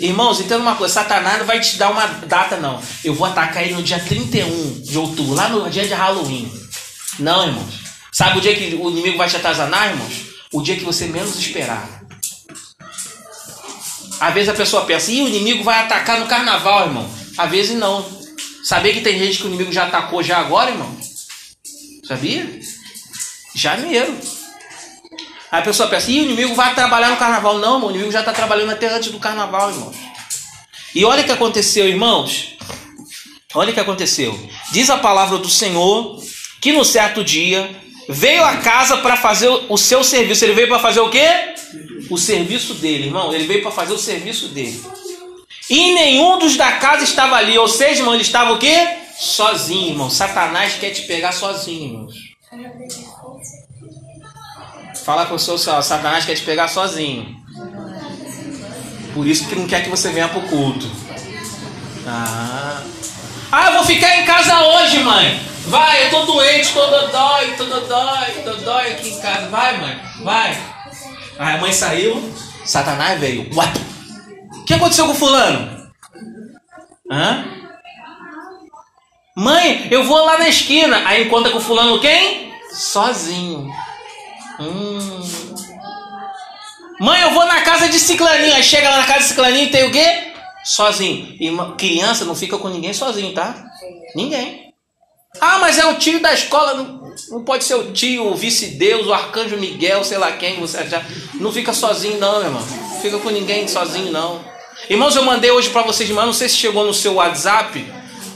Irmãos, 0.03 0.39
entenda 0.39 0.59
uma 0.59 0.77
coisa, 0.77 0.93
Satanás 0.93 1.39
não 1.39 1.47
vai 1.47 1.59
te 1.59 1.79
dar 1.79 1.91
uma 1.91 2.07
data, 2.07 2.59
não. 2.59 2.79
Eu 3.03 3.15
vou 3.15 3.27
atacar 3.27 3.63
ele 3.65 3.73
no 3.73 3.83
dia 3.83 3.99
31 3.99 4.83
de 4.83 4.99
outubro, 4.99 5.33
lá 5.33 5.49
no 5.49 5.71
dia 5.71 5.89
de 5.89 5.95
Halloween. 5.95 6.53
Não, 7.19 7.47
irmãos. 7.47 7.75
Sabe 8.13 8.37
o 8.37 8.41
dia 8.43 8.55
que 8.55 8.75
o 8.75 8.91
inimigo 8.91 9.17
vai 9.17 9.31
te 9.31 9.37
atazanar, 9.37 9.93
irmãos? 9.93 10.13
O 10.53 10.61
dia 10.61 10.77
que 10.77 10.85
você 10.85 11.07
menos 11.07 11.39
esperar. 11.39 11.96
Às 14.21 14.35
vezes 14.35 14.49
a 14.49 14.55
pessoa 14.55 14.85
pensa, 14.85 15.11
e 15.11 15.23
o 15.23 15.29
inimigo 15.29 15.63
vai 15.63 15.81
atacar 15.81 16.19
no 16.19 16.27
carnaval, 16.27 16.87
irmão. 16.87 17.09
Às 17.37 17.51
vezes 17.51 17.77
não. 17.77 18.05
Sabia 18.65 18.93
que 18.93 19.01
tem 19.01 19.19
gente 19.19 19.39
que 19.39 19.45
o 19.45 19.49
inimigo 19.49 19.73
já 19.73 19.85
atacou 19.85 20.23
já 20.23 20.39
agora, 20.39 20.71
irmão? 20.71 20.97
Sabia? 22.07 22.61
Janeiro. 23.55 24.17
Aí 25.51 25.61
a 25.61 25.63
pessoa 25.63 25.89
pensa, 25.89 26.11
e 26.11 26.21
o 26.21 26.25
inimigo 26.25 26.55
vai 26.55 26.75
trabalhar 26.75 27.11
no 27.11 27.17
carnaval. 27.17 27.59
Não, 27.59 27.75
irmão, 27.75 27.89
o 27.89 27.91
inimigo 27.91 28.11
já 28.11 28.21
está 28.21 28.33
trabalhando 28.33 28.73
até 28.73 28.89
antes 28.89 29.11
do 29.11 29.19
carnaval, 29.19 29.71
irmãos. 29.71 29.97
E 30.95 31.05
olha 31.05 31.23
o 31.23 31.25
que 31.25 31.33
aconteceu, 31.33 31.87
irmãos. 31.89 32.57
Olha 33.55 33.71
o 33.71 33.75
que 33.75 33.81
aconteceu. 33.81 34.39
Diz 34.73 34.91
a 34.91 34.99
palavra 34.99 35.39
do 35.39 35.49
Senhor 35.49 36.23
que 36.61 36.73
no 36.73 36.85
certo 36.85 37.23
dia 37.23 37.71
veio 38.09 38.45
a 38.45 38.57
casa 38.59 38.99
para 38.99 39.17
fazer 39.17 39.49
o 39.69 39.77
seu 39.77 40.03
serviço. 40.03 40.45
Ele 40.45 40.55
veio 40.55 40.69
para 40.69 40.79
fazer 40.79 41.01
o 41.01 41.11
quê? 41.11 41.55
o 42.11 42.17
serviço 42.17 42.75
dele, 42.75 43.07
irmão. 43.07 43.33
Ele 43.33 43.47
veio 43.47 43.63
para 43.63 43.71
fazer 43.71 43.93
o 43.93 43.99
serviço 43.99 44.49
dele. 44.49 44.83
E 45.69 45.95
nenhum 45.95 46.39
dos 46.39 46.57
da 46.57 46.73
casa 46.73 47.05
estava 47.05 47.37
ali. 47.37 47.59
Ou 47.59 47.69
seja, 47.69 48.01
irmão, 48.01 48.15
ele 48.15 48.23
estava 48.23 48.53
o 48.53 48.59
quê? 48.59 48.89
Sozinho, 49.19 49.91
irmão. 49.91 50.11
Satanás 50.11 50.75
quer 50.75 50.91
te 50.91 51.03
pegar 51.03 51.33
sozinho, 51.33 51.85
irmãos. 51.85 52.15
Fala 55.05 55.27
com 55.27 55.35
o 55.35 55.39
seu 55.39 55.57
Satanás 55.59 56.25
quer 56.25 56.35
te 56.35 56.43
pegar 56.43 56.69
sozinho. 56.69 57.37
Por 59.15 59.27
isso 59.27 59.49
que 59.49 59.55
não 59.55 59.67
quer 59.67 59.83
que 59.83 59.89
você 59.89 60.11
venha 60.11 60.29
para 60.29 60.39
o 60.39 60.49
culto. 60.49 60.91
Ah. 62.07 62.83
ah, 63.51 63.67
eu 63.67 63.73
vou 63.75 63.85
ficar 63.85 64.21
em 64.21 64.25
casa 64.25 64.61
hoje, 64.61 64.99
mãe. 65.03 65.56
Vai, 65.67 66.07
eu 66.07 66.11
tô 66.11 66.23
doente, 66.27 66.73
tô 66.73 66.87
dói, 66.87 67.57
tô 67.57 67.65
dói, 67.65 68.31
tô 68.45 68.53
dói 68.65 68.93
aqui 68.93 69.09
em 69.09 69.21
casa. 69.21 69.49
Vai, 69.49 69.77
mãe, 69.79 70.01
vai. 70.23 70.51
Aí 71.39 71.57
a 71.57 71.59
mãe 71.59 71.73
saiu, 71.73 72.33
Satanás 72.65 73.19
veio. 73.19 73.49
What? 73.55 73.81
O 74.61 74.65
que 74.65 74.75
aconteceu 74.75 75.07
com 75.07 75.15
fulano? 75.15 75.91
Hã? 77.11 77.45
Mãe, 79.37 79.89
eu 79.91 80.05
vou 80.05 80.25
lá 80.25 80.39
na 80.39 80.49
esquina. 80.49 81.03
Aí 81.05 81.25
encontra 81.25 81.51
com 81.51 81.61
fulano 81.61 82.01
quem? 82.01 82.53
Sozinho. 82.73 83.69
Hum. 84.61 85.21
Mãe, 87.01 87.21
eu 87.23 87.33
vou 87.33 87.45
na 87.45 87.61
casa 87.63 87.89
de 87.89 87.99
ciclaninho. 87.99 88.55
Aí 88.55 88.63
chega 88.63 88.89
lá 88.89 88.99
na 88.99 89.07
casa 89.07 89.21
de 89.21 89.27
ciclaninho 89.27 89.67
e 89.67 89.71
tem 89.71 89.85
o 89.85 89.93
quê? 89.93 90.33
Sozinho. 90.65 91.37
E 91.39 91.77
criança 91.77 92.25
não 92.25 92.35
fica 92.35 92.57
com 92.57 92.69
ninguém 92.69 92.95
sozinho, 92.95 93.35
tá? 93.35 93.67
Ninguém. 94.15 94.66
Ah, 95.41 95.59
mas 95.59 95.79
é 95.79 95.87
o 95.87 95.95
tio 95.95 96.21
da 96.21 96.33
escola. 96.33 96.75
Não, 96.75 97.15
não 97.31 97.45
pode 97.45 97.65
ser 97.65 97.75
o 97.75 97.93
tio, 97.93 98.27
o 98.27 98.35
vice-deus, 98.35 99.07
o 99.07 99.13
arcanjo 99.13 99.57
Miguel, 99.57 100.05
sei 100.05 100.19
lá 100.19 100.33
quem 100.33 100.61
você 100.61 100.87
já. 100.87 101.05
Não 101.35 101.53
fica 101.53 101.73
sozinho, 101.73 102.19
não, 102.19 102.39
meu 102.39 102.49
irmão. 102.49 102.67
Não 102.67 103.01
fica 103.01 103.19
com 103.19 103.31
ninguém 103.31 103.67
sozinho, 103.69 104.13
não. 104.13 104.45
Irmãos, 104.89 105.17
eu 105.17 105.25
mandei 105.25 105.51
hoje 105.51 105.71
para 105.71 105.83
vocês, 105.83 106.09
mas 106.11 106.27
não 106.27 106.33
sei 106.33 106.49
se 106.49 106.57
chegou 106.57 106.85
no 106.85 106.95
seu 106.95 107.15
WhatsApp, 107.15 107.85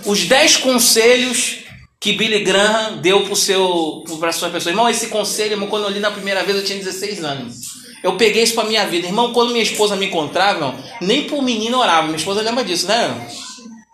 os 0.05 0.25
10 0.25 0.59
conselhos 0.59 1.59
que 2.01 2.15
Billy 2.15 2.43
Graham 2.43 2.97
deu 2.97 3.25
para 3.25 3.35
seu 3.37 4.03
para 4.19 4.33
sua 4.33 4.49
pessoa. 4.49 4.73
Irmão, 4.73 4.89
esse 4.89 5.09
conselho, 5.09 5.53
irmão, 5.53 5.69
quando 5.69 5.85
eu 5.85 5.91
li 5.91 6.01
na 6.01 6.11
primeira 6.11 6.43
vez, 6.43 6.57
eu 6.57 6.65
tinha 6.65 6.79
16 6.79 7.23
anos. 7.23 7.81
Eu 8.03 8.17
peguei 8.17 8.43
isso 8.43 8.55
para 8.55 8.65
minha 8.65 8.87
vida. 8.87 9.07
Irmão, 9.07 9.33
quando 9.33 9.53
minha 9.53 9.63
esposa 9.63 9.95
me 9.95 10.07
encontrava, 10.07 10.59
irmão, 10.59 10.75
nem 11.03 11.25
por 11.25 11.43
menino 11.43 11.79
orava. 11.79 12.07
Minha 12.07 12.17
esposa 12.17 12.41
lembra 12.41 12.65
disso, 12.65 12.87
né? 12.87 13.29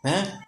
né? 0.05 0.39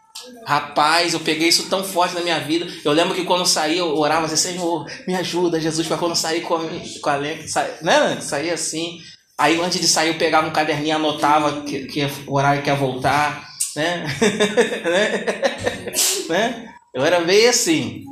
Rapaz, 0.47 1.13
eu 1.13 1.21
peguei 1.21 1.49
isso 1.49 1.69
tão 1.69 1.85
forte 1.85 2.15
na 2.15 2.23
minha 2.23 2.41
vida. 2.41 2.67
Eu 2.85 2.93
lembro 2.93 3.15
que 3.15 3.25
quando 3.25 3.41
eu 3.41 3.47
saí, 3.47 3.79
eu 3.79 3.97
orava 3.97 4.27
assim, 4.27 4.37
Senhor, 4.37 4.87
me 5.07 5.15
ajuda, 5.15 5.61
Jesus, 5.61 5.87
para 5.87 5.99
quando 5.99 6.13
eu 6.13 6.17
sair 6.17 6.41
com 6.41 6.55
a, 6.55 6.61
com 7.03 7.11
a 7.11 7.17
lenha, 7.17 7.45
né? 7.83 8.19
Saía 8.21 8.55
assim. 8.55 8.99
Aí 9.37 9.61
antes 9.61 9.81
de 9.81 9.87
sair, 9.87 10.09
eu 10.09 10.19
pegava 10.19 10.49
um 10.49 10.53
caderninho, 10.53 10.97
anotava 10.97 11.63
que, 11.63 11.87
que 11.87 12.09
o 12.27 12.35
horário 12.35 12.63
que 12.63 12.69
ia 12.69 12.75
voltar, 12.75 13.47
né? 13.77 14.05
né? 16.29 16.69
Eu 16.95 17.05
era 17.05 17.21
meio 17.21 17.51
assim. 17.51 18.03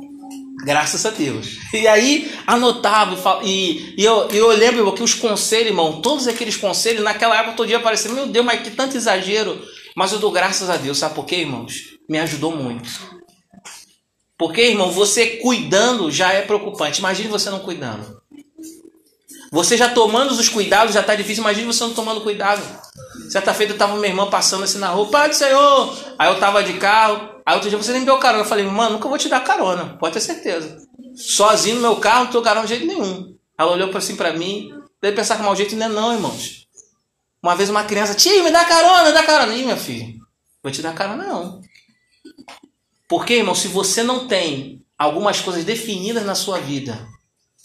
Graças 0.63 1.05
a 1.05 1.09
Deus. 1.09 1.57
E 1.73 1.87
aí 1.87 2.31
anotava 2.45 3.41
e, 3.43 3.95
e 3.97 4.03
eu, 4.03 4.27
eu 4.29 4.47
lembro 4.49 4.91
que 4.93 5.03
os 5.03 5.13
conselhos, 5.13 5.67
irmão, 5.67 6.01
todos 6.01 6.27
aqueles 6.27 6.55
conselhos, 6.55 7.03
naquela 7.03 7.37
época 7.37 7.57
todo 7.57 7.67
dia 7.67 7.79
parecia, 7.79 8.11
meu 8.11 8.27
Deus, 8.27 8.45
mas 8.45 8.61
que 8.61 8.71
tanto 8.71 8.95
exagero. 8.95 9.59
Mas 9.95 10.11
eu 10.11 10.19
dou 10.19 10.31
graças 10.31 10.69
a 10.69 10.77
Deus, 10.77 10.97
sabe 10.97 11.15
por 11.15 11.25
quê, 11.25 11.37
irmãos? 11.37 11.96
Me 12.07 12.19
ajudou 12.19 12.55
muito. 12.55 12.89
Porque, 14.37 14.61
irmão, 14.61 14.91
você 14.91 15.37
cuidando 15.37 16.11
já 16.11 16.31
é 16.31 16.41
preocupante. 16.41 16.99
Imagine 16.99 17.29
você 17.29 17.49
não 17.49 17.59
cuidando. 17.59 18.21
Você 19.51 19.77
já 19.77 19.89
tomando 19.89 20.31
os 20.31 20.49
cuidados 20.49 20.93
já 20.93 21.01
está 21.01 21.15
difícil. 21.15 21.43
Imagine 21.43 21.65
você 21.65 21.83
não 21.83 21.93
tomando 21.93 22.21
cuidado. 22.21 22.61
Certa 23.29 23.53
feita 23.53 23.73
eu 23.73 23.77
tava 23.77 23.95
minha 23.95 24.07
irmã 24.07 24.29
passando 24.29 24.63
assim 24.63 24.77
na 24.77 24.89
rua, 24.89 25.09
Pai 25.09 25.29
do 25.29 25.35
Senhor! 25.35 25.97
Aí 26.17 26.29
eu 26.29 26.39
tava 26.39 26.63
de 26.63 26.73
carro, 26.73 27.41
aí 27.45 27.55
outro 27.55 27.69
dia 27.69 27.77
você 27.77 27.91
nem 27.91 28.05
deu 28.05 28.17
carona. 28.17 28.43
Eu 28.43 28.47
falei, 28.47 28.65
mano, 28.65 28.95
nunca 28.95 29.09
vou 29.09 29.17
te 29.17 29.27
dar 29.27 29.43
carona, 29.43 29.97
pode 29.99 30.13
ter 30.13 30.21
certeza. 30.21 30.77
Sozinho 31.15 31.75
no 31.75 31.81
meu 31.81 31.95
carro, 31.97 32.25
não 32.25 32.31
tô 32.31 32.41
carona 32.41 32.65
de 32.65 32.75
jeito 32.75 32.87
nenhum. 32.87 33.35
Ela 33.57 33.71
olhou 33.71 33.95
assim 33.97 34.15
pra 34.15 34.33
mim, 34.33 34.71
deve 35.01 35.15
pensar 35.15 35.35
que 35.35 35.43
mau 35.43 35.55
jeito 35.55 35.75
não 35.75 35.87
é 35.87 35.89
não, 35.89 36.13
irmãos. 36.13 36.67
Uma 37.41 37.55
vez 37.55 37.69
uma 37.69 37.83
criança, 37.83 38.15
tio, 38.15 38.43
me 38.43 38.51
dá 38.51 38.63
carona, 38.63 39.05
me 39.05 39.11
dá 39.11 39.23
carona. 39.23 39.53
Ih, 39.53 39.63
minha 39.63 39.77
filha, 39.77 40.13
vou 40.63 40.71
te 40.71 40.81
dar 40.81 40.93
carona 40.93 41.23
não. 41.25 41.61
Porque, 43.07 43.35
irmão, 43.35 43.55
se 43.55 43.67
você 43.67 44.03
não 44.03 44.27
tem 44.27 44.81
algumas 44.97 45.39
coisas 45.39 45.63
definidas 45.63 46.25
na 46.25 46.35
sua 46.35 46.59
vida, 46.59 47.07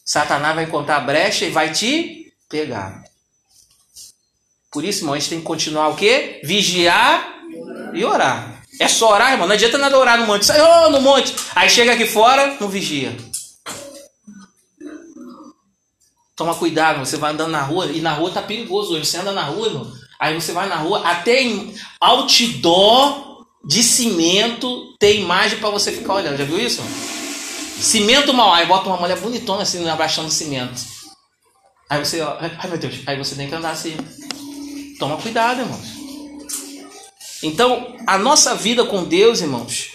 Satanás 0.04 0.54
vai 0.54 0.64
encontrar 0.64 0.96
a 0.96 1.00
brecha 1.00 1.44
e 1.44 1.50
vai 1.50 1.72
te 1.72 2.32
pegar. 2.48 3.02
Por 4.70 4.84
isso, 4.84 5.00
irmão, 5.00 5.14
a 5.14 5.18
gente 5.18 5.30
tem 5.30 5.38
que 5.40 5.44
continuar 5.44 5.88
o 5.88 5.96
quê? 5.96 6.40
Vigiar 6.44 7.42
e 7.92 8.04
orar. 8.04 8.62
É 8.80 8.88
só 8.88 9.12
orar, 9.12 9.32
irmão. 9.32 9.46
Não 9.46 9.54
adianta 9.54 9.76
nada 9.76 9.98
orar 9.98 10.18
no 10.18 10.26
monte. 10.26 10.46
Sai 10.46 10.60
oh, 10.60 10.90
no 10.90 11.00
monte. 11.00 11.34
Aí 11.54 11.68
chega 11.68 11.92
aqui 11.92 12.06
fora, 12.06 12.56
não 12.58 12.68
vigia. 12.68 13.14
Toma 16.34 16.54
cuidado, 16.54 17.00
você 17.00 17.18
vai 17.18 17.32
andando 17.32 17.50
na 17.50 17.62
rua 17.62 17.86
e 17.86 18.00
na 18.00 18.12
rua 18.14 18.30
tá 18.30 18.40
perigoso 18.40 18.94
hoje. 18.94 19.04
Você 19.04 19.18
anda 19.18 19.32
na 19.32 19.44
rua, 19.44 19.66
irmão, 19.66 19.92
aí 20.18 20.34
você 20.34 20.52
vai 20.52 20.68
na 20.68 20.76
rua, 20.76 21.06
até 21.06 21.42
em 21.42 21.74
outdoor 22.00 23.31
de 23.64 23.82
cimento 23.82 24.94
tem 24.98 25.20
imagem 25.20 25.58
para 25.58 25.70
você 25.70 25.92
ficar 25.92 26.14
olhando. 26.14 26.36
Já 26.36 26.44
viu 26.44 26.58
isso? 26.58 26.82
Cimento 27.80 28.32
mal, 28.32 28.52
aí 28.52 28.66
bota 28.66 28.88
uma 28.88 28.96
mulher 28.96 29.18
bonitona 29.18 29.62
assim 29.62 29.88
abaixando 29.88 30.30
cimento. 30.30 30.80
Aí 31.88 31.98
você, 31.98 32.20
ai 32.20 32.68
meu 32.68 32.78
Deus, 32.78 33.00
aí 33.06 33.18
você 33.18 33.34
tem 33.34 33.48
que 33.48 33.54
andar 33.54 33.72
assim. 33.72 33.96
Toma 34.98 35.16
cuidado, 35.16 35.60
irmãos. 35.60 36.02
Então, 37.42 37.96
a 38.06 38.16
nossa 38.16 38.54
vida 38.54 38.84
com 38.84 39.04
Deus, 39.04 39.40
irmãos, 39.40 39.90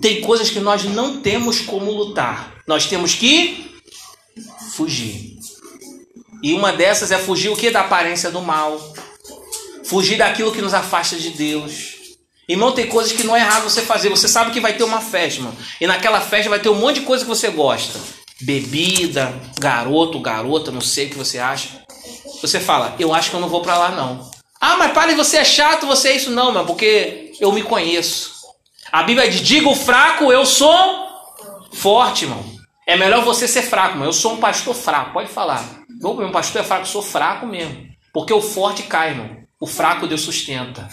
tem 0.00 0.22
coisas 0.22 0.48
que 0.48 0.58
nós 0.58 0.84
não 0.84 1.20
temos 1.20 1.60
como 1.60 1.92
lutar. 1.92 2.54
Nós 2.66 2.86
temos 2.86 3.14
que 3.14 3.70
fugir. 4.72 5.38
E 6.42 6.54
uma 6.54 6.72
dessas 6.72 7.10
é 7.10 7.18
fugir 7.18 7.50
o 7.50 7.56
que? 7.56 7.70
Da 7.70 7.82
aparência 7.82 8.30
do 8.30 8.40
mal. 8.40 8.80
Fugir 9.84 10.16
daquilo 10.16 10.52
que 10.52 10.62
nos 10.62 10.72
afasta 10.72 11.16
de 11.16 11.30
Deus. 11.30 11.99
Irmão, 12.50 12.72
tem 12.72 12.88
coisas 12.88 13.12
que 13.12 13.22
não 13.22 13.36
é 13.36 13.38
errado 13.38 13.62
você 13.62 13.80
fazer. 13.80 14.08
Você 14.08 14.26
sabe 14.26 14.50
que 14.50 14.58
vai 14.58 14.72
ter 14.72 14.82
uma 14.82 15.00
festa, 15.00 15.38
irmão. 15.38 15.54
E 15.80 15.86
naquela 15.86 16.20
festa 16.20 16.50
vai 16.50 16.58
ter 16.58 16.68
um 16.68 16.74
monte 16.74 16.98
de 16.98 17.06
coisa 17.06 17.24
que 17.24 17.28
você 17.28 17.48
gosta. 17.48 17.96
Bebida, 18.40 19.32
garoto, 19.60 20.18
garota, 20.18 20.72
não 20.72 20.80
sei 20.80 21.06
o 21.06 21.10
que 21.10 21.16
você 21.16 21.38
acha. 21.38 21.68
Você 22.42 22.58
fala, 22.58 22.96
eu 22.98 23.14
acho 23.14 23.30
que 23.30 23.36
eu 23.36 23.40
não 23.40 23.48
vou 23.48 23.62
para 23.62 23.78
lá 23.78 23.90
não. 23.90 24.28
Ah, 24.60 24.76
mas 24.76 24.90
para, 24.90 25.14
você 25.14 25.36
é 25.36 25.44
chato, 25.44 25.86
você 25.86 26.08
é 26.08 26.16
isso 26.16 26.32
não, 26.32 26.50
meu, 26.50 26.64
porque 26.64 27.30
eu 27.38 27.52
me 27.52 27.62
conheço. 27.62 28.32
A 28.90 29.04
Bíblia 29.04 29.30
diz: 29.30 29.42
diga 29.42 29.68
o 29.68 29.76
fraco, 29.76 30.32
eu 30.32 30.44
sou 30.44 31.06
forte, 31.72 32.24
irmão. 32.24 32.44
É 32.84 32.96
melhor 32.96 33.24
você 33.24 33.46
ser 33.46 33.62
fraco, 33.62 33.94
irmão. 33.94 34.08
Eu 34.08 34.12
sou 34.12 34.32
um 34.32 34.38
pastor 34.38 34.74
fraco, 34.74 35.12
pode 35.12 35.28
falar. 35.28 35.64
Meu 35.88 36.32
pastor 36.32 36.62
é 36.62 36.64
fraco, 36.64 36.82
eu 36.82 36.86
sou 36.86 37.00
fraco 37.00 37.46
mesmo. 37.46 37.86
Porque 38.12 38.32
o 38.32 38.42
forte 38.42 38.82
cai, 38.82 39.10
irmão. 39.10 39.36
O 39.60 39.68
fraco 39.68 40.08
Deus 40.08 40.22
sustenta. 40.22 40.88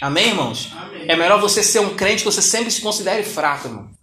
Amém, 0.00 0.28
irmãos? 0.28 0.68
Amém. 0.76 1.04
É 1.08 1.16
melhor 1.16 1.40
você 1.40 1.62
ser 1.62 1.80
um 1.80 1.94
crente 1.94 2.18
que 2.18 2.30
você 2.30 2.42
sempre 2.42 2.70
se 2.70 2.82
considere 2.82 3.22
fraco, 3.22 3.68
irmão. 3.68 3.96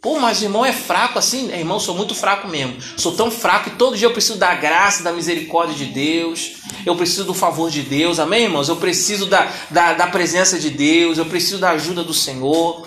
Pô, 0.00 0.20
mas 0.20 0.40
irmão 0.40 0.64
é 0.64 0.72
fraco 0.72 1.18
assim? 1.18 1.50
É, 1.50 1.58
irmão, 1.58 1.80
sou 1.80 1.96
muito 1.96 2.14
fraco 2.14 2.46
mesmo. 2.46 2.76
Sou 2.96 3.16
tão 3.16 3.28
fraco 3.28 3.70
que 3.70 3.76
todo 3.76 3.96
dia 3.96 4.06
eu 4.06 4.12
preciso 4.12 4.38
da 4.38 4.54
graça, 4.54 5.02
da 5.02 5.12
misericórdia 5.12 5.74
de 5.74 5.86
Deus. 5.86 6.58
Eu 6.84 6.94
preciso 6.94 7.24
do 7.24 7.34
favor 7.34 7.70
de 7.70 7.82
Deus. 7.82 8.20
Amém, 8.20 8.44
irmãos? 8.44 8.68
Eu 8.68 8.76
preciso 8.76 9.26
da, 9.26 9.50
da, 9.68 9.94
da 9.94 10.06
presença 10.06 10.60
de 10.60 10.70
Deus. 10.70 11.18
Eu 11.18 11.26
preciso 11.26 11.58
da 11.58 11.70
ajuda 11.70 12.04
do 12.04 12.14
Senhor. 12.14 12.86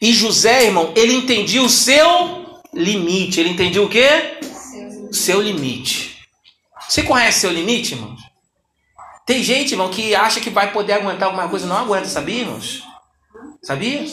E 0.00 0.10
José, 0.10 0.64
irmão, 0.64 0.90
ele 0.96 1.12
entendia 1.12 1.62
o 1.62 1.68
seu 1.68 2.62
limite. 2.72 3.40
Ele 3.40 3.50
entendia 3.50 3.82
o 3.82 3.88
quê? 3.88 4.38
Seu 5.12 5.42
limite. 5.42 6.18
Você 6.88 7.02
conhece 7.02 7.40
seu 7.40 7.52
limite, 7.52 7.92
irmão? 7.92 8.16
Tem 9.26 9.42
gente, 9.42 9.72
irmão, 9.72 9.88
que 9.88 10.14
acha 10.14 10.40
que 10.40 10.50
vai 10.50 10.72
poder 10.72 10.94
aguentar 10.94 11.28
alguma 11.28 11.48
coisa 11.48 11.66
não 11.66 11.78
aguenta, 11.78 12.06
sabia, 12.06 12.40
irmãos? 12.40 12.82
Sabia? 13.62 14.04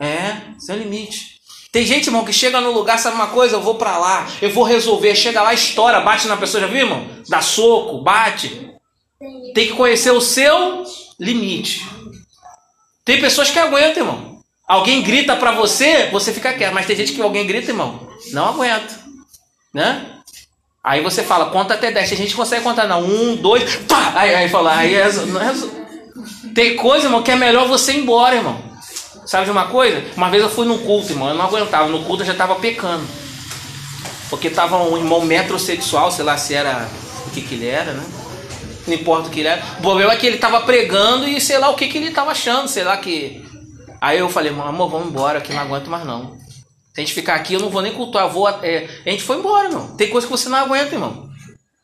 É, 0.00 0.54
sem 0.58 0.76
limite. 0.76 1.34
Tem 1.70 1.84
gente, 1.84 2.06
irmão, 2.06 2.24
que 2.24 2.32
chega 2.32 2.60
no 2.60 2.70
lugar, 2.72 2.98
sabe 2.98 3.16
uma 3.16 3.28
coisa? 3.28 3.56
Eu 3.56 3.60
vou 3.60 3.76
para 3.76 3.98
lá, 3.98 4.28
eu 4.40 4.50
vou 4.50 4.64
resolver. 4.64 5.14
Chega 5.14 5.42
lá, 5.42 5.52
estoura, 5.52 6.00
bate 6.00 6.28
na 6.28 6.36
pessoa, 6.36 6.60
já 6.60 6.66
viu, 6.66 6.86
irmão? 6.86 7.06
Dá 7.28 7.40
soco, 7.40 8.02
bate. 8.02 8.70
Tem 9.54 9.68
que 9.68 9.72
conhecer 9.72 10.12
o 10.12 10.20
seu 10.20 10.84
limite. 11.18 11.84
Tem 13.04 13.20
pessoas 13.20 13.50
que 13.50 13.58
aguentam, 13.58 14.04
irmão. 14.04 14.38
Alguém 14.66 15.02
grita 15.02 15.36
para 15.36 15.52
você, 15.52 16.06
você 16.10 16.32
fica 16.32 16.52
quieto. 16.52 16.72
Mas 16.72 16.86
tem 16.86 16.96
gente 16.96 17.12
que 17.12 17.20
alguém 17.20 17.46
grita, 17.46 17.70
irmão, 17.70 18.08
não 18.32 18.50
aguenta. 18.50 19.00
Né? 19.72 20.13
Aí 20.84 21.00
você 21.00 21.22
fala, 21.22 21.46
conta 21.46 21.72
até 21.72 21.90
10. 21.90 22.10
Tem 22.10 22.18
gente 22.18 22.36
consegue 22.36 22.62
contar, 22.62 22.86
não. 22.86 23.02
Um, 23.02 23.36
dois, 23.36 23.76
pá! 23.88 24.12
Aí, 24.16 24.34
aí 24.34 24.48
fala, 24.50 24.76
aí 24.76 24.94
é, 24.94 25.06
é, 25.08 25.54
tem 26.54 26.76
coisa, 26.76 27.06
irmão, 27.06 27.22
que 27.22 27.30
é 27.30 27.36
melhor 27.36 27.66
você 27.66 27.92
ir 27.92 28.00
embora, 28.00 28.36
irmão. 28.36 28.62
Sabe 29.24 29.46
de 29.46 29.50
uma 29.50 29.68
coisa? 29.68 30.04
Uma 30.14 30.28
vez 30.28 30.42
eu 30.42 30.50
fui 30.50 30.66
no 30.66 30.78
culto, 30.80 31.10
irmão, 31.10 31.30
eu 31.30 31.34
não 31.34 31.46
aguentava. 31.46 31.88
No 31.88 32.04
culto 32.04 32.22
eu 32.22 32.26
já 32.26 32.32
estava 32.32 32.56
pecando. 32.56 33.02
Porque 34.28 34.50
tava 34.50 34.76
um 34.82 34.98
irmão 34.98 35.22
metrosexual, 35.22 36.10
sei 36.10 36.24
lá 36.24 36.36
se 36.36 36.52
era 36.52 36.86
o 37.26 37.30
que, 37.30 37.40
que 37.40 37.54
ele 37.54 37.66
era, 37.66 37.92
né? 37.92 38.04
Não 38.86 38.94
importa 38.94 39.28
o 39.28 39.30
que 39.30 39.40
ele 39.40 39.48
era. 39.48 39.62
O 39.78 39.82
problema 39.82 40.12
é 40.12 40.16
que 40.16 40.26
ele 40.26 40.36
estava 40.36 40.60
pregando 40.60 41.26
e 41.26 41.40
sei 41.40 41.56
lá 41.56 41.70
o 41.70 41.74
que, 41.74 41.88
que 41.88 41.96
ele 41.96 42.08
estava 42.08 42.32
achando, 42.32 42.68
sei 42.68 42.84
lá 42.84 42.98
que. 42.98 43.42
Aí 44.02 44.18
eu 44.18 44.28
falei, 44.28 44.52
amor, 44.52 44.90
vamos 44.90 45.08
embora, 45.08 45.40
que 45.40 45.52
não 45.52 45.62
aguento 45.62 45.88
mais 45.88 46.04
não. 46.04 46.36
Se 46.94 47.00
a 47.00 47.04
gente 47.04 47.12
ficar 47.12 47.34
aqui, 47.34 47.54
eu 47.54 47.60
não 47.60 47.70
vou 47.70 47.82
nem 47.82 47.92
cultuar, 47.92 48.30
vou. 48.30 48.48
É... 48.48 48.88
A 49.04 49.10
gente 49.10 49.24
foi 49.24 49.38
embora, 49.38 49.68
irmão. 49.68 49.96
Tem 49.96 50.08
coisa 50.08 50.26
que 50.26 50.30
você 50.30 50.48
não 50.48 50.58
aguenta, 50.58 50.94
irmão. 50.94 51.28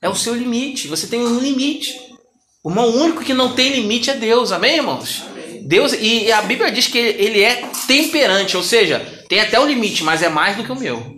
É 0.01 0.09
o 0.09 0.15
seu 0.15 0.35
limite. 0.35 0.87
Você 0.87 1.09
tem 1.09 1.21
um 1.21 1.41
limite. 1.41 1.99
O 2.63 2.71
irmão 2.71 2.89
único 2.89 3.25
que 3.25 3.35
não 3.35 3.55
tem 3.55 3.73
limite 3.73 4.11
é 4.11 4.15
Deus, 4.15 4.53
amém, 4.53 4.77
irmãos? 4.77 5.25
Deus, 5.63 5.93
e 5.93 6.31
a 6.31 6.43
Bíblia 6.43 6.71
diz 6.71 6.87
que 6.87 6.99
ele 6.99 7.43
é 7.43 7.69
temperante, 7.87 8.57
ou 8.57 8.63
seja, 8.63 9.01
tem 9.29 9.41
até 9.41 9.59
o 9.59 9.67
limite, 9.67 10.03
mas 10.03 10.23
é 10.23 10.29
mais 10.29 10.57
do 10.57 10.65
que 10.65 10.73
o 10.73 10.79
meu. 10.79 11.17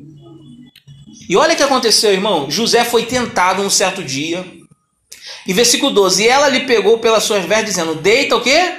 E 1.29 1.37
olha 1.37 1.55
o 1.55 1.57
que 1.57 1.63
aconteceu, 1.63 2.13
irmão. 2.13 2.51
José 2.51 2.85
foi 2.85 3.05
tentado 3.07 3.63
um 3.63 3.71
certo 3.71 4.03
dia. 4.03 4.45
E 5.47 5.53
versículo 5.53 5.93
12: 5.93 6.23
E 6.23 6.29
ela 6.29 6.49
lhe 6.49 6.61
pegou 6.61 6.99
pelas 6.99 7.25
suas 7.25 7.45
vestes, 7.45 7.75
dizendo: 7.75 7.95
Deita 7.95 8.37
o 8.37 8.43
quê? 8.43 8.75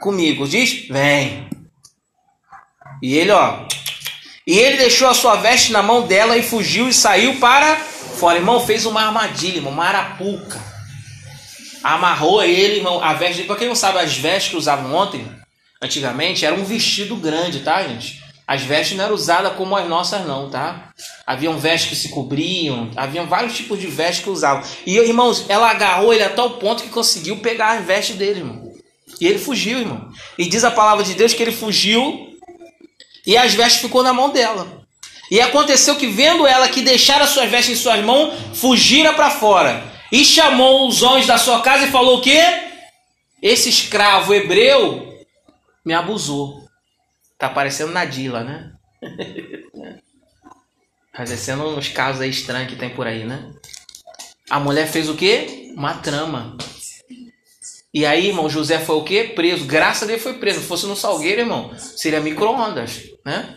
Comigo. 0.00 0.46
Diz: 0.46 0.86
Vem. 0.88 1.48
E 3.02 3.16
ele, 3.16 3.30
ó. 3.30 3.66
E 4.46 4.58
ele 4.58 4.76
deixou 4.76 5.08
a 5.08 5.14
sua 5.14 5.36
veste 5.36 5.72
na 5.72 5.82
mão 5.82 6.06
dela 6.06 6.36
e 6.36 6.42
fugiu 6.42 6.88
e 6.88 6.94
saiu 6.94 7.36
para 7.40 7.76
fora. 7.76 8.38
Irmão, 8.38 8.64
fez 8.64 8.86
uma 8.86 9.02
armadilha, 9.02 9.56
irmão, 9.56 9.72
uma 9.72 9.84
arapuca 9.84 10.76
amarrou 11.94 12.42
ele, 12.42 12.82
a 13.00 13.14
veste. 13.14 13.44
Pra 13.44 13.56
quem 13.56 13.68
não 13.68 13.74
sabe, 13.74 13.98
as 13.98 14.16
vestes 14.16 14.50
que 14.50 14.56
usavam 14.56 14.92
ontem, 14.94 15.26
antigamente, 15.80 16.44
era 16.44 16.54
um 16.54 16.64
vestido 16.64 17.14
grande, 17.16 17.60
tá, 17.60 17.82
gente? 17.82 18.24
As 18.46 18.62
vestes 18.62 18.96
não 18.96 19.04
eram 19.04 19.14
usadas 19.14 19.54
como 19.54 19.76
as 19.76 19.88
nossas, 19.88 20.24
não, 20.24 20.48
tá? 20.48 20.92
Haviam 21.26 21.58
vestes 21.58 21.90
que 21.90 21.96
se 21.96 22.08
cobriam, 22.10 22.90
haviam 22.96 23.26
vários 23.26 23.56
tipos 23.56 23.78
de 23.78 23.86
vestes 23.86 24.24
que 24.24 24.30
usavam. 24.30 24.64
E, 24.84 24.96
irmãos, 24.98 25.44
ela 25.48 25.70
agarrou 25.70 26.12
ele 26.12 26.22
a 26.22 26.30
tal 26.30 26.50
ponto 26.50 26.82
que 26.82 26.88
conseguiu 26.88 27.38
pegar 27.38 27.78
as 27.78 27.84
vestes 27.84 28.16
dele, 28.16 28.40
irmão. 28.40 28.72
E 29.20 29.26
ele 29.26 29.38
fugiu, 29.38 29.78
irmão. 29.78 30.08
E 30.38 30.48
diz 30.48 30.62
a 30.64 30.70
palavra 30.70 31.04
de 31.04 31.14
Deus 31.14 31.32
que 31.32 31.42
ele 31.42 31.52
fugiu 31.52 32.25
e 33.26 33.36
as 33.36 33.54
vestes 33.54 33.82
ficou 33.82 34.02
na 34.02 34.12
mão 34.12 34.30
dela. 34.30 34.86
E 35.30 35.40
aconteceu 35.40 35.96
que, 35.96 36.06
vendo 36.06 36.46
ela 36.46 36.68
que 36.68 36.82
deixara 36.82 37.24
as 37.24 37.30
suas 37.30 37.50
vestes 37.50 37.78
em 37.78 37.82
suas 37.82 38.04
mãos, 38.04 38.32
fugira 38.54 39.12
para 39.12 39.30
fora. 39.30 39.82
E 40.12 40.24
chamou 40.24 40.86
os 40.86 41.02
homens 41.02 41.26
da 41.26 41.36
sua 41.36 41.60
casa 41.62 41.86
e 41.86 41.90
falou 41.90 42.18
o 42.18 42.22
quê? 42.22 42.40
Esse 43.42 43.68
escravo 43.68 44.32
hebreu 44.32 45.18
me 45.84 45.92
abusou. 45.92 46.64
Tá 47.36 47.48
parecendo 47.48 47.92
Nadila, 47.92 48.44
né? 48.44 48.72
Parecendo 51.12 51.66
uns 51.76 51.88
casos 51.88 52.20
aí 52.20 52.30
estranhos 52.30 52.70
que 52.70 52.78
tem 52.78 52.90
por 52.90 53.06
aí, 53.06 53.24
né? 53.24 53.50
A 54.50 54.60
mulher 54.60 54.86
fez 54.86 55.08
o 55.08 55.16
quê? 55.16 55.72
Uma 55.74 55.94
trama. 55.94 56.56
E 57.96 58.04
aí, 58.04 58.26
irmão, 58.26 58.46
José 58.46 58.78
foi 58.78 58.96
o 58.96 59.02
quê? 59.02 59.32
Preso. 59.34 59.64
Graças 59.64 60.02
a 60.02 60.06
Deus 60.06 60.20
foi 60.20 60.34
preso. 60.34 60.60
Se 60.60 60.66
fosse 60.66 60.84
no 60.84 60.94
salgueiro, 60.94 61.40
irmão, 61.40 61.70
seria 61.78 62.20
micro-ondas, 62.20 63.04
né? 63.24 63.56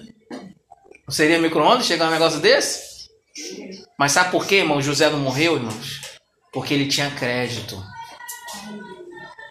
Seria 1.09 1.37
micro-ondas 1.37 1.85
chegar 1.85 2.07
um 2.07 2.11
negócio 2.11 2.39
desse? 2.39 3.09
Mas 3.97 4.13
sabe 4.13 4.31
por 4.31 4.47
quê, 4.47 4.59
irmão? 4.59 4.81
José 4.81 5.09
não 5.09 5.19
morreu, 5.19 5.57
irmãos? 5.57 5.99
Porque 6.53 6.73
ele 6.73 6.87
tinha 6.87 7.11
crédito. 7.11 7.83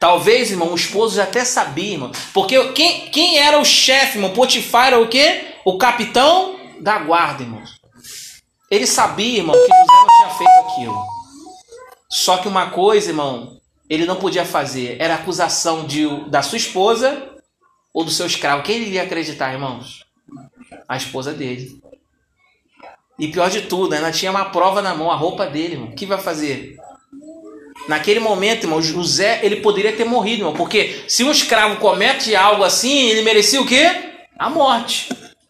Talvez, 0.01 0.51
irmão, 0.51 0.72
o 0.72 0.74
esposo 0.74 1.16
já 1.16 1.24
até 1.24 1.45
sabia, 1.45 1.93
irmão. 1.93 2.11
Porque 2.32 2.72
quem, 2.72 3.11
quem 3.11 3.39
era 3.41 3.61
o 3.61 3.66
chefe, 3.66 4.16
irmão? 4.16 4.32
Potifar 4.32 4.86
era 4.86 4.99
o 4.99 5.07
quê? 5.07 5.55
O 5.66 5.76
capitão 5.76 6.59
da 6.80 6.99
guarda, 6.99 7.43
irmão. 7.43 7.62
Ele 8.70 8.86
sabia, 8.86 9.36
irmão, 9.36 9.55
que 9.55 9.61
José 9.61 9.84
não 9.84 10.16
tinha 10.16 10.39
feito 10.39 10.72
aquilo. 10.72 11.05
Só 12.09 12.39
que 12.39 12.49
uma 12.49 12.70
coisa, 12.70 13.11
irmão, 13.11 13.58
ele 13.89 14.05
não 14.05 14.16
podia 14.16 14.45
fazer 14.45 14.97
era 15.01 15.14
acusação 15.14 15.86
de, 15.86 16.07
da 16.28 16.43
sua 16.43 16.59
esposa 16.59 17.36
ou 17.93 18.05
do 18.05 18.11
seu 18.11 18.26
escravo. 18.26 18.62
Quem 18.62 18.76
ele 18.76 18.86
iria 18.86 19.03
acreditar, 19.03 19.53
irmãos? 19.53 20.05
A 20.89 20.97
esposa 20.97 21.32
dele. 21.32 21.80
E 23.18 23.28
pior 23.28 23.51
de 23.51 23.62
tudo, 23.62 23.95
ela 23.95 24.12
tinha 24.12 24.30
uma 24.30 24.47
prova 24.47 24.80
na 24.80 24.95
mão, 24.95 25.11
a 25.11 25.16
roupa 25.16 25.47
dele, 25.47 25.74
irmão. 25.74 25.89
O 25.89 25.95
que 25.95 26.07
vai 26.07 26.18
fazer? 26.18 26.76
Naquele 27.89 28.20
momento, 28.20 28.64
irmão, 28.64 28.82
José, 28.82 29.41
ele 29.43 29.57
poderia 29.57 29.93
ter 29.93 30.05
morrido, 30.05 30.43
irmão. 30.43 30.55
Porque 30.55 31.05
se 31.09 31.24
um 31.24 31.30
escravo 31.30 31.80
comete 31.80 32.36
algo 32.36 32.62
assim, 32.62 33.09
ele 33.09 33.22
merecia 33.22 33.61
o 33.61 33.66
quê? 33.66 33.91
A 34.39 34.49
morte. 34.49 35.09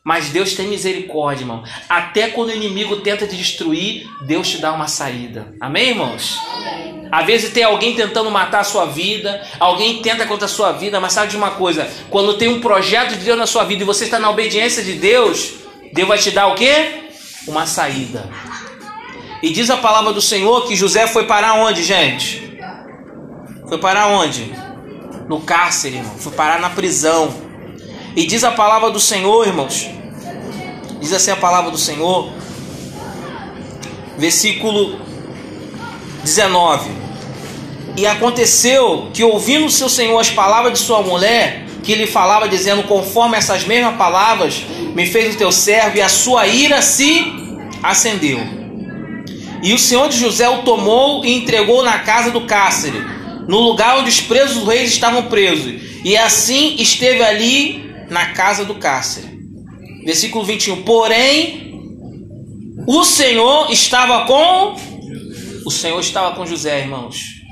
Mas 0.08 0.30
Deus 0.30 0.54
tem 0.54 0.66
misericórdia, 0.68 1.42
irmão. 1.42 1.62
Até 1.86 2.28
quando 2.28 2.48
o 2.48 2.54
inimigo 2.54 2.96
tenta 2.96 3.26
te 3.26 3.36
destruir, 3.36 4.08
Deus 4.22 4.48
te 4.48 4.56
dá 4.56 4.72
uma 4.72 4.88
saída. 4.88 5.52
Amém, 5.60 5.90
irmãos? 5.90 6.40
Amém. 6.50 7.08
Às 7.12 7.26
vezes 7.26 7.52
tem 7.52 7.62
alguém 7.62 7.94
tentando 7.94 8.30
matar 8.30 8.60
a 8.60 8.64
sua 8.64 8.86
vida, 8.86 9.46
alguém 9.60 10.00
tenta 10.00 10.24
contra 10.24 10.46
a 10.46 10.48
sua 10.48 10.72
vida, 10.72 10.98
mas 10.98 11.12
sabe 11.12 11.28
de 11.28 11.36
uma 11.36 11.50
coisa? 11.50 11.86
Quando 12.08 12.38
tem 12.38 12.48
um 12.48 12.58
projeto 12.58 13.18
de 13.18 13.24
Deus 13.26 13.36
na 13.36 13.46
sua 13.46 13.64
vida 13.64 13.82
e 13.82 13.84
você 13.84 14.04
está 14.04 14.18
na 14.18 14.30
obediência 14.30 14.82
de 14.82 14.94
Deus, 14.94 15.56
Deus 15.92 16.08
vai 16.08 16.16
te 16.16 16.30
dar 16.30 16.46
o 16.46 16.54
quê? 16.54 17.10
Uma 17.46 17.66
saída. 17.66 18.30
E 19.42 19.50
diz 19.50 19.68
a 19.68 19.76
palavra 19.76 20.14
do 20.14 20.22
Senhor 20.22 20.66
que 20.66 20.74
José 20.74 21.06
foi 21.06 21.26
parar 21.26 21.52
onde, 21.52 21.82
gente? 21.82 22.58
Foi 23.68 23.76
parar 23.76 24.06
onde? 24.06 24.50
No 25.28 25.42
cárcere, 25.42 25.96
irmão. 25.96 26.16
Foi 26.16 26.32
parar 26.32 26.58
na 26.60 26.70
prisão. 26.70 27.46
E 28.16 28.26
diz 28.26 28.42
a 28.42 28.50
palavra 28.50 28.90
do 28.90 28.98
Senhor, 28.98 29.46
irmãos, 29.46 29.97
Diz 31.00 31.12
assim 31.12 31.30
a 31.30 31.36
palavra 31.36 31.70
do 31.70 31.78
Senhor, 31.78 32.30
versículo 34.16 34.98
19: 36.24 36.90
E 37.96 38.06
aconteceu 38.06 39.08
que, 39.14 39.22
ouvindo 39.22 39.70
seu 39.70 39.88
senhor 39.88 40.18
as 40.18 40.30
palavras 40.30 40.72
de 40.72 40.78
sua 40.80 41.02
mulher, 41.02 41.64
que 41.82 41.94
lhe 41.94 42.06
falava, 42.06 42.48
dizendo: 42.48 42.82
Conforme 42.82 43.36
essas 43.36 43.64
mesmas 43.64 43.96
palavras, 43.96 44.62
me 44.94 45.06
fez 45.06 45.34
o 45.34 45.38
teu 45.38 45.52
servo, 45.52 45.96
e 45.96 46.02
a 46.02 46.08
sua 46.08 46.46
ira 46.46 46.82
se 46.82 47.24
acendeu. 47.82 48.40
E 49.62 49.72
o 49.72 49.78
senhor 49.78 50.08
de 50.08 50.18
José 50.18 50.48
o 50.48 50.62
tomou 50.62 51.24
e 51.24 51.32
entregou 51.32 51.82
na 51.82 52.00
casa 52.00 52.30
do 52.30 52.42
cárcere, 52.42 53.00
no 53.46 53.58
lugar 53.60 53.98
onde 53.98 54.08
os 54.08 54.20
presos 54.20 54.66
reis 54.66 54.90
estavam 54.90 55.24
presos, 55.24 55.80
e 56.04 56.16
assim 56.16 56.76
esteve 56.78 57.22
ali 57.22 57.94
na 58.10 58.26
casa 58.26 58.64
do 58.64 58.74
cárcere. 58.74 59.37
Versículo 60.08 60.42
21. 60.42 60.84
Porém, 60.84 61.82
o 62.86 63.04
Senhor 63.04 63.70
estava 63.70 64.24
com. 64.24 64.74
O 65.66 65.70
Senhor 65.70 66.00
estava 66.00 66.34
com 66.34 66.46
José, 66.46 66.80
irmãos. 66.80 67.42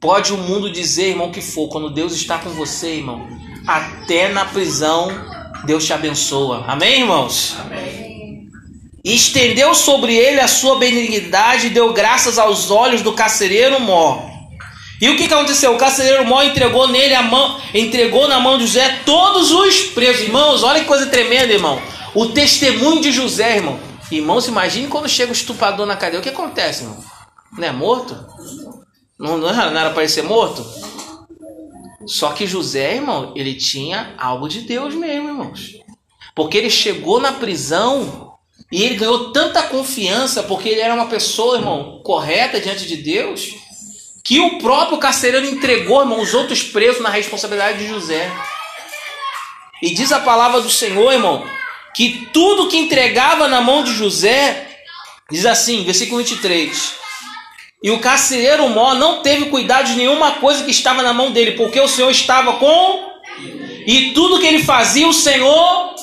Pode 0.00 0.32
o 0.32 0.36
mundo 0.36 0.72
dizer, 0.72 1.10
irmão, 1.10 1.30
que 1.30 1.40
for. 1.40 1.68
Quando 1.68 1.88
Deus 1.88 2.12
está 2.12 2.38
com 2.38 2.50
você, 2.50 2.96
irmão, 2.96 3.28
até 3.64 4.28
na 4.28 4.44
prisão, 4.44 5.08
Deus 5.64 5.86
te 5.86 5.92
abençoa. 5.92 6.64
Amém, 6.66 7.02
irmãos? 7.02 7.54
Amém. 7.60 8.48
E 9.04 9.14
estendeu 9.14 9.72
sobre 9.72 10.16
ele 10.16 10.40
a 10.40 10.48
sua 10.48 10.80
benignidade 10.80 11.68
e 11.68 11.70
deu 11.70 11.92
graças 11.92 12.40
aos 12.40 12.72
olhos 12.72 13.02
do 13.02 13.12
carcereiro 13.12 13.78
Mó. 13.78 14.28
E 15.00 15.08
o 15.08 15.16
que, 15.16 15.32
aconteceu? 15.32 15.76
O 15.76 15.78
carcereiro 15.78 16.26
Mó 16.26 16.42
entregou 16.42 16.88
nele 16.88 17.14
a 17.14 17.22
mão, 17.22 17.60
entregou 17.72 18.26
na 18.26 18.40
mão 18.40 18.58
de 18.58 18.66
José 18.66 18.98
todos 19.06 19.52
os 19.52 19.82
presos. 19.82 20.22
Irmãos, 20.22 20.64
olha 20.64 20.80
que 20.80 20.86
coisa 20.86 21.06
tremenda, 21.06 21.52
irmão. 21.52 21.80
O 22.14 22.26
testemunho 22.26 23.00
de 23.00 23.12
José, 23.12 23.56
irmão. 23.56 23.78
Irmãos, 24.10 24.48
imagine 24.48 24.88
quando 24.88 25.08
chega 25.08 25.30
o 25.30 25.34
estuprador 25.34 25.86
na 25.86 25.96
cadeia. 25.96 26.18
O 26.18 26.22
que 26.22 26.28
acontece, 26.28 26.82
irmão? 26.82 27.04
Não 27.56 27.64
é 27.64 27.70
morto? 27.70 28.18
Não, 29.18 29.38
não 29.38 29.48
era 29.48 29.90
para 29.90 30.02
ele 30.02 30.08
ser 30.08 30.22
morto? 30.22 30.64
Só 32.06 32.32
que 32.32 32.46
José, 32.46 32.96
irmão, 32.96 33.32
ele 33.36 33.54
tinha 33.54 34.14
algo 34.18 34.48
de 34.48 34.62
Deus 34.62 34.94
mesmo, 34.94 35.28
irmãos. 35.28 35.76
Porque 36.34 36.58
ele 36.58 36.70
chegou 36.70 37.20
na 37.20 37.32
prisão 37.32 38.34
e 38.72 38.82
ele 38.82 38.96
ganhou 38.96 39.32
tanta 39.32 39.62
confiança 39.62 40.42
porque 40.42 40.68
ele 40.68 40.80
era 40.80 40.94
uma 40.94 41.06
pessoa, 41.06 41.58
irmão, 41.58 42.00
correta 42.02 42.60
diante 42.60 42.86
de 42.86 42.96
Deus, 42.96 43.54
que 44.24 44.40
o 44.40 44.58
próprio 44.58 44.98
carcereiro 44.98 45.46
entregou, 45.46 46.00
irmão, 46.00 46.20
os 46.20 46.34
outros 46.34 46.62
presos 46.62 47.02
na 47.02 47.10
responsabilidade 47.10 47.78
de 47.78 47.88
José. 47.88 48.30
E 49.82 49.94
diz 49.94 50.10
a 50.10 50.20
palavra 50.20 50.60
do 50.60 50.70
Senhor, 50.70 51.12
irmão, 51.12 51.44
que 51.94 52.28
tudo 52.32 52.68
que 52.68 52.76
entregava 52.76 53.48
na 53.48 53.60
mão 53.60 53.82
de 53.82 53.92
José, 53.92 54.68
diz 55.30 55.46
assim, 55.46 55.84
versículo 55.84 56.18
23. 56.18 57.00
E 57.82 57.90
o 57.90 57.98
carcereiro 57.98 58.68
Mó 58.68 58.94
não 58.94 59.22
teve 59.22 59.46
cuidado 59.46 59.86
de 59.86 59.96
nenhuma 59.96 60.32
coisa 60.32 60.64
que 60.64 60.70
estava 60.70 61.02
na 61.02 61.14
mão 61.14 61.32
dele, 61.32 61.52
porque 61.52 61.80
o 61.80 61.88
Senhor 61.88 62.10
estava 62.10 62.54
com. 62.54 63.10
E 63.86 64.12
tudo 64.12 64.38
que 64.38 64.46
ele 64.46 64.62
fazia, 64.62 65.08
o 65.08 65.14
Senhor. 65.14 65.94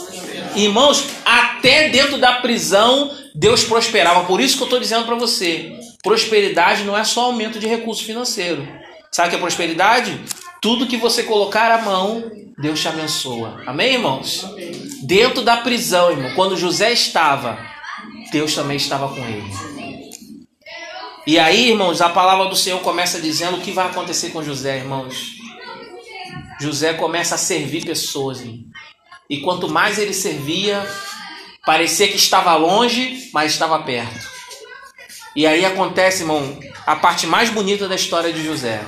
Irmãos, 0.56 1.04
até 1.24 1.90
dentro 1.90 2.18
da 2.18 2.34
prisão, 2.34 3.12
Deus 3.36 3.64
prosperava. 3.64 4.24
Por 4.24 4.42
isso 4.42 4.58
que 4.58 4.64
eu 4.64 4.66
estou 4.68 4.80
dizendo 4.80 5.06
para 5.06 5.16
você: 5.16 5.72
prosperidade 6.02 6.84
não 6.84 6.98
é 6.98 7.04
só 7.04 7.26
aumento 7.26 7.60
de 7.60 7.68
recurso 7.68 8.04
financeiro. 8.04 8.68
Sabe 9.12 9.28
o 9.28 9.30
que 9.32 9.36
é 9.36 9.40
prosperidade? 9.40 10.20
Tudo 10.62 10.88
que 10.88 10.98
você 10.98 11.24
colocar 11.24 11.72
a 11.72 11.82
mão, 11.82 12.32
Deus 12.58 12.80
te 12.80 12.88
abençoa. 12.88 13.62
Amém, 13.66 13.94
irmãos? 13.94 14.44
Amém. 14.44 14.72
Dentro 15.04 15.44
da 15.44 15.58
prisão, 15.58 16.12
irmão, 16.12 16.34
quando 16.36 16.58
José 16.58 16.92
estava, 16.92 17.58
Deus 18.32 18.56
também 18.56 18.78
estava 18.78 19.08
com 19.08 19.24
ele. 19.26 19.52
E 21.26 21.38
aí, 21.38 21.70
irmãos, 21.70 22.02
a 22.02 22.10
palavra 22.10 22.46
do 22.46 22.56
Senhor 22.56 22.80
começa 22.80 23.22
dizendo 23.22 23.58
o 23.58 23.62
que 23.62 23.72
vai 23.72 23.88
acontecer 23.88 24.30
com 24.30 24.44
José, 24.44 24.78
irmãos. 24.78 25.36
José 26.60 26.94
começa 26.94 27.36
a 27.36 27.38
servir 27.38 27.86
pessoas. 27.86 28.42
Irmão. 28.42 28.64
E 29.30 29.42
quanto 29.42 29.68
mais 29.68 30.00
ele 30.00 30.14
servia, 30.14 30.88
parecia 31.66 32.08
que 32.08 32.16
estava 32.16 32.56
longe, 32.56 33.30
mas 33.34 33.52
estava 33.52 33.78
perto. 33.80 34.26
E 35.36 35.46
aí 35.46 35.66
acontece, 35.66 36.24
irmão, 36.24 36.58
a 36.86 36.96
parte 36.96 37.28
mais 37.28 37.50
bonita 37.50 37.88
da 37.88 37.96
história 37.96 38.32
de 38.32 38.44
José. 38.44 38.82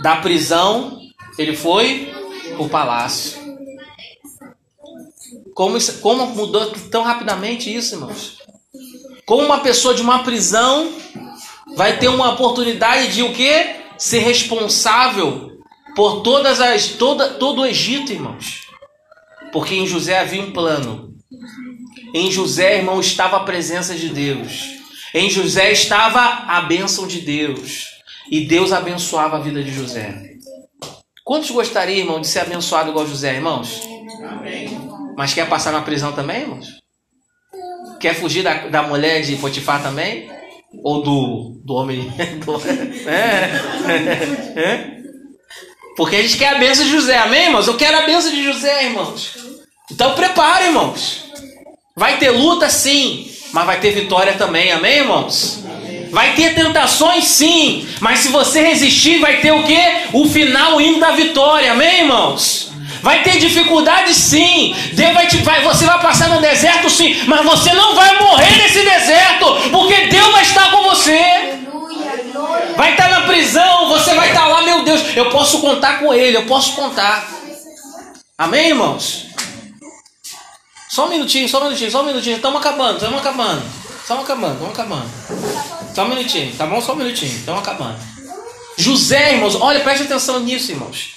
Da 0.00 0.16
prisão, 0.16 1.00
ele 1.38 1.56
foi 1.56 2.12
o 2.58 2.68
palácio. 2.68 3.40
Como, 5.54 5.76
isso, 5.76 6.00
como 6.00 6.26
mudou 6.26 6.72
tão 6.90 7.02
rapidamente 7.02 7.74
isso, 7.74 7.94
irmãos? 7.94 8.38
Como 9.26 9.44
uma 9.44 9.60
pessoa 9.60 9.94
de 9.94 10.02
uma 10.02 10.22
prisão 10.22 10.92
vai 11.76 11.98
ter 11.98 12.08
uma 12.08 12.32
oportunidade 12.32 13.12
de 13.12 13.22
o 13.22 13.32
quê? 13.32 13.76
Ser 13.98 14.20
responsável 14.20 15.52
por 15.94 16.22
todas 16.22 16.60
as 16.60 16.88
toda, 16.88 17.34
todo 17.34 17.62
o 17.62 17.66
Egito, 17.66 18.12
irmãos. 18.12 18.62
Porque 19.52 19.74
em 19.74 19.86
José 19.86 20.18
havia 20.18 20.42
um 20.42 20.52
plano. 20.52 21.14
Em 22.14 22.30
José, 22.30 22.78
irmão, 22.78 23.00
estava 23.00 23.36
a 23.38 23.44
presença 23.44 23.94
de 23.94 24.08
Deus. 24.08 24.64
Em 25.14 25.28
José 25.30 25.72
estava 25.72 26.20
a 26.20 26.62
bênção 26.62 27.06
de 27.06 27.20
Deus. 27.20 27.91
E 28.32 28.46
Deus 28.46 28.72
abençoava 28.72 29.36
a 29.36 29.40
vida 29.40 29.62
de 29.62 29.70
José. 29.70 30.38
Quantos 31.22 31.50
gostariam, 31.50 31.98
irmão, 31.98 32.18
de 32.18 32.26
ser 32.26 32.38
abençoado 32.40 32.88
igual 32.88 33.06
José, 33.06 33.34
irmãos? 33.34 33.82
Amém. 34.26 34.70
Mas 35.18 35.34
quer 35.34 35.46
passar 35.46 35.70
na 35.70 35.82
prisão 35.82 36.12
também, 36.12 36.40
irmãos? 36.40 36.66
Quer 38.00 38.14
fugir 38.14 38.42
da, 38.42 38.68
da 38.68 38.82
mulher 38.84 39.20
de 39.20 39.36
Potifar 39.36 39.82
também? 39.82 40.30
Ou 40.82 41.02
do, 41.02 41.60
do 41.62 41.74
homem? 41.74 42.10
Do, 42.42 42.56
é, 43.06 43.50
é, 44.58 44.96
Porque 45.94 46.16
a 46.16 46.22
gente 46.22 46.38
quer 46.38 46.56
a 46.56 46.58
bênção 46.58 46.86
de 46.86 46.90
José, 46.90 47.18
amém, 47.18 47.48
irmãos? 47.48 47.66
Eu 47.66 47.76
quero 47.76 47.98
a 47.98 48.06
bênção 48.06 48.30
de 48.30 48.42
José, 48.42 48.86
irmãos. 48.86 49.36
Então 49.90 50.14
prepare, 50.14 50.68
irmãos. 50.68 51.30
Vai 51.94 52.18
ter 52.18 52.30
luta 52.30 52.70
sim, 52.70 53.30
mas 53.52 53.66
vai 53.66 53.78
ter 53.78 53.90
vitória 53.90 54.32
também, 54.38 54.72
amém, 54.72 55.00
irmãos? 55.00 55.62
Vai 56.12 56.34
ter 56.34 56.54
tentações 56.54 57.24
sim, 57.24 57.88
mas 57.98 58.18
se 58.18 58.28
você 58.28 58.60
resistir, 58.60 59.18
vai 59.18 59.38
ter 59.38 59.50
o 59.50 59.62
que? 59.62 59.80
O 60.12 60.28
final 60.28 60.78
indo 60.78 61.00
da 61.00 61.12
vitória, 61.12 61.72
amém, 61.72 62.00
irmãos? 62.00 62.70
Vai 63.00 63.22
ter 63.22 63.38
dificuldade 63.38 64.12
sim. 64.12 64.76
Deus 64.92 65.14
vai 65.14 65.26
te, 65.26 65.38
vai, 65.38 65.62
você 65.62 65.86
vai 65.86 65.98
passar 66.02 66.28
no 66.28 66.38
deserto 66.38 66.90
sim, 66.90 67.16
mas 67.26 67.42
você 67.46 67.72
não 67.72 67.94
vai 67.94 68.20
morrer 68.20 68.56
nesse 68.58 68.84
deserto, 68.84 69.70
porque 69.70 70.08
Deus 70.08 70.32
vai 70.32 70.42
estar 70.42 70.70
com 70.70 70.82
você. 70.82 71.58
Vai 72.76 72.90
estar 72.90 73.08
na 73.08 73.22
prisão, 73.22 73.88
você 73.88 74.14
vai 74.14 74.28
estar 74.28 74.46
lá, 74.46 74.60
meu 74.60 74.84
Deus, 74.84 75.16
eu 75.16 75.30
posso 75.30 75.62
contar 75.62 75.98
com 75.98 76.12
ele, 76.12 76.36
eu 76.36 76.44
posso 76.44 76.74
contar. 76.74 77.26
Amém, 78.36 78.68
irmãos? 78.68 79.28
Só 80.90 81.06
um 81.06 81.08
minutinho, 81.08 81.48
só 81.48 81.60
um 81.60 81.64
minutinho, 81.64 81.90
só 81.90 82.02
um 82.02 82.06
minutinho. 82.06 82.36
Estamos 82.36 82.60
acabando, 82.60 82.96
estamos 82.96 83.18
acabando. 83.18 83.62
Estamos 84.02 84.24
acabando, 84.24 84.52
estamos 84.52 84.78
acabando. 84.78 85.81
Só 85.94 86.04
um 86.04 86.08
minutinho, 86.08 86.54
tá 86.56 86.66
bom? 86.66 86.80
Só 86.80 86.92
um 86.92 86.96
minutinho. 86.96 87.32
Estamos 87.32 87.60
acabando. 87.60 87.98
José, 88.76 89.34
irmãos, 89.34 89.54
olha, 89.54 89.80
preste 89.80 90.04
atenção 90.04 90.40
nisso, 90.40 90.70
irmãos. 90.70 91.10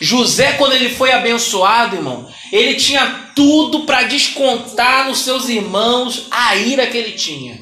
José, 0.00 0.52
quando 0.54 0.72
ele 0.72 0.88
foi 0.88 1.12
abençoado, 1.12 1.96
irmão, 1.96 2.28
ele 2.50 2.74
tinha 2.74 3.30
tudo 3.34 3.80
para 3.80 4.04
descontar 4.04 5.06
nos 5.08 5.20
seus 5.20 5.48
irmãos 5.48 6.26
a 6.30 6.56
ira 6.56 6.86
que 6.86 6.96
ele 6.96 7.12
tinha. 7.12 7.60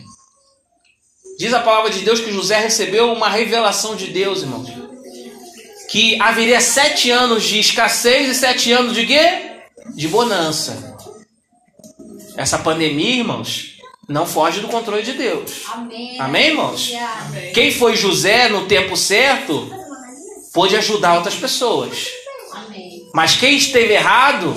Diz 1.39 1.53
a 1.53 1.61
palavra 1.61 1.91
de 1.91 2.01
Deus 2.01 2.21
que 2.21 2.33
José 2.33 2.59
recebeu 2.59 3.13
uma 3.13 3.29
revelação 3.29 3.97
de 3.97 4.07
Deus, 4.09 4.43
irmãos. 4.43 4.69
que 5.91 6.19
haveria 6.23 6.59
sete 6.61 7.11
anos 7.11 7.43
de 7.45 7.59
escassez 7.59 8.31
e 8.31 8.35
sete 8.35 8.73
anos 8.73 8.95
de 8.95 9.07
quê? 9.07 9.61
De 9.95 10.09
bonança. 10.09 10.97
Essa 12.35 12.59
pandemia, 12.59 13.17
irmãos, 13.17 13.72
não 14.13 14.27
foge 14.27 14.61
do 14.61 14.69
controle 14.69 15.03
de 15.03 15.15
Deus. 15.15 15.65
Amém. 15.73 16.21
Amém, 16.21 16.49
irmãos? 16.49 16.93
Quem 17.55 17.73
foi 17.73 17.97
José 17.97 18.49
no 18.49 18.67
tempo 18.67 18.95
certo 18.95 19.71
pôde 20.53 20.77
ajudar 20.77 21.15
outras 21.15 21.35
pessoas. 21.35 22.09
Amém. 22.53 23.09
Mas 23.15 23.37
quem 23.37 23.57
esteve 23.57 23.95
errado 23.95 24.55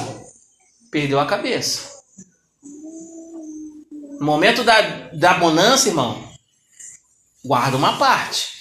perdeu 0.92 1.20
a 1.20 1.26
cabeça. 1.26 1.96
No 4.20 4.26
momento 4.26 4.64
da, 4.64 4.82
da 5.14 5.36
bonança, 5.36 5.88
irmão, 5.88 6.22
guarda 7.44 7.78
uma 7.78 7.98
parte. 7.98 8.56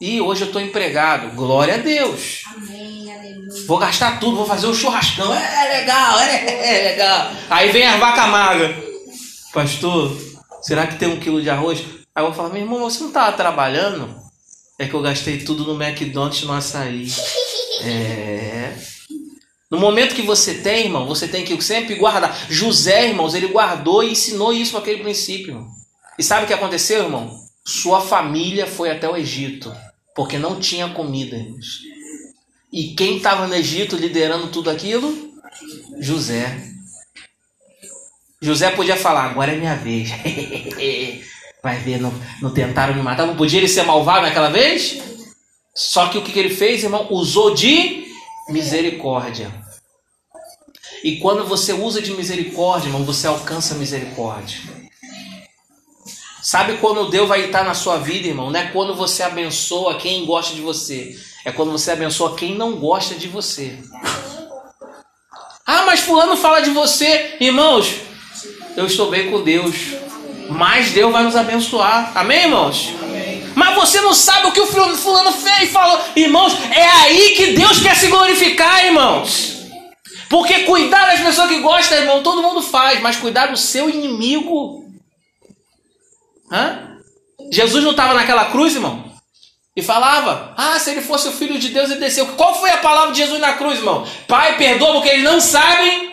E 0.00 0.20
hoje 0.20 0.42
eu 0.42 0.46
estou 0.46 0.60
empregado. 0.60 1.34
Glória 1.34 1.74
a 1.74 1.78
Deus. 1.78 2.42
Amém. 2.54 3.12
Aleluia. 3.12 3.66
Vou 3.66 3.78
gastar 3.78 4.20
tudo, 4.20 4.36
vou 4.36 4.46
fazer 4.46 4.66
um 4.66 4.74
churrascão. 4.74 5.32
É 5.34 5.78
legal, 5.80 6.20
é, 6.20 6.76
é 6.76 6.90
legal. 6.90 7.32
Aí 7.50 7.70
vem 7.70 7.86
a 7.86 7.96
vaca 7.96 8.26
magra. 8.28 8.91
Pastor, 9.52 10.16
será 10.62 10.86
que 10.86 10.98
tem 10.98 11.08
um 11.08 11.20
quilo 11.20 11.42
de 11.42 11.50
arroz? 11.50 11.84
Aí 12.14 12.24
eu 12.24 12.32
falar, 12.32 12.48
meu 12.48 12.62
irmão, 12.62 12.80
você 12.80 13.00
não 13.00 13.08
estava 13.08 13.36
trabalhando? 13.36 14.14
É 14.78 14.86
que 14.86 14.94
eu 14.94 15.02
gastei 15.02 15.38
tudo 15.44 15.64
no 15.64 15.82
McDonald's 15.82 16.42
no 16.44 16.52
açaí. 16.52 17.06
É. 17.82 18.72
No 19.70 19.78
momento 19.78 20.14
que 20.14 20.22
você 20.22 20.54
tem, 20.54 20.86
irmão, 20.86 21.06
você 21.06 21.28
tem 21.28 21.44
que 21.44 21.62
sempre 21.62 21.94
guardar. 21.94 22.46
José, 22.50 23.08
irmãos, 23.08 23.34
ele 23.34 23.48
guardou 23.48 24.02
e 24.02 24.12
ensinou 24.12 24.52
isso 24.52 24.76
aquele 24.76 25.02
princípio. 25.02 25.66
E 26.18 26.22
sabe 26.22 26.44
o 26.44 26.46
que 26.46 26.54
aconteceu, 26.54 27.04
irmão? 27.04 27.34
Sua 27.64 28.00
família 28.00 28.66
foi 28.66 28.90
até 28.90 29.08
o 29.08 29.16
Egito, 29.16 29.74
porque 30.14 30.38
não 30.38 30.60
tinha 30.60 30.88
comida, 30.88 31.36
irmãos. 31.36 31.80
E 32.72 32.94
quem 32.94 33.18
estava 33.18 33.46
no 33.46 33.54
Egito 33.54 33.96
liderando 33.96 34.48
tudo 34.48 34.70
aquilo? 34.70 35.32
José. 36.00 36.71
José 38.42 38.70
podia 38.70 38.96
falar, 38.96 39.24
agora 39.24 39.52
é 39.52 39.56
minha 39.56 39.76
vez. 39.76 40.10
Vai 41.62 41.78
ver, 41.78 42.00
não, 42.00 42.12
não 42.40 42.50
tentaram 42.50 42.92
me 42.92 43.00
matar. 43.00 43.24
Não 43.24 43.36
podia 43.36 43.60
ele 43.60 43.68
ser 43.68 43.84
malvado 43.84 44.22
naquela 44.22 44.50
vez? 44.50 45.00
Só 45.72 46.08
que 46.08 46.18
o 46.18 46.22
que, 46.22 46.32
que 46.32 46.38
ele 46.40 46.54
fez, 46.54 46.82
irmão? 46.82 47.06
Usou 47.10 47.54
de 47.54 48.04
misericórdia. 48.48 49.50
E 51.04 51.18
quando 51.18 51.44
você 51.44 51.72
usa 51.72 52.02
de 52.02 52.12
misericórdia, 52.12 52.88
irmão, 52.88 53.04
você 53.04 53.28
alcança 53.28 53.76
misericórdia. 53.76 54.58
Sabe 56.42 56.78
quando 56.78 57.08
Deus 57.08 57.28
vai 57.28 57.44
estar 57.44 57.64
na 57.64 57.74
sua 57.74 57.98
vida, 57.98 58.26
irmão? 58.26 58.50
Não 58.50 58.58
é 58.58 58.66
quando 58.66 58.96
você 58.96 59.22
abençoa 59.22 59.98
quem 59.98 60.26
gosta 60.26 60.56
de 60.56 60.60
você. 60.60 61.16
É 61.44 61.52
quando 61.52 61.70
você 61.70 61.92
abençoa 61.92 62.34
quem 62.34 62.56
não 62.56 62.72
gosta 62.72 63.14
de 63.14 63.28
você. 63.28 63.78
Ah, 65.64 65.84
mas 65.86 66.00
fulano 66.00 66.36
fala 66.36 66.60
de 66.60 66.70
você. 66.70 67.36
Irmãos, 67.38 67.94
eu 68.76 68.86
estou 68.86 69.10
bem 69.10 69.30
com 69.30 69.42
Deus. 69.42 69.76
Mas 70.48 70.90
Deus 70.90 71.12
vai 71.12 71.22
nos 71.24 71.36
abençoar. 71.36 72.12
Amém, 72.14 72.42
irmãos? 72.44 72.90
Mas 73.54 73.74
você 73.74 74.00
não 74.00 74.14
sabe 74.14 74.48
o 74.48 74.52
que 74.52 74.60
o 74.60 74.66
fulano 74.66 75.32
fez 75.32 75.68
e 75.68 75.72
falou. 75.72 76.00
Irmãos, 76.16 76.56
é 76.70 76.86
aí 76.86 77.30
que 77.36 77.52
Deus 77.52 77.80
quer 77.80 77.94
se 77.96 78.08
glorificar, 78.08 78.84
irmãos. 78.84 79.62
Porque 80.28 80.60
cuidar 80.60 81.06
das 81.06 81.20
pessoas 81.20 81.48
que 81.48 81.58
gostam, 81.58 81.98
irmão, 81.98 82.22
todo 82.22 82.42
mundo 82.42 82.62
faz. 82.62 83.00
Mas 83.00 83.16
cuidar 83.16 83.46
do 83.46 83.56
seu 83.56 83.90
inimigo. 83.90 84.84
Hã? 86.50 86.98
Jesus 87.50 87.84
não 87.84 87.90
estava 87.90 88.14
naquela 88.14 88.46
cruz, 88.46 88.74
irmão? 88.74 89.12
E 89.76 89.82
falava: 89.82 90.54
Ah, 90.56 90.78
se 90.78 90.90
ele 90.90 91.02
fosse 91.02 91.28
o 91.28 91.32
filho 91.32 91.58
de 91.58 91.68
Deus, 91.68 91.90
ele 91.90 92.00
desceu. 92.00 92.26
Qual 92.28 92.58
foi 92.58 92.70
a 92.70 92.78
palavra 92.78 93.12
de 93.12 93.18
Jesus 93.18 93.40
na 93.40 93.54
cruz, 93.54 93.78
irmão? 93.78 94.06
Pai, 94.26 94.56
perdoa 94.56 94.94
porque 94.94 95.10
eles 95.10 95.24
não 95.24 95.40
sabem 95.40 96.11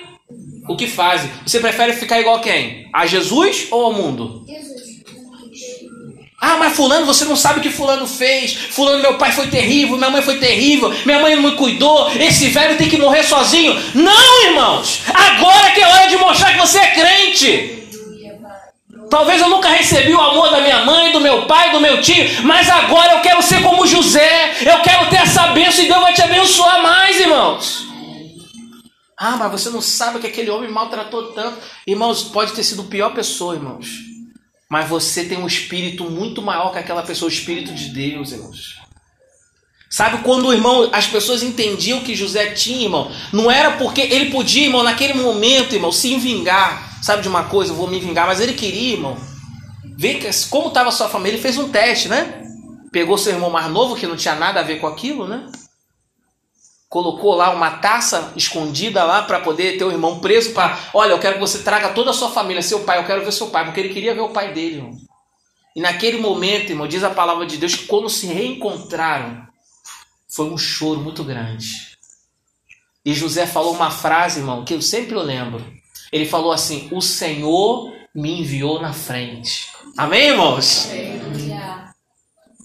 o 0.68 0.76
que 0.76 0.88
fazem. 0.88 1.30
Você 1.46 1.60
prefere 1.60 1.94
ficar 1.94 2.20
igual 2.20 2.38
a 2.38 2.40
quem? 2.40 2.88
A 2.94 3.06
Jesus 3.06 3.68
ou 3.72 3.86
ao 3.86 3.94
mundo? 3.94 4.46
Ah, 6.42 6.56
mas 6.58 6.74
fulano, 6.74 7.06
você 7.06 7.26
não 7.26 7.36
sabe 7.36 7.60
o 7.60 7.62
que 7.62 7.70
fulano 7.70 8.08
fez. 8.08 8.54
Fulano, 8.54 9.02
meu 9.02 9.16
pai 9.16 9.32
foi 9.32 9.48
terrível, 9.48 9.98
minha 9.98 10.10
mãe 10.10 10.22
foi 10.22 10.38
terrível, 10.38 10.94
minha 11.06 11.20
mãe 11.20 11.36
não 11.36 11.44
me 11.44 11.58
cuidou, 11.58 12.10
esse 12.18 12.48
velho 12.48 12.78
tem 12.78 12.88
que 12.88 12.98
morrer 12.98 13.24
sozinho. 13.24 13.78
Não, 13.94 14.46
irmãos! 14.46 15.02
Agora 15.14 15.72
que 15.72 15.82
é 15.82 15.88
hora 15.88 16.08
de 16.08 16.16
mostrar 16.16 16.54
que 16.54 16.60
você 16.60 16.80
é 16.80 16.92
crente. 16.92 17.80
Talvez 19.10 19.42
eu 19.42 19.50
nunca 19.50 19.70
recebi 19.70 20.14
o 20.14 20.22
amor 20.22 20.52
da 20.52 20.62
minha 20.62 20.86
mãe, 20.86 21.12
do 21.12 21.20
meu 21.20 21.46
pai, 21.46 21.72
do 21.72 21.82
meu 21.82 22.00
tio, 22.00 22.24
mas 22.44 22.70
agora 22.70 23.14
eu 23.14 23.22
quero 23.22 23.42
ser 23.42 23.62
como 23.62 23.88
José. 23.88 24.52
Eu 24.62 24.80
quero 24.80 25.10
ter 25.10 25.18
essa 25.18 25.48
bênção 25.48 25.84
e 25.84 25.88
Deus 25.88 26.02
vai 26.02 26.14
te 26.14 26.22
abençoar 26.22 26.82
mais, 26.82 27.20
irmãos. 27.20 27.89
Ah, 29.20 29.36
mas 29.36 29.52
você 29.52 29.70
não 29.70 29.82
sabe 29.82 30.20
que 30.20 30.28
aquele 30.28 30.50
homem 30.50 30.72
maltratou 30.72 31.34
tanto. 31.34 31.58
Irmãos, 31.86 32.24
pode 32.24 32.54
ter 32.54 32.64
sido 32.64 32.84
a 32.84 32.86
pior 32.86 33.14
pessoa, 33.14 33.54
irmãos. 33.54 33.90
Mas 34.70 34.88
você 34.88 35.26
tem 35.26 35.38
um 35.38 35.46
espírito 35.46 36.06
muito 36.10 36.42
maior 36.42 36.72
que 36.72 36.80
aquela 36.80 37.04
pessoa, 37.04 37.30
o 37.30 37.34
espírito 37.34 37.74
de 37.74 37.90
Deus, 37.90 38.32
irmãos. 38.32 38.80
Sabe 39.90 40.24
quando, 40.24 40.54
irmão, 40.54 40.90
as 40.94 41.08
pessoas 41.08 41.44
entendiam 41.44 42.00
que 42.00 42.16
José 42.16 42.52
tinha, 42.52 42.84
irmão? 42.84 43.12
Não 43.34 43.52
era 43.52 43.72
porque 43.72 44.00
ele 44.00 44.32
podia, 44.32 44.68
irmão, 44.68 44.84
naquele 44.84 45.16
momento, 45.16 45.76
irmão, 45.76 45.92
se 45.92 46.16
vingar. 46.16 47.04
Sabe 47.04 47.22
de 47.22 47.28
uma 47.28 47.44
coisa, 47.44 47.74
eu 47.74 47.76
vou 47.76 47.88
me 47.88 48.00
vingar, 48.00 48.26
mas 48.26 48.40
ele 48.40 48.54
queria, 48.54 48.94
irmão. 48.94 49.18
Ver 49.98 50.22
como 50.50 50.70
estava 50.70 50.92
sua 50.92 51.10
família, 51.10 51.36
ele 51.36 51.42
fez 51.42 51.58
um 51.58 51.68
teste, 51.68 52.08
né? 52.08 52.42
Pegou 52.90 53.18
seu 53.18 53.34
irmão 53.34 53.50
mais 53.50 53.70
novo, 53.70 53.98
que 53.98 54.08
não 54.08 54.16
tinha 54.16 54.36
nada 54.36 54.62
a 54.62 54.64
ver 54.64 54.80
com 54.80 54.88
aquilo, 54.88 55.28
né? 55.28 55.46
Colocou 56.90 57.36
lá 57.36 57.52
uma 57.52 57.70
taça 57.78 58.34
escondida 58.36 59.04
lá 59.04 59.22
para 59.22 59.40
poder 59.40 59.78
ter 59.78 59.84
o 59.84 59.92
irmão 59.92 60.20
preso 60.20 60.54
para, 60.54 60.78
olha, 60.94 61.12
eu 61.12 61.20
quero 61.20 61.36
que 61.36 61.40
você 61.40 61.60
traga 61.60 61.90
toda 61.90 62.10
a 62.10 62.14
sua 62.14 62.30
família, 62.30 62.64
seu 62.64 62.80
pai, 62.80 62.98
eu 62.98 63.06
quero 63.06 63.24
ver 63.24 63.32
seu 63.32 63.48
pai, 63.48 63.64
porque 63.64 63.80
ele 63.80 63.94
queria 63.94 64.16
ver 64.16 64.22
o 64.22 64.30
pai 64.30 64.54
dele, 64.54 64.78
irmão. 64.78 64.98
E 65.76 65.82
naquele 65.82 66.18
momento, 66.18 66.72
irmão, 66.72 66.88
diz 66.88 67.04
a 67.04 67.12
palavra 67.12 67.46
de 67.46 67.58
Deus 67.58 67.76
que 67.76 67.86
quando 67.86 68.10
se 68.10 68.26
reencontraram, 68.26 69.48
foi 70.28 70.50
um 70.50 70.58
choro 70.58 71.00
muito 71.00 71.24
grande. 71.24 71.98
E 73.06 73.14
José 73.14 73.46
falou 73.46 73.74
uma 73.74 73.92
frase, 73.92 74.40
irmão, 74.40 74.66
que 74.66 74.74
eu 74.74 74.82
sempre 74.82 75.16
lembro. 75.16 75.66
Ele 76.12 76.26
falou 76.26 76.52
assim: 76.52 76.90
O 76.92 77.02
Senhor 77.02 77.94
me 78.14 78.42
enviou 78.42 78.82
na 78.82 78.94
frente. 78.94 79.68
Amém, 79.98 80.30
irmãos? 80.30 80.90
Amém. 80.90 81.19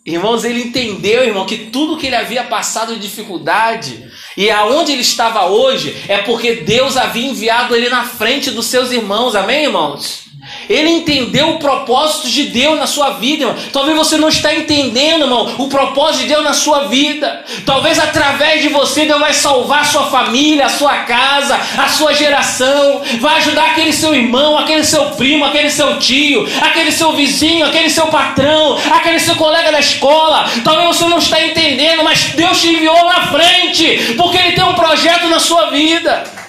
Irmãos, 0.07 0.45
ele 0.45 0.65
entendeu, 0.65 1.25
irmão, 1.25 1.47
que 1.47 1.71
tudo 1.71 1.97
que 1.97 2.07
ele 2.07 2.17
havia 2.17 2.45
passado 2.45 2.93
de 2.95 3.01
dificuldade 3.01 4.05
e 4.37 4.51
aonde 4.51 4.93
ele 4.93 5.01
estava 5.01 5.47
hoje 5.47 5.97
é 6.09 6.19
porque 6.19 6.57
Deus 6.57 6.99
havia 6.99 7.27
enviado 7.27 7.75
ele 7.75 7.89
na 7.89 8.05
frente 8.05 8.51
dos 8.51 8.67
seus 8.67 8.91
irmãos. 8.91 9.35
Amém, 9.35 9.65
irmãos? 9.65 10.24
Ele 10.69 10.91
entendeu 10.91 11.51
o 11.51 11.59
propósito 11.59 12.29
de 12.29 12.45
Deus 12.45 12.79
na 12.79 12.87
sua 12.87 13.11
vida, 13.11 13.45
irmão. 13.45 13.57
Talvez 13.73 13.97
você 13.97 14.17
não 14.17 14.29
está 14.29 14.55
entendendo, 14.55 15.23
irmão, 15.23 15.55
o 15.59 15.69
propósito 15.69 16.23
de 16.23 16.29
Deus 16.29 16.45
na 16.45 16.53
sua 16.53 16.85
vida. 16.85 17.45
Talvez 17.67 17.99
através 17.99 18.63
de 18.63 18.69
você 18.69 19.05
Deus 19.05 19.21
vai 19.21 19.33
salvar 19.33 19.81
a 19.83 19.85
sua 19.85 20.07
família, 20.07 20.67
a 20.67 20.71
sua 20.71 20.99
casa, 20.99 21.59
a 21.79 21.89
sua 21.89 22.15
geração. 22.15 23.03
Vai 23.21 23.39
ajudar 23.39 23.67
aquele 23.73 23.93
seu 23.93 24.15
irmão, 24.15 24.59
aquele 24.59 24.85
seu 24.85 25.11
primo, 25.13 25.45
aquele 25.45 25.71
seu 25.71 25.99
tio, 25.99 26.49
aquele 26.63 26.93
seu 26.93 27.13
vizinho, 27.13 27.67
aquele 27.67 27.91
seu 27.91 28.07
patrão, 28.07 28.79
aquele 28.91 29.19
seu 29.19 29.37
colega 29.37 29.71
da 29.71 29.81
escola. 29.81 30.51
Talvez 30.63 30.87
você 30.97 31.05
não 31.07 31.19
está 31.19 31.41
entendendo, 31.45 32.05
mas 32.05 32.33
Deus 32.35 32.61
te 32.61 32.69
enviou 32.69 33.05
na 33.05 33.27
frente, 33.29 34.15
porque 34.17 34.39
Ele 34.39 34.53
tem 34.53 34.65
um 34.65 34.75
projeto 34.75 35.29
na 35.29 35.39
sua 35.39 35.71
vida. 35.71 36.44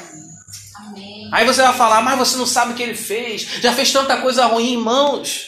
Aí 1.36 1.46
você 1.46 1.62
vai 1.62 1.74
falar, 1.74 2.02
mas 2.02 2.18
você 2.18 2.38
não 2.38 2.46
sabe 2.46 2.72
o 2.72 2.76
que 2.76 2.82
ele 2.82 2.96
fez. 2.96 3.46
Já 3.62 3.74
fez 3.74 3.92
tanta 3.92 4.16
coisa 4.22 4.46
ruim, 4.46 4.72
irmãos. 4.72 5.48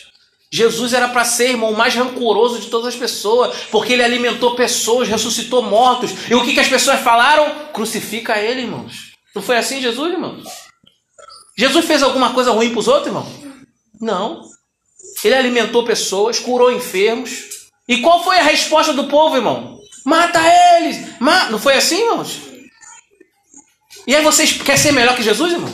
Jesus 0.51 0.91
era 0.91 1.07
para 1.07 1.23
ser, 1.23 1.51
irmão, 1.51 1.71
o 1.71 1.77
mais 1.77 1.95
rancoroso 1.95 2.59
de 2.59 2.67
todas 2.67 2.87
as 2.87 2.95
pessoas, 2.95 3.55
porque 3.71 3.93
ele 3.93 4.03
alimentou 4.03 4.53
pessoas, 4.53 5.07
ressuscitou 5.07 5.61
mortos. 5.61 6.11
E 6.29 6.35
o 6.35 6.43
que, 6.43 6.53
que 6.53 6.59
as 6.59 6.67
pessoas 6.67 6.99
falaram? 6.99 7.49
Crucifica 7.71 8.37
ele, 8.37 8.63
irmãos. 8.63 9.13
Não 9.33 9.41
foi 9.41 9.55
assim, 9.55 9.81
Jesus, 9.81 10.11
irmãos? 10.11 10.43
Jesus 11.57 11.85
fez 11.85 12.03
alguma 12.03 12.33
coisa 12.33 12.51
ruim 12.51 12.71
para 12.71 12.79
os 12.79 12.87
outros, 12.89 13.07
irmão? 13.07 13.25
Não. 14.01 14.41
Ele 15.23 15.35
alimentou 15.35 15.85
pessoas, 15.85 16.37
curou 16.37 16.69
enfermos. 16.69 17.45
E 17.87 18.01
qual 18.01 18.25
foi 18.25 18.37
a 18.37 18.43
resposta 18.43 18.91
do 18.91 19.05
povo, 19.05 19.37
irmão? 19.37 19.79
Mata 20.05 20.41
eles! 20.79 21.17
Ma 21.21 21.49
Não 21.49 21.57
foi 21.57 21.75
assim, 21.75 22.01
irmãos? 22.01 22.46
E 24.07 24.15
aí 24.15 24.23
vocês 24.23 24.53
querem 24.53 24.81
ser 24.81 24.93
melhor 24.93 25.17
que 25.17 25.21
Jesus, 25.21 25.51
irmão? 25.51 25.69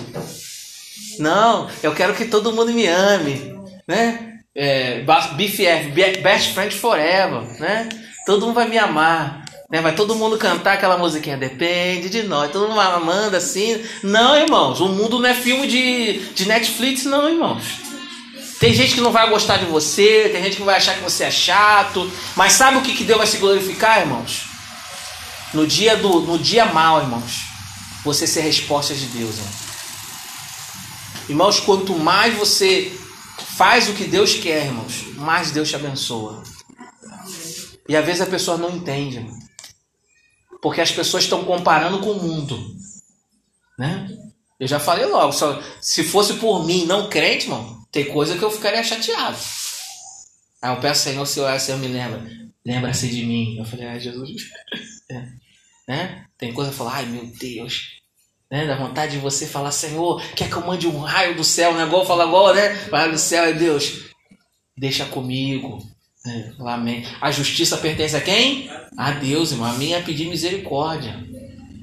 Não, 1.19 1.69
eu 1.83 1.93
quero 1.93 2.15
que 2.15 2.25
todo 2.25 2.51
mundo 2.51 2.73
me 2.73 2.87
ame, 2.87 3.55
né? 3.87 4.39
É, 4.55 5.01
BFF, 5.35 5.91
Best 6.23 6.53
Friend 6.53 6.75
Forever, 6.75 7.43
né? 7.59 7.89
Todo 8.25 8.47
mundo 8.47 8.55
vai 8.55 8.67
me 8.67 8.79
amar, 8.79 9.45
né? 9.69 9.81
Vai 9.81 9.93
todo 9.93 10.15
mundo 10.15 10.35
cantar 10.39 10.73
aquela 10.73 10.97
musiquinha, 10.97 11.37
depende 11.37 12.09
de 12.09 12.23
nós, 12.23 12.51
todo 12.51 12.67
mundo 12.67 12.79
amando 12.79 13.37
assim. 13.37 13.79
Não, 14.01 14.35
irmãos, 14.35 14.81
o 14.81 14.87
mundo 14.87 15.19
não 15.19 15.29
é 15.29 15.35
filme 15.35 15.67
de, 15.67 16.19
de 16.33 16.47
Netflix, 16.47 17.05
não, 17.05 17.29
irmãos. 17.29 17.63
Tem 18.59 18.73
gente 18.73 18.95
que 18.95 19.01
não 19.01 19.11
vai 19.11 19.29
gostar 19.29 19.57
de 19.57 19.65
você, 19.65 20.29
tem 20.31 20.41
gente 20.41 20.57
que 20.57 20.63
vai 20.63 20.77
achar 20.77 20.95
que 20.95 21.03
você 21.03 21.25
é 21.25 21.31
chato, 21.31 22.11
mas 22.35 22.53
sabe 22.53 22.77
o 22.77 22.81
que, 22.81 22.95
que 22.95 23.03
Deus 23.03 23.19
vai 23.19 23.27
se 23.27 23.37
glorificar, 23.37 23.99
irmãos? 23.99 24.45
No 25.53 25.67
dia 25.67 25.95
do 25.95 26.21
no 26.21 26.39
dia 26.39 26.65
mal, 26.65 26.99
irmãos, 26.99 27.52
você 28.03 28.27
ser 28.27 28.41
resposta 28.41 28.93
de 28.93 29.05
Deus, 29.07 29.35
irmãos. 29.37 29.73
Irmãos, 31.29 31.59
quanto 31.59 31.97
mais 31.97 32.35
você 32.35 32.91
faz 33.55 33.87
o 33.87 33.93
que 33.93 34.05
Deus 34.05 34.35
quer, 34.35 34.65
irmãos, 34.65 35.15
mais 35.15 35.51
Deus 35.51 35.69
te 35.69 35.75
abençoa. 35.75 36.43
E 37.87 37.95
às 37.95 38.05
vezes 38.05 38.21
a 38.21 38.25
pessoa 38.25 38.57
não 38.57 38.75
entende, 38.75 39.17
irmão. 39.17 39.39
porque 40.61 40.81
as 40.81 40.91
pessoas 40.91 41.23
estão 41.23 41.43
comparando 41.43 41.99
com 41.99 42.11
o 42.11 42.23
mundo, 42.23 42.57
né? 43.77 44.07
Eu 44.59 44.67
já 44.67 44.79
falei 44.79 45.05
logo, 45.05 45.33
só, 45.33 45.61
se 45.81 46.03
fosse 46.03 46.35
por 46.35 46.65
mim, 46.65 46.85
não 46.85 47.09
crente, 47.09 47.45
irmão, 47.45 47.85
tem 47.91 48.05
coisa 48.05 48.37
que 48.37 48.43
eu 48.43 48.51
ficaria 48.51 48.83
chateado. 48.83 49.37
Aí 50.61 50.73
eu 50.73 50.79
peço, 50.79 51.03
Senhor, 51.03 51.25
se 51.25 51.39
eu, 51.39 51.77
me 51.77 51.87
lembra, 51.89 52.25
lembra-se 52.65 53.09
de 53.09 53.25
mim. 53.25 53.57
Eu 53.57 53.65
falei, 53.65 53.85
ai 53.85 53.99
Jesus, 53.99 54.43
é. 55.11 55.42
Né? 55.87 56.25
Tem 56.37 56.53
coisa 56.53 56.71
que 56.71 56.75
eu 56.75 56.77
falo, 56.77 56.89
ai 56.95 57.05
meu 57.05 57.25
Deus, 57.25 57.99
né? 58.51 58.65
Da 58.65 58.75
vontade 58.75 59.13
de 59.13 59.17
você 59.19 59.45
falar, 59.45 59.71
Senhor, 59.71 60.21
quer 60.35 60.49
que 60.49 60.55
eu 60.55 60.65
mande 60.65 60.87
um 60.87 60.99
raio 60.99 61.35
do 61.35 61.43
céu, 61.43 61.73
né? 61.73 61.83
Igual 61.83 62.05
fala 62.05 62.23
agora, 62.23 62.55
né? 62.55 62.87
Raio 62.91 63.11
do 63.11 63.17
céu, 63.17 63.45
é 63.45 63.53
Deus, 63.53 64.05
deixa 64.77 65.05
comigo. 65.05 65.79
Amém. 66.65 67.05
A 67.19 67.31
justiça 67.31 67.77
pertence 67.77 68.15
a 68.15 68.21
quem? 68.21 68.69
A 68.97 69.11
Deus, 69.11 69.51
irmão. 69.51 69.69
A 69.69 69.73
minha 69.73 69.97
é 69.97 70.01
pedir 70.01 70.29
misericórdia. 70.29 71.21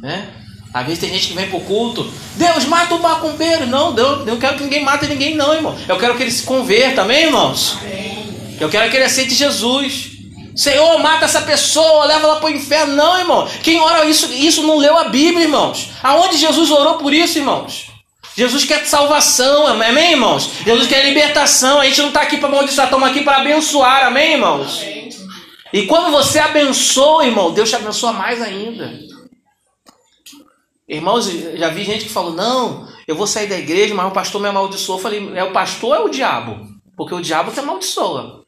Né? 0.01 0.33
Às 0.73 0.87
vezes 0.87 1.01
tem 1.01 1.11
gente 1.11 1.29
que 1.29 1.35
vem 1.35 1.51
pro 1.51 1.61
culto, 1.61 2.11
Deus 2.37 2.65
mata 2.65 2.95
o 2.95 3.03
macumbeiro. 3.03 3.67
Não, 3.67 3.93
Deus, 3.93 4.21
eu 4.21 4.27
não 4.27 4.39
quero 4.39 4.57
que 4.57 4.63
ninguém 4.63 4.85
mate 4.85 5.07
ninguém, 5.07 5.35
não, 5.35 5.53
irmão. 5.53 5.77
Eu 5.87 5.99
quero 5.99 6.17
que 6.17 6.23
ele 6.23 6.31
se 6.31 6.45
converta, 6.45 7.03
amém, 7.03 7.25
irmãos? 7.25 7.77
Amém. 7.83 8.57
Eu 8.61 8.69
quero 8.71 8.91
que 8.91 8.97
ele 8.97 9.05
aceite 9.05 9.35
Jesus. 9.35 10.20
Senhor, 10.55 10.99
mata 10.99 11.25
essa 11.25 11.43
pessoa, 11.43 12.05
leva 12.05 12.27
ela 12.27 12.37
para 12.37 12.47
o 12.47 12.53
inferno. 12.53 12.95
Não, 12.95 13.19
irmão. 13.19 13.49
Quem 13.63 13.81
ora 13.81 14.05
isso, 14.05 14.33
isso 14.33 14.63
não 14.63 14.79
leu 14.79 14.97
a 14.99 15.05
Bíblia, 15.05 15.45
irmãos. 15.45 15.91
Aonde 16.03 16.37
Jesus 16.37 16.71
orou 16.71 16.99
por 16.99 17.13
isso, 17.13 17.39
irmãos? 17.39 17.91
Jesus 18.37 18.65
quer 18.65 18.87
salvação, 18.87 19.67
amém, 19.67 20.13
irmãos? 20.13 20.51
Jesus 20.65 20.87
quer 20.87 21.05
libertação. 21.05 21.81
A 21.81 21.85
gente 21.85 22.01
não 22.01 22.09
está 22.09 22.23
aqui 22.23 22.37
para 22.37 22.49
amaldiçoar, 22.49 22.87
estamos 22.87 23.09
aqui 23.09 23.23
para 23.23 23.39
abençoar, 23.39 24.07
amém, 24.07 24.33
irmãos? 24.33 24.81
Amém. 24.83 25.01
E 25.73 25.87
quando 25.87 26.11
você 26.11 26.39
abençoa, 26.39 27.27
irmão, 27.27 27.53
Deus 27.53 27.69
te 27.69 27.77
abençoa 27.77 28.13
mais 28.13 28.43
ainda. 28.43 28.93
Irmãos, 30.89 31.27
já 31.27 31.69
vi 31.69 31.85
gente 31.85 32.07
que 32.07 32.13
falou: 32.13 32.33
não, 32.33 32.89
eu 33.07 33.15
vou 33.15 33.27
sair 33.27 33.47
da 33.47 33.59
igreja, 33.59 33.95
mas 33.95 34.09
o 34.09 34.11
pastor 34.11 34.41
me 34.41 34.49
amaldiçoou. 34.49 34.99
Eu 34.99 35.03
falei: 35.03 35.33
é 35.37 35.45
o 35.45 35.53
pastor 35.53 35.91
ou 35.91 35.95
é 35.95 36.01
o 36.01 36.09
diabo? 36.09 36.67
Porque 36.97 37.15
o 37.15 37.21
diabo 37.21 37.53
te 37.53 37.61
amaldiçoa. 37.61 38.40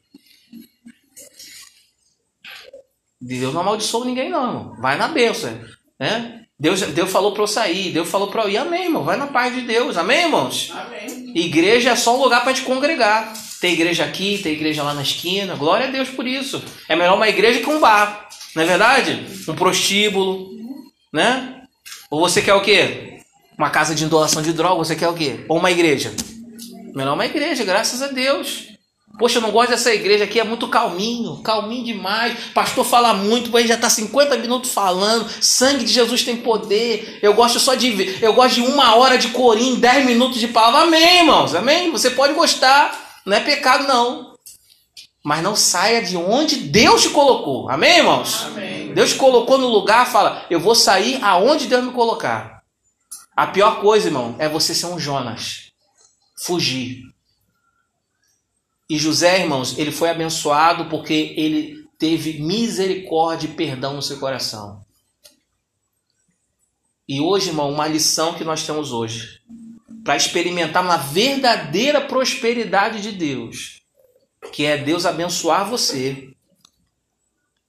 Deus 3.25 3.53
não 3.53 3.61
amaldiçoou 3.61 4.05
ninguém, 4.05 4.29
não. 4.29 4.75
Vai 4.81 4.97
na 4.97 5.07
bênção. 5.07 5.57
Né? 5.99 6.41
Deus, 6.59 6.81
Deus 6.81 7.11
falou 7.11 7.31
para 7.31 7.43
eu 7.43 7.47
sair, 7.47 7.91
Deus 7.91 8.09
falou 8.09 8.27
para 8.27 8.43
eu 8.43 8.49
ir. 8.49 8.57
Amém, 8.57 8.83
irmão. 8.83 9.03
Vai 9.03 9.17
na 9.17 9.27
paz 9.27 9.55
de 9.55 9.61
Deus. 9.61 9.97
Amém, 9.97 10.23
irmãos? 10.23 10.71
Amém. 10.73 11.31
Igreja 11.35 11.91
é 11.91 11.95
só 11.95 12.17
um 12.17 12.21
lugar 12.21 12.43
para 12.43 12.53
te 12.53 12.61
congregar. 12.61 13.33
Tem 13.61 13.73
igreja 13.73 14.03
aqui, 14.03 14.39
tem 14.43 14.53
igreja 14.53 14.83
lá 14.83 14.93
na 14.93 15.01
esquina. 15.01 15.55
Glória 15.55 15.87
a 15.87 15.91
Deus 15.91 16.09
por 16.09 16.27
isso. 16.27 16.61
É 16.87 16.95
melhor 16.95 17.15
uma 17.15 17.29
igreja 17.29 17.59
que 17.59 17.69
um 17.69 17.79
bar. 17.79 18.27
Não 18.55 18.63
é 18.63 18.65
verdade? 18.65 19.25
Um 19.47 19.55
prostíbulo. 19.55 20.49
Né? 21.11 21.61
Ou 22.09 22.19
você 22.19 22.41
quer 22.41 22.53
o 22.53 22.61
quê? 22.61 23.19
Uma 23.57 23.69
casa 23.69 23.95
de 23.95 24.05
doação 24.05 24.41
de 24.41 24.51
droga, 24.51 24.75
você 24.75 24.95
quer 24.95 25.07
o 25.07 25.13
quê? 25.13 25.45
Ou 25.47 25.57
uma 25.59 25.71
igreja? 25.71 26.13
Melhor 26.93 27.13
uma 27.13 27.25
igreja, 27.25 27.63
graças 27.63 28.01
a 28.01 28.07
Deus. 28.07 28.72
Poxa, 29.17 29.37
eu 29.37 29.41
não 29.43 29.51
gosto 29.51 29.69
dessa 29.69 29.93
igreja 29.93 30.23
aqui, 30.23 30.39
é 30.39 30.43
muito 30.43 30.67
calminho, 30.67 31.37
calminho 31.43 31.85
demais. 31.85 32.35
Pastor 32.53 32.83
fala 32.83 33.13
muito, 33.13 33.55
ele 33.57 33.67
já 33.67 33.75
está 33.75 33.87
50 33.87 34.37
minutos 34.37 34.71
falando. 34.71 35.29
Sangue 35.39 35.85
de 35.85 35.93
Jesus 35.93 36.23
tem 36.23 36.37
poder. 36.37 37.19
Eu 37.21 37.35
gosto 37.35 37.59
só 37.59 37.75
de 37.75 38.17
eu 38.21 38.33
gosto 38.33 38.55
de 38.55 38.61
uma 38.61 38.95
hora 38.95 39.17
de 39.17 39.27
corim, 39.29 39.75
10 39.75 40.05
minutos 40.05 40.39
de 40.39 40.47
palavra. 40.47 40.87
Amém, 40.87 41.19
irmãos. 41.19 41.53
Amém. 41.53 41.91
Você 41.91 42.09
pode 42.09 42.33
gostar, 42.33 43.21
não 43.23 43.37
é 43.37 43.39
pecado 43.39 43.87
não. 43.87 44.33
Mas 45.23 45.43
não 45.43 45.55
saia 45.55 46.01
de 46.01 46.17
onde 46.17 46.55
Deus 46.55 47.03
te 47.03 47.09
colocou. 47.09 47.69
Amém, 47.69 47.99
irmãos? 47.99 48.45
Amém. 48.47 48.93
Deus 48.95 49.11
te 49.11 49.15
colocou 49.15 49.59
no 49.59 49.67
lugar, 49.67 50.11
fala, 50.11 50.45
eu 50.49 50.59
vou 50.59 50.75
sair 50.75 51.19
aonde 51.23 51.67
Deus 51.67 51.83
me 51.83 51.91
colocar. 51.91 52.63
A 53.35 53.47
pior 53.47 53.79
coisa, 53.79 54.07
irmão, 54.07 54.35
é 54.37 54.49
você 54.49 54.75
ser 54.75 54.87
um 54.87 54.99
Jonas. 54.99 55.71
Fugir. 56.45 57.12
E 58.93 58.97
José, 58.99 59.39
irmãos, 59.39 59.75
ele 59.79 59.91
foi 59.91 60.11
abençoado 60.11 60.85
porque 60.85 61.33
ele 61.35 61.83
teve 61.97 62.39
misericórdia 62.39 63.47
e 63.47 63.53
perdão 63.55 63.95
no 63.95 64.03
seu 64.03 64.19
coração. 64.19 64.85
E 67.09 67.19
hoje, 67.19 67.49
irmão, 67.49 67.71
uma 67.71 67.87
lição 67.87 68.35
que 68.35 68.43
nós 68.43 68.63
temos 68.67 68.91
hoje, 68.91 69.41
para 70.03 70.15
experimentar 70.15 70.83
uma 70.83 70.97
verdadeira 70.97 72.01
prosperidade 72.01 73.01
de 73.01 73.11
Deus, 73.11 73.81
que 74.51 74.63
é 74.63 74.77
Deus 74.77 75.07
abençoar 75.07 75.67
você, 75.67 76.31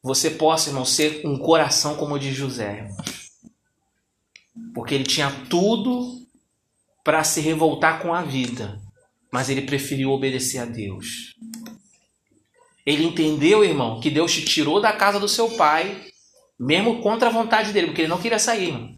você 0.03 0.29
possa, 0.29 0.69
irmão, 0.69 0.85
ser 0.85 1.27
um 1.27 1.39
coração 1.39 1.97
como 1.97 2.17
o 2.17 2.19
de 2.19 2.35
José, 2.35 2.81
irmãos. 2.81 3.31
Porque 4.75 4.95
ele 4.95 5.05
tinha 5.05 5.31
tudo 5.49 6.21
para 7.03 7.25
se 7.25 7.41
revoltar 7.41 8.03
com 8.03 8.13
a 8.13 8.21
vida, 8.21 8.84
mas 9.35 9.51
ele 9.51 9.63
preferiu 9.63 10.13
obedecer 10.13 10.61
a 10.61 10.65
Deus. 10.65 11.35
Ele 12.87 13.03
entendeu, 13.03 13.65
irmão, 13.65 13.99
que 13.99 14.09
Deus 14.09 14.33
te 14.33 14.45
tirou 14.45 14.81
da 14.81 14.93
casa 14.93 15.19
do 15.19 15.29
seu 15.29 15.51
pai, 15.57 16.05
mesmo 16.57 17.03
contra 17.03 17.29
a 17.29 17.33
vontade 17.33 17.73
dele, 17.73 17.89
porque 17.89 18.03
ele 18.03 18.09
não 18.09 18.21
queria 18.21 18.39
sair, 18.39 18.69
irmão. 18.69 18.97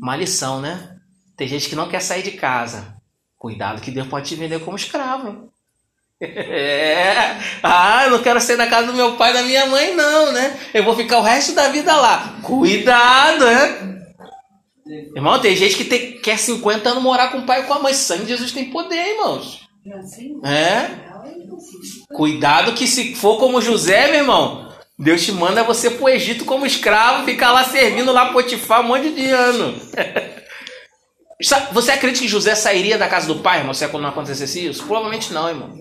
Uma 0.00 0.16
lição, 0.16 0.58
né? 0.58 0.96
Tem 1.36 1.46
gente 1.46 1.68
que 1.68 1.76
não 1.76 1.86
quer 1.86 2.00
sair 2.00 2.22
de 2.22 2.30
casa. 2.30 2.96
Cuidado 3.36 3.82
que 3.82 3.90
Deus 3.90 4.08
pode 4.08 4.26
te 4.26 4.36
vender 4.36 4.58
como 4.60 4.74
escravo. 4.74 5.52
É. 6.24 7.36
Ah, 7.64 8.04
eu 8.04 8.12
não 8.12 8.22
quero 8.22 8.40
sair 8.40 8.56
da 8.56 8.68
casa 8.68 8.86
do 8.86 8.94
meu 8.94 9.16
pai 9.16 9.32
e 9.32 9.34
da 9.34 9.42
minha 9.42 9.66
mãe, 9.66 9.92
não, 9.92 10.30
né? 10.30 10.56
Eu 10.72 10.84
vou 10.84 10.94
ficar 10.94 11.18
o 11.18 11.22
resto 11.22 11.52
da 11.52 11.68
vida 11.68 11.96
lá. 11.96 12.38
Cuidado, 12.44 13.44
né? 13.44 13.91
Irmão, 15.14 15.40
tem 15.40 15.54
gente 15.56 15.76
que 15.76 15.84
tem, 15.84 16.20
quer 16.20 16.38
50 16.38 16.88
anos 16.88 17.02
morar 17.02 17.30
com 17.30 17.38
o 17.38 17.46
pai 17.46 17.62
e 17.62 17.64
com 17.64 17.74
a 17.74 17.78
mãe. 17.78 17.94
Sangue 17.94 18.22
de 18.22 18.28
Jesus 18.30 18.52
tem 18.52 18.70
poder, 18.70 19.14
irmãos. 19.14 19.60
É? 20.44 20.90
Cuidado 22.14 22.74
que 22.74 22.86
se 22.86 23.14
for 23.14 23.38
como 23.38 23.60
José, 23.60 24.08
meu 24.08 24.20
irmão, 24.20 24.72
Deus 24.98 25.24
te 25.24 25.32
manda 25.32 25.62
você 25.62 25.90
pro 25.90 26.08
Egito 26.08 26.44
como 26.44 26.66
escravo, 26.66 27.24
ficar 27.24 27.52
lá 27.52 27.64
servindo 27.64 28.12
lá 28.12 28.32
Potifar 28.32 28.80
um 28.80 28.88
monte 28.88 29.10
de 29.10 29.28
ano. 29.30 29.74
Você 31.72 31.90
acredita 31.90 32.22
que 32.22 32.28
José 32.28 32.54
sairia 32.54 32.96
da 32.96 33.08
casa 33.08 33.26
do 33.26 33.40
pai, 33.40 33.58
irmão, 33.58 33.74
se 33.74 33.84
não 33.84 34.08
acontecesse 34.08 34.64
isso? 34.64 34.84
Provavelmente 34.84 35.32
não, 35.32 35.48
irmão. 35.48 35.74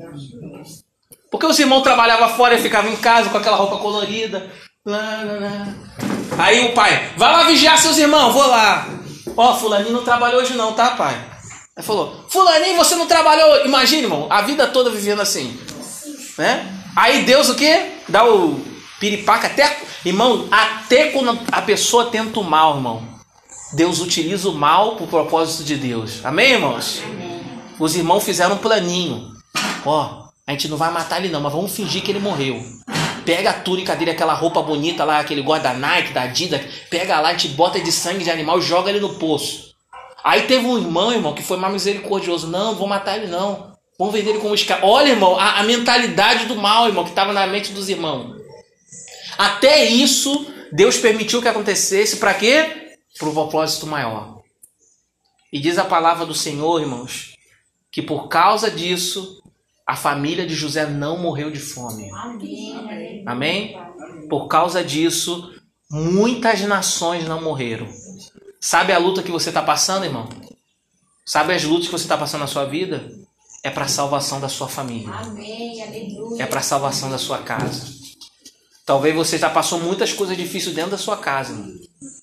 Porque 1.30 1.46
os 1.46 1.60
irmãos 1.60 1.84
trabalhavam 1.84 2.30
fora 2.30 2.56
e 2.56 2.62
ficavam 2.62 2.92
em 2.92 2.96
casa 2.96 3.30
com 3.30 3.38
aquela 3.38 3.58
roupa 3.58 3.78
colorida. 3.78 4.50
Aí 6.38 6.66
o 6.66 6.74
pai, 6.74 7.12
vai 7.18 7.32
lá 7.32 7.44
vigiar 7.44 7.78
seus 7.78 7.98
irmãos, 7.98 8.34
vou 8.34 8.48
lá. 8.48 8.88
Ó, 9.36 9.52
oh, 9.52 9.56
fulaninho 9.56 9.94
não 9.94 10.04
trabalhou 10.04 10.42
hoje 10.42 10.54
não, 10.54 10.74
tá, 10.74 10.92
pai? 10.92 11.20
Aí 11.76 11.84
falou, 11.84 12.26
fulaninho, 12.30 12.78
você 12.78 12.96
não 12.96 13.08
trabalhou. 13.08 13.66
Imagina, 13.66 14.04
irmão, 14.04 14.28
a 14.30 14.42
vida 14.42 14.68
toda 14.68 14.90
vivendo 14.90 15.22
assim. 15.22 15.60
Né? 16.38 16.66
Aí 16.96 17.24
Deus 17.24 17.50
o 17.50 17.56
quê? 17.56 17.92
Dá 18.08 18.26
o 18.26 18.60
piripaca 19.00 19.48
até. 19.48 19.80
Irmão, 20.04 20.48
até 20.52 21.10
quando 21.12 21.40
a 21.52 21.62
pessoa 21.62 22.08
tenta 22.08 22.40
o 22.40 22.44
mal, 22.44 22.76
irmão. 22.76 23.08
Deus 23.74 24.02
utiliza 24.02 24.50
o 24.50 24.54
mal 24.54 24.96
para 24.96 25.06
o 25.06 25.08
propósito 25.08 25.64
de 25.64 25.76
Deus. 25.78 26.26
Amém, 26.26 26.52
irmãos? 26.54 27.02
Amém. 27.06 27.42
Os 27.80 27.96
irmãos 27.96 28.24
fizeram 28.24 28.56
um 28.56 28.60
planinho. 28.60 29.32
Ó, 29.86 30.26
a 30.46 30.52
gente 30.52 30.68
não 30.68 30.78
vai 30.78 30.92
matar 30.92 31.20
ele 31.20 31.32
não, 31.32 31.40
mas 31.40 31.54
vamos 31.54 31.74
fingir 31.74 32.04
que 32.04 32.12
ele 32.12 32.20
morreu. 32.20 32.62
Pega 33.26 33.52
a 33.52 33.54
túnica 33.54 33.96
dele, 33.96 34.12
aquela 34.12 34.34
roupa 34.34 34.62
bonita 34.62 35.04
lá, 35.04 35.20
aquele 35.20 35.42
guarda 35.42 35.74
Nike, 35.74 36.14
da 36.14 36.24
Adidas, 36.24 36.62
pega 36.90 37.20
lá, 37.20 37.30
a 37.30 37.32
gente 37.34 37.50
bota 37.50 37.80
de 37.80 37.92
sangue 37.92 38.24
de 38.24 38.32
animal, 38.32 38.60
joga 38.62 38.90
ele 38.90 39.00
no 39.00 39.16
poço. 39.16 39.72
Aí 40.24 40.44
teve 40.44 40.66
um 40.66 40.78
irmão, 40.78 41.12
irmão, 41.12 41.34
que 41.34 41.42
foi 41.42 41.58
mais 41.58 41.74
misericordioso. 41.74 42.48
Não, 42.48 42.76
vou 42.76 42.88
matar 42.88 43.18
ele 43.18 43.28
não. 43.28 43.72
Vamos 43.98 44.14
vender 44.14 44.32
ele 44.32 44.40
como 44.40 44.56
escravo. 44.56 44.86
Olha, 44.88 45.10
irmão, 45.10 45.38
a, 45.40 45.60
a 45.60 45.64
mentalidade 45.64 46.46
do 46.46 46.56
mal, 46.56 46.88
irmão, 46.88 47.04
que 47.04 47.10
estava 47.10 47.34
na 47.34 47.46
mente 47.48 47.72
dos 47.72 47.90
irmãos. 47.90 48.40
Até 49.38 49.86
isso, 49.86 50.46
Deus 50.72 50.98
permitiu 50.98 51.42
que 51.42 51.48
acontecesse. 51.48 52.18
Para 52.18 52.34
quê? 52.34 52.98
Para 53.18 53.30
o 53.30 53.34
propósito 53.34 53.88
maior. 53.88 54.42
E 55.52 55.60
diz 55.60 55.78
a 55.78 55.86
palavra 55.86 56.26
do 56.26 56.34
Senhor, 56.34 56.80
irmãos, 56.80 57.36
que 57.92 58.02
por 58.02 58.28
causa 58.28 58.72
disso, 58.72 59.41
a 59.92 59.96
família 59.98 60.48
de 60.48 60.56
José 60.56 60.86
não 60.86 61.18
morreu 61.18 61.52
de 61.52 61.60
fome. 61.60 62.10
Amém. 62.14 63.26
Amém? 63.28 63.78
Por 64.30 64.48
causa 64.48 64.82
disso, 64.82 65.54
muitas 65.92 66.62
nações 66.62 67.28
não 67.28 67.42
morreram. 67.42 67.90
Sabe 68.58 68.94
a 68.94 68.98
luta 68.98 69.22
que 69.22 69.30
você 69.30 69.50
está 69.50 69.62
passando, 69.62 70.06
irmão? 70.06 70.30
Sabe 71.26 71.54
as 71.54 71.66
lutas 71.66 71.88
que 71.88 71.92
você 71.92 72.06
está 72.06 72.18
passando 72.18 72.40
na 72.40 72.48
sua 72.48 72.64
vida? 72.64 73.12
é 73.64 73.70
para 73.70 73.84
a 73.84 73.88
salvação 73.88 74.40
da 74.40 74.48
sua 74.48 74.70
família. 74.70 75.12
Amém. 75.14 75.84
Aleluia. 75.84 76.44
É 76.44 76.46
para 76.46 76.62
a 76.62 76.64
salvação 76.64 77.12
da 77.12 77.18
sua 77.18 77.40
casa. 77.40 77.86
Talvez 78.86 79.14
você 79.14 79.38
já 79.38 79.50
passou 79.50 79.80
muitas 79.80 80.14
coisas 80.14 80.36
difíceis 80.36 80.74
dentro 80.74 80.92
da 80.92 80.98
sua 80.98 81.18
casa, 81.18 81.52
irmão. 81.52 81.70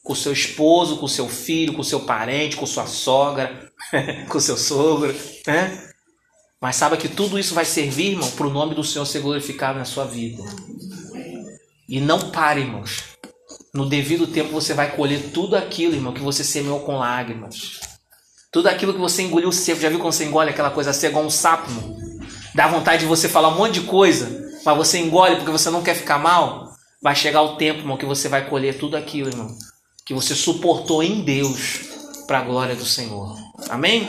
com 0.03 0.15
o 0.15 0.17
seu 0.17 0.33
esposo, 0.33 0.97
com 0.97 1.05
o 1.05 1.09
seu 1.09 1.29
filho, 1.29 1.75
com 1.75 1.83
o 1.83 1.85
seu 1.85 2.01
parente, 2.01 2.57
com 2.57 2.67
sua 2.67 2.87
sogra, 2.87 3.71
com 4.29 4.39
o 4.39 4.41
seu 4.41 4.57
sogro, 4.57 5.15
né? 5.47 5.88
Mas 6.61 6.77
saiba 6.77 6.97
que 6.97 7.09
tudo 7.09 7.39
isso 7.39 7.55
vai 7.55 7.65
servir, 7.65 8.13
irmão, 8.13 8.31
para 8.33 8.47
o 8.47 8.53
nome 8.53 8.75
do 8.75 8.83
Senhor 8.83 9.07
ser 9.07 9.21
glorificado 9.21 9.79
na 9.79 9.85
sua 9.85 10.05
vida. 10.05 10.43
E 11.89 12.01
não 12.01 12.31
pare, 12.31 12.61
irmãos. 12.61 13.05
No 13.73 13.87
devido 13.89 14.27
tempo 14.27 14.51
você 14.51 14.75
vai 14.75 14.95
colher 14.97 15.31
tudo 15.33 15.55
aquilo, 15.57 15.95
irmão, 15.95 16.13
que 16.13 16.21
você 16.21 16.43
semeou 16.43 16.81
com 16.81 16.99
lágrimas. 16.99 17.81
Tudo 18.51 18.67
aquilo 18.67 18.93
que 18.93 18.99
você 18.99 19.23
engoliu 19.23 19.53
seco. 19.53 19.81
Já 19.81 19.89
viu 19.89 19.99
quando 19.99 20.13
você 20.13 20.25
engole 20.25 20.51
aquela 20.51 20.71
coisa 20.71 20.93
seca 20.93 21.13
igual 21.13 21.25
um 21.25 21.31
sapo, 21.31 21.71
irmão? 21.71 21.97
Dá 22.55 22.67
vontade 22.67 23.03
de 23.03 23.07
você 23.07 23.29
falar 23.29 23.51
um 23.51 23.57
monte 23.57 23.75
de 23.75 23.83
coisa, 23.83 24.51
mas 24.65 24.77
você 24.77 24.99
engole 24.99 25.37
porque 25.37 25.53
você 25.53 25.71
não 25.71 25.83
quer 25.83 25.95
ficar 25.95 26.19
mal. 26.19 26.73
Vai 27.01 27.15
chegar 27.15 27.43
o 27.43 27.57
tempo, 27.57 27.81
irmão, 27.81 27.97
que 27.97 28.07
você 28.07 28.29
vai 28.29 28.49
colher 28.49 28.77
tudo 28.77 28.97
aquilo, 28.97 29.29
irmão, 29.29 29.49
que 30.05 30.13
você 30.13 30.35
suportou 30.35 31.03
em 31.03 31.21
Deus 31.21 31.83
para 32.27 32.41
a 32.41 32.43
glória 32.43 32.75
do 32.75 32.85
Senhor. 32.85 33.37
Amém? 33.69 34.09